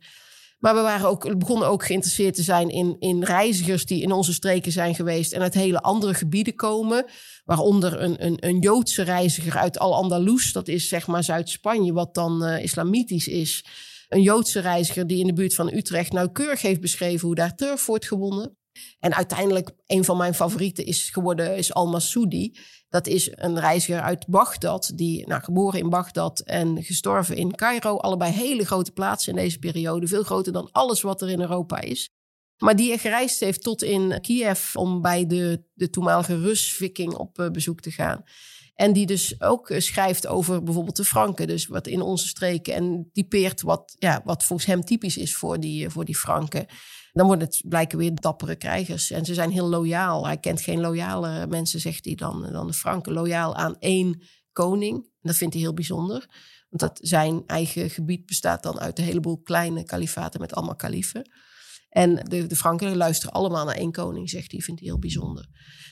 Maar 0.65 0.75
we 0.75 0.81
waren 0.81 1.09
ook, 1.09 1.39
begonnen 1.39 1.69
ook 1.69 1.85
geïnteresseerd 1.85 2.35
te 2.35 2.43
zijn 2.43 2.69
in, 2.69 2.97
in 2.99 3.25
reizigers 3.25 3.87
die 3.87 4.03
in 4.03 4.13
onze 4.13 4.33
streken 4.33 4.73
zijn 4.73 4.95
geweest 4.95 5.33
en 5.33 5.41
uit 5.41 5.55
hele 5.55 5.81
andere 5.81 6.15
gebieden 6.15 6.55
komen. 6.55 7.05
Waaronder 7.45 8.01
een, 8.01 8.25
een, 8.25 8.37
een 8.47 8.59
Joodse 8.59 9.03
reiziger 9.03 9.57
uit 9.57 9.79
Al-Andalus, 9.79 10.53
dat 10.53 10.69
is 10.69 10.89
zeg 10.89 11.07
maar 11.07 11.25
Zuid-Spanje, 11.25 11.93
wat 11.93 12.15
dan 12.15 12.45
uh, 12.45 12.63
islamitisch 12.63 13.29
is. 13.29 13.65
Een 14.09 14.23
Joodse 14.23 14.61
reiziger 14.61 15.07
die 15.07 15.21
in 15.21 15.27
de 15.27 15.33
buurt 15.33 15.55
van 15.55 15.73
Utrecht 15.73 16.13
nauwkeurig 16.13 16.63
heeft 16.63 16.81
beschreven 16.81 17.27
hoe 17.27 17.37
daar 17.37 17.55
turf 17.55 17.87
wordt 17.87 18.07
gewonnen. 18.07 18.57
En 18.99 19.15
uiteindelijk, 19.15 19.71
een 19.87 20.05
van 20.05 20.17
mijn 20.17 20.35
favorieten 20.35 20.87
is 20.87 21.11
geworden 21.11 21.57
is 21.57 21.75
Al-Masoudi. 21.75 22.57
Dat 22.89 23.07
is 23.07 23.31
een 23.35 23.59
reiziger 23.61 24.01
uit 24.01 24.27
Bagdad, 24.27 24.93
die 24.95 25.27
nou, 25.27 25.43
geboren 25.43 25.81
in 25.81 25.91
Bagdad 25.91 26.41
en 26.41 26.83
gestorven 26.83 27.37
in 27.37 27.55
Cairo. 27.55 27.97
Allebei 27.97 28.33
hele 28.33 28.67
grote 28.67 28.93
plaatsen 28.93 29.37
in 29.37 29.43
deze 29.43 29.59
periode, 29.59 30.07
veel 30.07 30.23
groter 30.23 30.53
dan 30.53 30.69
alles 30.73 31.01
wat 31.01 31.23
er 31.23 31.31
in 31.31 31.41
Europa 31.41 31.81
is. 31.81 32.11
Maar 32.59 32.77
die 32.77 32.99
gereisd 32.99 33.41
heeft 33.41 33.63
tot 33.63 33.83
in 33.83 34.21
Kiev 34.21 34.77
om 34.77 35.03
bij 35.03 35.27
de, 35.27 35.65
de 35.73 35.91
toenmalige 35.91 36.39
Rus-viking 36.39 37.15
op 37.15 37.39
eh, 37.39 37.51
bezoek 37.51 37.81
te 37.81 37.91
gaan. 37.91 38.25
En 38.75 38.93
die 38.93 39.07
dus 39.07 39.41
ook 39.41 39.71
eh, 39.71 39.81
schrijft 39.81 40.27
over 40.27 40.63
bijvoorbeeld 40.63 40.97
de 40.97 41.05
Franken, 41.05 41.47
dus 41.47 41.67
wat 41.67 41.87
in 41.87 42.01
onze 42.01 42.29
streken. 42.29 42.75
En 42.75 43.11
typeert 43.13 43.63
wat, 43.63 43.95
ja, 43.99 44.23
wat 44.25 44.45
volgens 44.45 44.69
hem 44.69 44.85
typisch 44.85 45.17
is 45.17 45.37
voor 45.37 45.61
die, 45.61 45.85
eh, 45.85 45.91
voor 45.91 46.05
die 46.05 46.17
Franken. 46.17 46.67
Dan 47.15 47.27
worden 47.27 47.47
het 47.47 47.63
blijken 47.69 47.99
weer 47.99 48.15
dappere 48.15 48.57
krijgers. 48.57 49.11
En 49.11 49.25
ze 49.25 49.35
zijn 49.35 49.51
heel 49.51 49.69
loyaal. 49.69 50.27
Hij 50.27 50.39
kent 50.39 50.61
geen 50.61 50.81
loyale 50.81 51.47
mensen, 51.47 51.81
zegt 51.81 52.05
hij 52.05 52.15
dan, 52.15 52.53
dan 52.53 52.67
de 52.67 52.73
Franken. 52.73 53.13
Loyaal 53.13 53.55
aan 53.55 53.77
één 53.79 54.23
koning. 54.53 54.97
En 54.97 55.11
dat 55.21 55.37
vindt 55.37 55.55
hij 55.55 55.63
heel 55.63 55.75
bijzonder. 55.75 56.27
Want 56.69 56.81
dat 56.81 57.09
zijn 57.09 57.43
eigen 57.47 57.91
gebied 57.91 58.27
bestaat 58.27 58.63
dan 58.63 58.81
uit 58.81 58.99
een 58.99 59.05
heleboel 59.05 59.43
kleine 59.43 59.85
kalifaten 59.85 60.41
met 60.41 60.55
allemaal 60.55 60.77
kalifen. 60.77 61.31
En 61.89 62.15
de, 62.15 62.47
de 62.47 62.57
Franken 62.57 62.97
luisteren 62.97 63.35
allemaal 63.35 63.65
naar 63.65 63.77
één 63.77 63.93
koning, 63.93 64.31
zegt 64.31 64.53
hij, 64.53 64.61
vindt 64.61 64.81
hij 64.81 64.89
heel 64.89 64.99
bijzonder. 64.99 65.49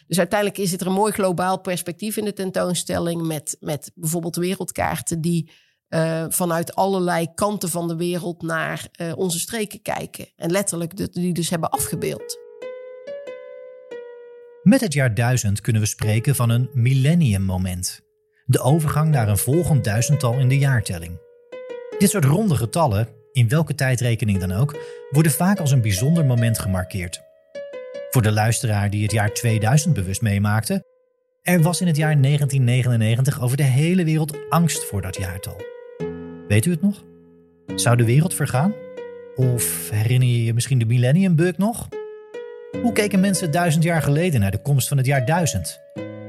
Dus 0.07 0.19
uiteindelijk 0.19 0.61
is 0.61 0.73
er 0.73 0.87
een 0.87 0.93
mooi 0.93 1.13
globaal 1.13 1.61
perspectief 1.61 2.17
in 2.17 2.25
de 2.25 2.33
tentoonstelling 2.33 3.27
met, 3.27 3.57
met 3.61 3.91
bijvoorbeeld 3.95 4.37
wereldkaarten 4.37 5.21
die 5.21 5.51
uh, 5.95 6.25
vanuit 6.29 6.75
allerlei 6.75 7.35
kanten 7.35 7.69
van 7.69 7.89
de 7.89 7.97
wereld 7.97 8.43
naar 8.43 8.89
uh, 9.01 9.13
onze 9.17 9.39
streken 9.39 9.83
kijken. 9.83 10.27
En 10.37 10.51
letterlijk 10.51 11.13
die 11.15 11.35
dus 11.35 11.51
hebben 11.51 11.71
afgebeeld. 11.71 12.41
Met 14.63 14.81
het 14.81 14.93
jaar 14.93 15.15
1000 15.15 15.61
kunnen 15.61 15.83
we 15.83 15.89
spreken 15.89 16.35
van 16.35 16.51
een 16.51 16.71
millennium 16.73 17.43
moment. 17.43 18.01
De 18.45 18.61
overgang 18.61 19.11
naar 19.11 19.29
een 19.29 19.39
volgend 19.39 19.85
duizendtal 19.85 20.39
in 20.39 20.49
de 20.49 20.59
jaartelling. 20.59 21.21
Dit 21.99 22.11
soort 22.11 22.25
ronde 22.25 22.57
getallen, 22.57 23.09
in 23.33 23.49
welke 23.49 23.75
tijdrekening 23.75 24.39
dan 24.39 24.53
ook, 24.53 24.77
worden 25.11 25.33
vaak 25.33 25.61
als 25.61 25.71
een 25.71 25.83
bijzonder 25.83 26.25
moment 26.25 26.59
gemarkeerd. 26.59 27.21
Voor 28.11 28.23
de 28.23 28.33
luisteraar 28.33 28.91
die 28.91 29.03
het 29.03 29.13
jaar 29.13 29.33
2000 29.33 29.95
bewust 29.95 30.23
meemaakte, 30.23 30.85
er 31.43 31.63
was 31.63 31.81
in 31.81 31.87
het 31.87 31.97
jaar 31.97 32.23
1999 32.23 33.41
over 33.41 33.57
de 33.57 33.63
hele 33.63 34.05
wereld 34.05 34.37
angst 34.49 34.85
voor 34.85 35.03
dat 35.03 35.17
jaartal. 35.17 35.72
Weet 36.53 36.65
u 36.65 36.71
het 36.71 36.83
nog? 36.83 37.03
Zou 37.75 37.97
de 37.97 38.05
wereld 38.05 38.35
vergaan? 38.35 38.75
Of 39.37 39.91
herinner 39.91 40.29
je 40.29 40.45
je 40.45 40.55
misschien 40.55 40.79
de 40.79 40.85
Millennium 40.85 41.37
Bug 41.37 41.59
nog? 41.59 41.89
Hoe 42.83 42.93
keken 42.93 43.21
mensen 43.21 43.51
duizend 43.51 43.85
jaar 43.85 44.03
geleden 44.03 44.41
naar 44.41 44.51
de 44.51 44.63
komst 44.63 44.89
van 44.89 44.97
het 44.97 45.07
jaar 45.07 45.27
duizend? 45.27 45.81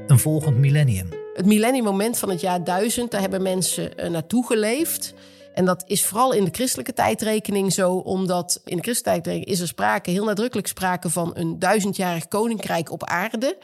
Een 0.06 0.18
volgend 0.18 0.56
millennium. 0.56 1.08
Het 1.34 1.46
millennium 1.46 1.84
moment 1.84 2.18
van 2.18 2.30
het 2.30 2.40
jaar 2.40 2.64
duizend, 2.64 3.10
daar 3.10 3.20
hebben 3.20 3.42
mensen 3.42 3.90
uh, 3.96 4.10
naartoe 4.10 4.46
geleefd. 4.46 5.14
En 5.54 5.64
dat 5.64 5.84
is 5.86 6.04
vooral 6.04 6.32
in 6.32 6.44
de 6.44 6.52
christelijke 6.52 6.92
tijdrekening 6.92 7.72
zo, 7.72 7.94
omdat 7.94 8.60
in 8.64 8.76
de 8.76 8.82
christelijke 8.82 9.20
tijdrekening 9.20 9.46
is 9.46 9.60
er 9.60 9.68
sprake, 9.68 10.10
heel 10.10 10.24
nadrukkelijk 10.24 10.66
sprake 10.66 11.10
van 11.10 11.30
een 11.34 11.58
duizendjarig 11.58 12.28
koninkrijk 12.28 12.90
op 12.90 13.04
aarde. 13.04 13.58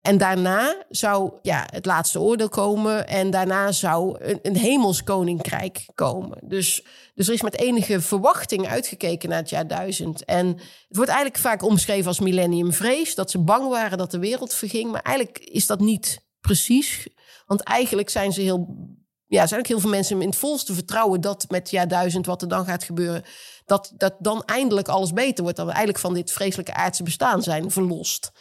En 0.00 0.18
daarna 0.18 0.84
zou 0.88 1.32
ja, 1.42 1.66
het 1.70 1.86
laatste 1.86 2.20
oordeel 2.20 2.48
komen. 2.48 3.08
En 3.08 3.30
daarna 3.30 3.72
zou 3.72 4.24
een, 4.24 4.38
een 4.42 4.56
hemels 4.56 5.02
koninkrijk 5.02 5.86
komen. 5.94 6.38
Dus, 6.42 6.84
dus 7.14 7.28
er 7.28 7.34
is 7.34 7.42
met 7.42 7.58
enige 7.58 8.00
verwachting 8.00 8.68
uitgekeken 8.68 9.28
naar 9.28 9.38
het 9.38 9.50
jaar 9.50 9.66
duizend. 9.66 10.24
En 10.24 10.46
het 10.46 10.96
wordt 10.96 11.10
eigenlijk 11.10 11.40
vaak 11.40 11.62
omschreven 11.62 12.06
als 12.06 12.20
millenniumvrees. 12.20 13.14
Dat 13.14 13.30
ze 13.30 13.38
bang 13.38 13.68
waren 13.68 13.98
dat 13.98 14.10
de 14.10 14.18
wereld 14.18 14.54
verging. 14.54 14.90
Maar 14.90 15.02
eigenlijk 15.02 15.38
is 15.38 15.66
dat 15.66 15.80
niet 15.80 16.26
precies. 16.40 17.08
Want 17.46 17.62
eigenlijk 17.62 18.10
zijn 18.10 18.32
ze 18.32 18.40
heel. 18.40 18.86
Ja, 19.26 19.46
zijn 19.46 19.60
ook 19.60 19.66
heel 19.66 19.80
veel 19.80 19.90
mensen 19.90 20.20
in 20.22 20.28
het 20.28 20.38
volste 20.38 20.74
vertrouwen 20.74 21.20
dat 21.20 21.44
met 21.48 21.70
jaar 21.70 21.88
duizend 21.88 22.26
wat 22.26 22.42
er 22.42 22.48
dan 22.48 22.64
gaat 22.64 22.84
gebeuren. 22.84 23.24
Dat, 23.64 23.92
dat 23.96 24.14
dan 24.18 24.42
eindelijk 24.42 24.88
alles 24.88 25.12
beter 25.12 25.42
wordt. 25.42 25.56
Dat 25.56 25.66
we 25.66 25.72
eigenlijk 25.72 26.04
van 26.04 26.14
dit 26.14 26.32
vreselijke 26.32 26.74
aardse 26.74 27.02
bestaan 27.02 27.42
zijn 27.42 27.70
verlost. 27.70 28.32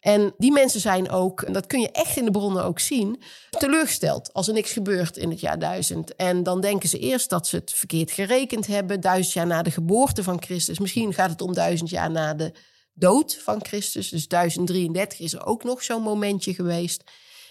En 0.00 0.34
die 0.38 0.52
mensen 0.52 0.80
zijn 0.80 1.10
ook, 1.10 1.42
en 1.42 1.52
dat 1.52 1.66
kun 1.66 1.80
je 1.80 1.90
echt 1.90 2.16
in 2.16 2.24
de 2.24 2.30
bronnen 2.30 2.64
ook 2.64 2.78
zien, 2.78 3.22
teleurgesteld 3.50 4.32
als 4.32 4.48
er 4.48 4.54
niks 4.54 4.72
gebeurt 4.72 5.16
in 5.16 5.30
het 5.30 5.40
jaar 5.40 5.58
duizend. 5.58 6.14
En 6.16 6.42
dan 6.42 6.60
denken 6.60 6.88
ze 6.88 6.98
eerst 6.98 7.30
dat 7.30 7.46
ze 7.46 7.56
het 7.56 7.72
verkeerd 7.72 8.10
gerekend 8.10 8.66
hebben, 8.66 9.00
duizend 9.00 9.32
jaar 9.34 9.46
na 9.46 9.62
de 9.62 9.70
geboorte 9.70 10.22
van 10.22 10.42
Christus. 10.42 10.78
Misschien 10.78 11.14
gaat 11.14 11.30
het 11.30 11.40
om 11.40 11.54
duizend 11.54 11.90
jaar 11.90 12.10
na 12.10 12.34
de 12.34 12.52
dood 12.94 13.38
van 13.42 13.64
Christus. 13.64 14.08
Dus 14.08 14.28
1033 14.28 15.20
is 15.20 15.32
er 15.32 15.46
ook 15.46 15.64
nog 15.64 15.82
zo'n 15.82 16.02
momentje 16.02 16.54
geweest. 16.54 17.04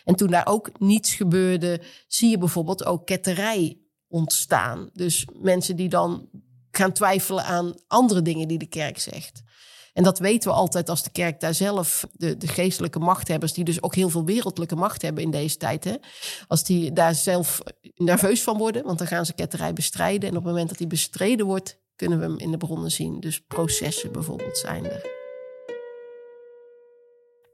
En 0.04 0.16
toen 0.16 0.30
daar 0.30 0.48
ook 0.48 0.80
niets 0.80 1.14
gebeurde, 1.14 1.82
zie 2.08 2.30
je 2.30 2.38
bijvoorbeeld 2.38 2.86
ook 2.86 3.06
ketterij 3.06 3.78
ontstaan. 4.08 4.90
Dus 4.94 5.28
mensen 5.42 5.76
die 5.76 5.90
dan 5.90 6.30
gaan 6.72 6.92
twijfelen 6.92 7.44
aan 7.44 7.74
andere 7.88 8.22
dingen 8.22 8.48
die 8.48 8.58
de 8.58 8.68
kerk 8.68 9.00
zegt. 9.00 9.42
En 10.00 10.06
dat 10.06 10.20
weten 10.20 10.50
we 10.50 10.56
altijd 10.56 10.90
als 10.90 11.04
de 11.04 11.10
kerk 11.10 11.40
daar 11.40 11.54
zelf, 11.54 12.08
de, 12.12 12.38
de 12.38 12.48
geestelijke 12.48 13.00
machthebbers, 13.00 13.54
die 13.54 13.64
dus 13.64 13.84
ook 13.84 13.96
heel 13.96 14.10
veel 14.10 14.26
wereldlijke 14.26 14.76
macht 14.76 15.02
hebben 15.02 15.24
in 15.24 15.32
deze 15.32 15.58
tijd, 15.58 15.84
hè, 15.84 15.96
als 16.48 16.64
die 16.64 16.94
daar 16.94 17.16
zelf 17.16 17.62
nerveus 17.96 18.44
van 18.44 18.58
worden, 18.58 18.84
want 18.84 18.98
dan 18.98 19.08
gaan 19.08 19.26
ze 19.26 19.34
ketterij 19.34 19.74
bestrijden. 19.74 20.30
En 20.30 20.36
op 20.36 20.44
het 20.44 20.52
moment 20.52 20.70
dat 20.70 20.78
die 20.78 20.88
bestreden 20.88 21.46
wordt, 21.46 21.80
kunnen 21.96 22.20
we 22.20 22.26
hem 22.26 22.38
in 22.38 22.52
de 22.52 22.58
bronnen 22.58 22.92
zien. 22.92 23.20
Dus 23.20 23.42
processen 23.48 24.12
bijvoorbeeld 24.12 24.58
zijn 24.58 24.86
er. 24.86 25.06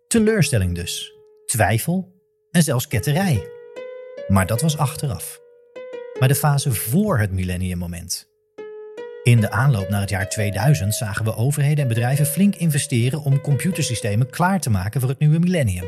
Teleurstelling 0.07 0.75
dus, 0.75 1.13
twijfel 1.45 2.13
en 2.51 2.63
zelfs 2.63 2.87
ketterij. 2.87 3.49
Maar 4.27 4.45
dat 4.45 4.61
was 4.61 4.77
achteraf. 4.77 5.39
Maar 6.19 6.27
de 6.27 6.35
fase 6.35 6.71
voor 6.71 7.19
het 7.19 7.31
millenniummoment. 7.31 8.34
In 9.25 9.39
de 9.39 9.51
aanloop 9.51 9.89
naar 9.89 10.01
het 10.01 10.09
jaar 10.09 10.29
2000 10.29 10.95
zagen 10.95 11.25
we 11.25 11.35
overheden 11.35 11.83
en 11.83 11.87
bedrijven 11.87 12.25
flink 12.25 12.55
investeren 12.55 13.21
om 13.21 13.41
computersystemen 13.41 14.29
klaar 14.29 14.59
te 14.59 14.69
maken 14.69 14.99
voor 14.99 15.09
het 15.09 15.19
nieuwe 15.19 15.39
millennium. 15.39 15.85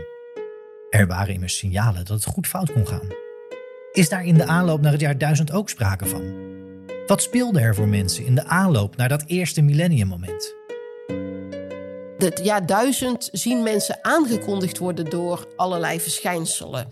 Er 0.90 1.08
waren 1.08 1.34
immers 1.34 1.58
signalen 1.58 2.06
dat 2.06 2.08
het 2.24 2.34
goed 2.34 2.48
fout 2.48 2.74
kon 2.74 2.88
gaan. 2.88 3.08
Is 3.92 4.10
daar 4.10 4.26
in 4.26 4.38
de 4.38 4.46
aanloop 4.46 4.82
naar 4.82 4.92
het 4.92 5.02
jaar 5.02 5.18
1000 5.18 5.52
ook 5.52 5.70
sprake 5.70 6.06
van? 6.06 6.36
Wat 7.08 7.22
speelde 7.22 7.60
er 7.60 7.76
voor 7.76 7.88
mensen 7.88 8.26
in 8.26 8.36
de 8.36 8.46
aanloop 8.46 8.96
naar 8.96 9.10
dat 9.10 9.24
eerste 9.28 9.62
millenniummoment? 9.62 10.56
Het 12.18 12.40
jaar 12.44 12.66
1000 12.66 13.30
zien 13.32 13.64
mensen 13.64 14.00
aangekondigd 14.02 14.78
worden 14.78 15.10
door 15.10 15.48
allerlei 15.56 16.00
verschijnselen. 16.00 16.88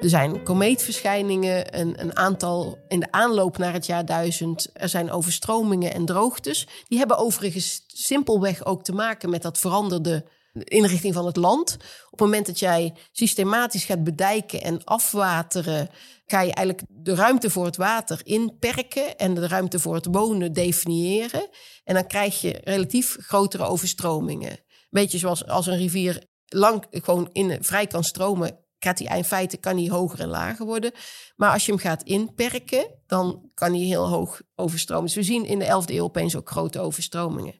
Er 0.00 0.08
zijn 0.08 0.42
komeetverschijningen, 0.42 1.78
een, 1.80 2.00
een, 2.00 2.16
aantal 2.16 2.78
in 2.88 3.00
de 3.00 3.12
aanloop 3.12 3.58
naar 3.58 3.72
het 3.72 3.86
jaar 3.86 4.04
1000. 4.04 4.70
Er 4.72 4.88
zijn 4.88 5.10
overstromingen 5.10 5.94
en 5.94 6.04
droogtes. 6.04 6.66
Die 6.88 6.98
hebben 6.98 7.18
overigens 7.18 7.84
simpelweg 7.86 8.64
ook 8.64 8.84
te 8.84 8.92
maken 8.92 9.30
met 9.30 9.42
dat 9.42 9.58
veranderde 9.58 10.24
inrichting 10.52 11.14
van 11.14 11.26
het 11.26 11.36
land. 11.36 11.74
Op 12.04 12.10
het 12.10 12.20
moment 12.20 12.46
dat 12.46 12.58
jij 12.58 12.94
systematisch 13.12 13.84
gaat 13.84 14.04
bedijken 14.04 14.62
en 14.62 14.84
afwateren, 14.84 15.90
ga 16.26 16.40
je 16.40 16.52
eigenlijk 16.52 16.86
de 16.88 17.14
ruimte 17.14 17.50
voor 17.50 17.64
het 17.64 17.76
water 17.76 18.20
inperken 18.24 19.16
en 19.16 19.34
de 19.34 19.48
ruimte 19.48 19.78
voor 19.78 19.94
het 19.94 20.06
wonen 20.10 20.52
definiëren. 20.52 21.48
En 21.84 21.94
dan 21.94 22.06
krijg 22.06 22.40
je 22.40 22.60
relatief 22.64 23.16
grotere 23.20 23.64
overstromingen. 23.64 24.58
Beetje 24.90 25.18
zoals 25.18 25.46
als 25.46 25.66
een 25.66 25.76
rivier 25.76 26.22
lang 26.46 26.86
gewoon 26.90 27.28
in, 27.32 27.58
vrij 27.60 27.86
kan 27.86 28.04
stromen, 28.04 28.65
gaat 28.78 29.00
in 29.00 29.24
feite 29.24 29.56
kan 29.56 29.76
hij 29.76 29.88
hoger 29.88 30.20
en 30.20 30.28
lager 30.28 30.66
worden. 30.66 30.92
Maar 31.36 31.52
als 31.52 31.66
je 31.66 31.72
hem 31.72 31.80
gaat 31.80 32.02
inperken, 32.02 32.86
dan 33.06 33.50
kan 33.54 33.72
hij 33.72 33.80
heel 33.80 34.08
hoog 34.08 34.40
overstromen. 34.54 35.04
Dus 35.04 35.14
we 35.14 35.22
zien 35.22 35.44
in 35.44 35.58
de 35.58 35.64
11e 35.64 35.94
eeuw 35.94 36.04
opeens 36.04 36.36
ook 36.36 36.50
grote 36.50 36.80
overstromingen. 36.80 37.52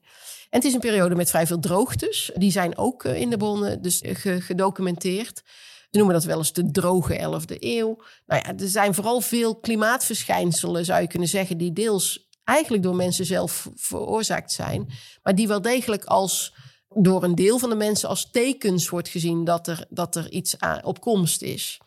En 0.51 0.62
het 0.62 0.64
is 0.64 0.75
een 0.75 0.81
periode 0.81 1.14
met 1.14 1.31
vrij 1.31 1.47
veel 1.47 1.59
droogtes. 1.59 2.31
Die 2.35 2.51
zijn 2.51 2.79
ook 2.79 3.05
eh, 3.05 3.21
in 3.21 3.31
de 3.31 3.37
bronnen 3.37 3.83
dus 3.83 4.01
eh, 4.01 4.14
gedocumenteerd. 4.39 5.43
Ze 5.91 6.03
noemen 6.03 6.14
dat 6.14 6.25
wel 6.25 6.39
eens 6.39 6.53
de 6.53 6.71
droge 6.71 7.19
11e 7.19 7.57
eeuw. 7.59 8.03
Nou 8.27 8.43
ja, 8.45 8.57
er 8.57 8.69
zijn 8.69 8.95
vooral 8.95 9.21
veel 9.21 9.57
klimaatverschijnselen, 9.57 10.85
zou 10.85 11.01
je 11.01 11.07
kunnen 11.07 11.29
zeggen, 11.29 11.59
die 11.59 11.73
deels 11.73 12.29
eigenlijk 12.45 12.83
door 12.83 12.97
mensen 12.97 13.25
zelf 13.25 13.69
veroorzaakt 13.75 14.53
zijn, 14.53 14.89
maar 15.23 15.35
die 15.35 15.49
wel 15.49 15.62
degelijk 15.62 16.05
als 16.05 16.55
door 16.99 17.22
een 17.22 17.34
deel 17.34 17.59
van 17.59 17.68
de 17.68 17.74
mensen 17.74 18.09
als 18.09 18.30
tekens 18.30 18.88
wordt 18.88 19.09
gezien 19.09 19.44
dat 19.44 19.66
er, 19.66 19.86
dat 19.88 20.16
er 20.16 20.30
iets 20.30 20.57
op 20.82 21.01
komst 21.01 21.42
is. 21.42 21.80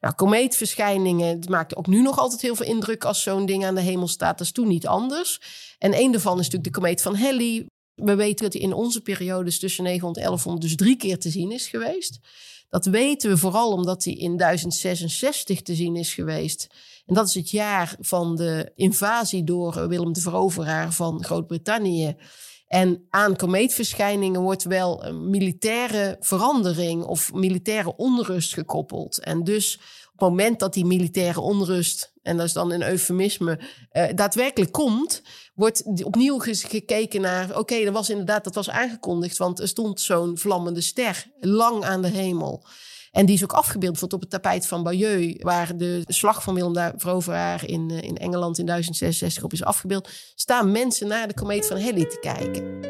Nou, 0.00 0.14
komeetverschijningen, 0.14 1.28
het 1.28 1.48
maakt 1.48 1.76
ook 1.76 1.86
nu 1.86 2.02
nog 2.02 2.18
altijd 2.18 2.40
heel 2.40 2.54
veel 2.54 2.66
indruk 2.66 3.04
als 3.04 3.22
zo'n 3.22 3.46
ding 3.46 3.64
aan 3.64 3.74
de 3.74 3.80
hemel 3.80 4.08
staat. 4.08 4.38
Dat 4.38 4.46
is 4.46 4.52
toen 4.52 4.68
niet 4.68 4.86
anders. 4.86 5.40
En 5.78 5.98
een 6.00 6.12
daarvan 6.12 6.38
is 6.38 6.44
natuurlijk 6.44 6.74
de 6.74 6.80
komeet 6.80 7.02
van 7.02 7.16
Halley. 7.16 7.66
We 7.94 8.14
weten 8.14 8.44
dat 8.44 8.52
hij 8.52 8.62
in 8.62 8.72
onze 8.72 9.00
periodes 9.00 9.58
tussen 9.58 9.84
900 9.84 10.24
en 10.24 10.24
1100 10.24 10.66
dus 10.66 10.76
drie 10.76 10.96
keer 10.96 11.18
te 11.18 11.30
zien 11.30 11.52
is 11.52 11.68
geweest. 11.68 12.18
Dat 12.68 12.86
weten 12.86 13.30
we 13.30 13.36
vooral 13.36 13.72
omdat 13.72 14.04
hij 14.04 14.12
in 14.12 14.36
1066 14.36 15.62
te 15.62 15.74
zien 15.74 15.96
is 15.96 16.14
geweest. 16.14 16.66
En 17.06 17.14
dat 17.14 17.28
is 17.28 17.34
het 17.34 17.50
jaar 17.50 17.96
van 18.00 18.36
de 18.36 18.72
invasie 18.74 19.44
door 19.44 19.88
Willem 19.88 20.12
de 20.12 20.20
Veroveraar 20.20 20.92
van 20.92 21.24
Groot-Brittannië. 21.24 22.16
En 22.74 23.06
aan 23.10 23.36
komeetverschijningen 23.36 24.40
wordt 24.40 24.62
wel 24.62 25.04
een 25.04 25.30
militaire 25.30 26.16
verandering 26.20 27.04
of 27.04 27.32
militaire 27.32 27.96
onrust 27.96 28.52
gekoppeld. 28.54 29.18
En 29.20 29.44
dus 29.44 29.74
op 30.12 30.20
het 30.20 30.28
moment 30.28 30.58
dat 30.58 30.72
die 30.74 30.84
militaire 30.84 31.40
onrust, 31.40 32.12
en 32.22 32.36
dat 32.36 32.46
is 32.46 32.52
dan 32.52 32.72
een 32.72 32.82
eufemisme, 32.82 33.60
uh, 33.92 34.04
daadwerkelijk 34.14 34.72
komt, 34.72 35.22
wordt 35.54 36.04
opnieuw 36.04 36.38
gekeken 36.38 37.20
naar, 37.20 37.58
oké, 37.58 37.84
dat 37.84 37.92
was 37.92 38.10
inderdaad, 38.10 38.44
dat 38.44 38.54
was 38.54 38.70
aangekondigd, 38.70 39.36
want 39.36 39.60
er 39.60 39.68
stond 39.68 40.00
zo'n 40.00 40.38
vlammende 40.38 40.80
ster 40.80 41.26
lang 41.40 41.84
aan 41.84 42.02
de 42.02 42.08
hemel. 42.08 42.66
En 43.14 43.26
die 43.26 43.34
is 43.34 43.42
ook 43.42 43.52
afgebeeld 43.52 44.12
op 44.12 44.20
het 44.20 44.30
tapijt 44.30 44.66
van 44.66 44.82
Bayeux, 44.82 45.42
waar 45.42 45.76
de 45.76 46.02
slag 46.06 46.42
van 46.42 46.54
Willem 46.54 46.92
Veroveraar 46.96 47.68
in, 47.68 47.90
eh, 47.90 48.02
in 48.02 48.16
Engeland 48.16 48.58
in 48.58 48.66
1066 48.66 49.42
op 49.44 49.52
is 49.52 49.64
afgebeeld. 49.64 50.10
Staan 50.34 50.72
mensen 50.72 51.08
naar 51.08 51.28
de 51.28 51.34
komeet 51.34 51.66
van 51.66 51.80
Halley 51.80 52.04
te 52.04 52.18
kijken. 52.20 52.80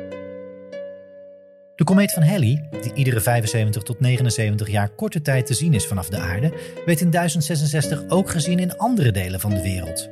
De 1.77 1.85
komeet 1.85 2.13
van 2.13 2.23
Halley, 2.23 2.69
die 2.83 2.93
iedere 2.95 3.21
75 3.21 3.83
tot 3.83 4.01
79 4.01 4.71
jaar 4.71 4.95
korte 4.95 5.23
tijd 5.23 5.47
te 5.47 5.55
zien 5.55 5.75
is 5.75 5.87
vanaf 5.87 6.09
de 6.09 6.19
aarde, 6.19 6.53
werd 6.85 7.01
in 7.01 7.11
1066 7.11 8.05
ook 8.09 8.31
gezien 8.31 8.59
in 8.59 8.77
andere 8.77 9.11
delen 9.11 9.41
van 9.41 9.51
de 9.51 9.63
wereld. 9.63 10.09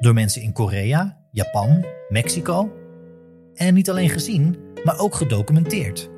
Door 0.00 0.14
mensen 0.14 0.42
in 0.42 0.52
Korea, 0.52 1.18
Japan, 1.30 1.84
Mexico. 2.08 2.72
En 3.54 3.74
niet 3.74 3.90
alleen 3.90 4.10
gezien, 4.10 4.56
maar 4.84 4.98
ook 4.98 5.14
gedocumenteerd. 5.14 6.10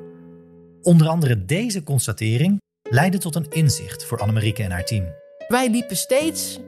Onder 0.81 1.07
andere 1.07 1.45
deze 1.45 1.83
constatering 1.83 2.59
leidde 2.89 3.17
tot 3.17 3.35
een 3.35 3.49
inzicht 3.49 4.05
voor 4.05 4.19
Annemarieke 4.19 4.63
en 4.63 4.71
haar 4.71 4.85
team. 4.85 5.15
Wij 5.47 5.69
liepen 5.69 5.97
steeds 5.97 6.59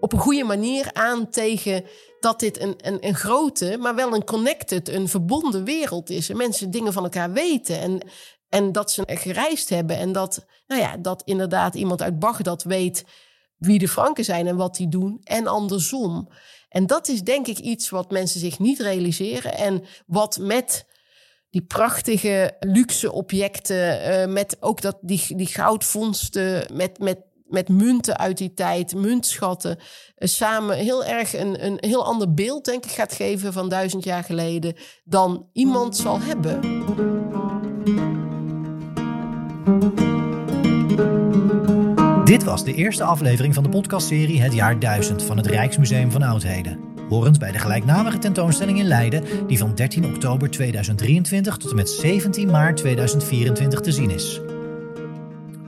op 0.00 0.12
een 0.12 0.18
goede 0.18 0.44
manier 0.44 0.90
aan 0.92 1.30
tegen 1.30 1.84
dat 2.20 2.40
dit 2.40 2.60
een, 2.60 2.74
een, 2.76 3.06
een 3.06 3.14
grote, 3.14 3.76
maar 3.80 3.94
wel 3.94 4.14
een 4.14 4.24
connected, 4.24 4.88
een 4.88 5.08
verbonden 5.08 5.64
wereld 5.64 6.10
is. 6.10 6.28
En 6.28 6.36
mensen 6.36 6.70
dingen 6.70 6.92
van 6.92 7.02
elkaar 7.02 7.32
weten. 7.32 7.80
En, 7.80 8.00
en 8.48 8.72
dat 8.72 8.90
ze 8.90 9.02
gereisd 9.06 9.68
hebben. 9.68 9.96
En 9.96 10.12
dat, 10.12 10.46
nou 10.66 10.80
ja, 10.80 10.96
dat 10.96 11.22
inderdaad 11.24 11.74
iemand 11.74 12.02
uit 12.02 12.18
Bagdad 12.18 12.62
weet 12.62 13.04
wie 13.56 13.78
de 13.78 13.88
Franken 13.88 14.24
zijn 14.24 14.46
en 14.46 14.56
wat 14.56 14.76
die 14.76 14.88
doen. 14.88 15.20
En 15.22 15.46
andersom. 15.46 16.28
En 16.68 16.86
dat 16.86 17.08
is 17.08 17.22
denk 17.22 17.46
ik 17.46 17.58
iets 17.58 17.90
wat 17.90 18.10
mensen 18.10 18.40
zich 18.40 18.58
niet 18.58 18.80
realiseren. 18.80 19.54
En 19.54 19.84
wat 20.06 20.38
met 20.40 20.86
die 21.50 21.62
prachtige 21.62 22.56
luxe 22.60 23.12
objecten, 23.12 24.10
uh, 24.10 24.32
met 24.32 24.56
ook 24.60 24.80
dat, 24.80 24.98
die, 25.00 25.36
die 25.36 25.46
goudvondsten, 25.46 26.66
met, 26.72 26.98
met, 26.98 27.18
met 27.44 27.68
munten 27.68 28.18
uit 28.18 28.38
die 28.38 28.54
tijd, 28.54 28.94
muntschatten, 28.94 29.76
uh, 29.78 30.28
samen 30.28 30.76
heel 30.76 31.04
erg 31.04 31.36
een, 31.36 31.64
een 31.64 31.76
heel 31.80 32.04
ander 32.04 32.34
beeld, 32.34 32.64
denk 32.64 32.84
ik, 32.84 32.90
gaat 32.90 33.12
geven 33.12 33.52
van 33.52 33.68
duizend 33.68 34.04
jaar 34.04 34.24
geleden 34.24 34.74
dan 35.04 35.48
iemand 35.52 35.96
zal 35.96 36.20
hebben. 36.20 36.60
Dit 42.24 42.44
was 42.44 42.64
de 42.64 42.74
eerste 42.74 43.04
aflevering 43.04 43.54
van 43.54 43.62
de 43.62 43.68
podcastserie 43.68 44.40
Het 44.40 44.52
jaar 44.52 44.78
1000 44.78 45.22
van 45.22 45.36
het 45.36 45.46
Rijksmuseum 45.46 46.10
van 46.10 46.22
Oudheden 46.22 46.87
horend 47.08 47.38
bij 47.38 47.52
de 47.52 47.58
gelijknamige 47.58 48.18
tentoonstelling 48.18 48.78
in 48.78 48.86
Leiden, 48.86 49.24
die 49.46 49.58
van 49.58 49.74
13 49.74 50.04
oktober 50.04 50.50
2023 50.50 51.56
tot 51.56 51.70
en 51.70 51.76
met 51.76 51.90
17 51.90 52.50
maart 52.50 52.76
2024 52.76 53.80
te 53.80 53.92
zien 53.92 54.10
is. 54.10 54.40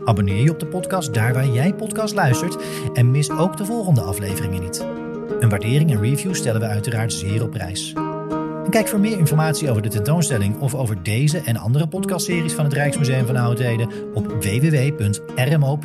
Abonneer 0.05 0.43
je 0.43 0.51
op 0.51 0.61
de 0.61 0.67
podcast 0.67 1.15
daar 1.15 1.35
waar 1.35 1.49
jij 1.49 1.75
podcast 1.75 2.15
luistert 2.15 2.57
en 2.95 3.11
mis 3.11 3.31
ook 3.31 3.57
de 3.57 3.65
volgende 3.65 4.01
afleveringen 4.01 4.63
niet. 4.63 4.87
Een 5.41 5.49
waardering 5.49 5.91
en 5.91 6.01
review 6.01 6.35
stellen 6.35 6.61
we 6.61 6.67
uiteraard 6.67 7.13
zeer 7.13 7.43
op 7.43 7.51
prijs. 7.51 7.93
En 8.65 8.71
kijk 8.71 8.89
voor 8.89 9.01
meer 9.01 9.19
informatie 9.19 9.71
over 9.71 9.83
de 9.83 9.89
tentoonstelling 9.89 10.59
of 10.59 10.75
over 10.75 11.03
deze 11.03 11.41
en 11.41 11.57
andere 11.57 11.89
podcastseries 11.89 12.53
van 12.53 12.65
het 12.65 12.73
Rijksmuseum 12.73 13.27
van 13.27 13.37
Oudheden 13.37 13.91
op 14.15 14.27
www.rmo.nl. 14.41 15.79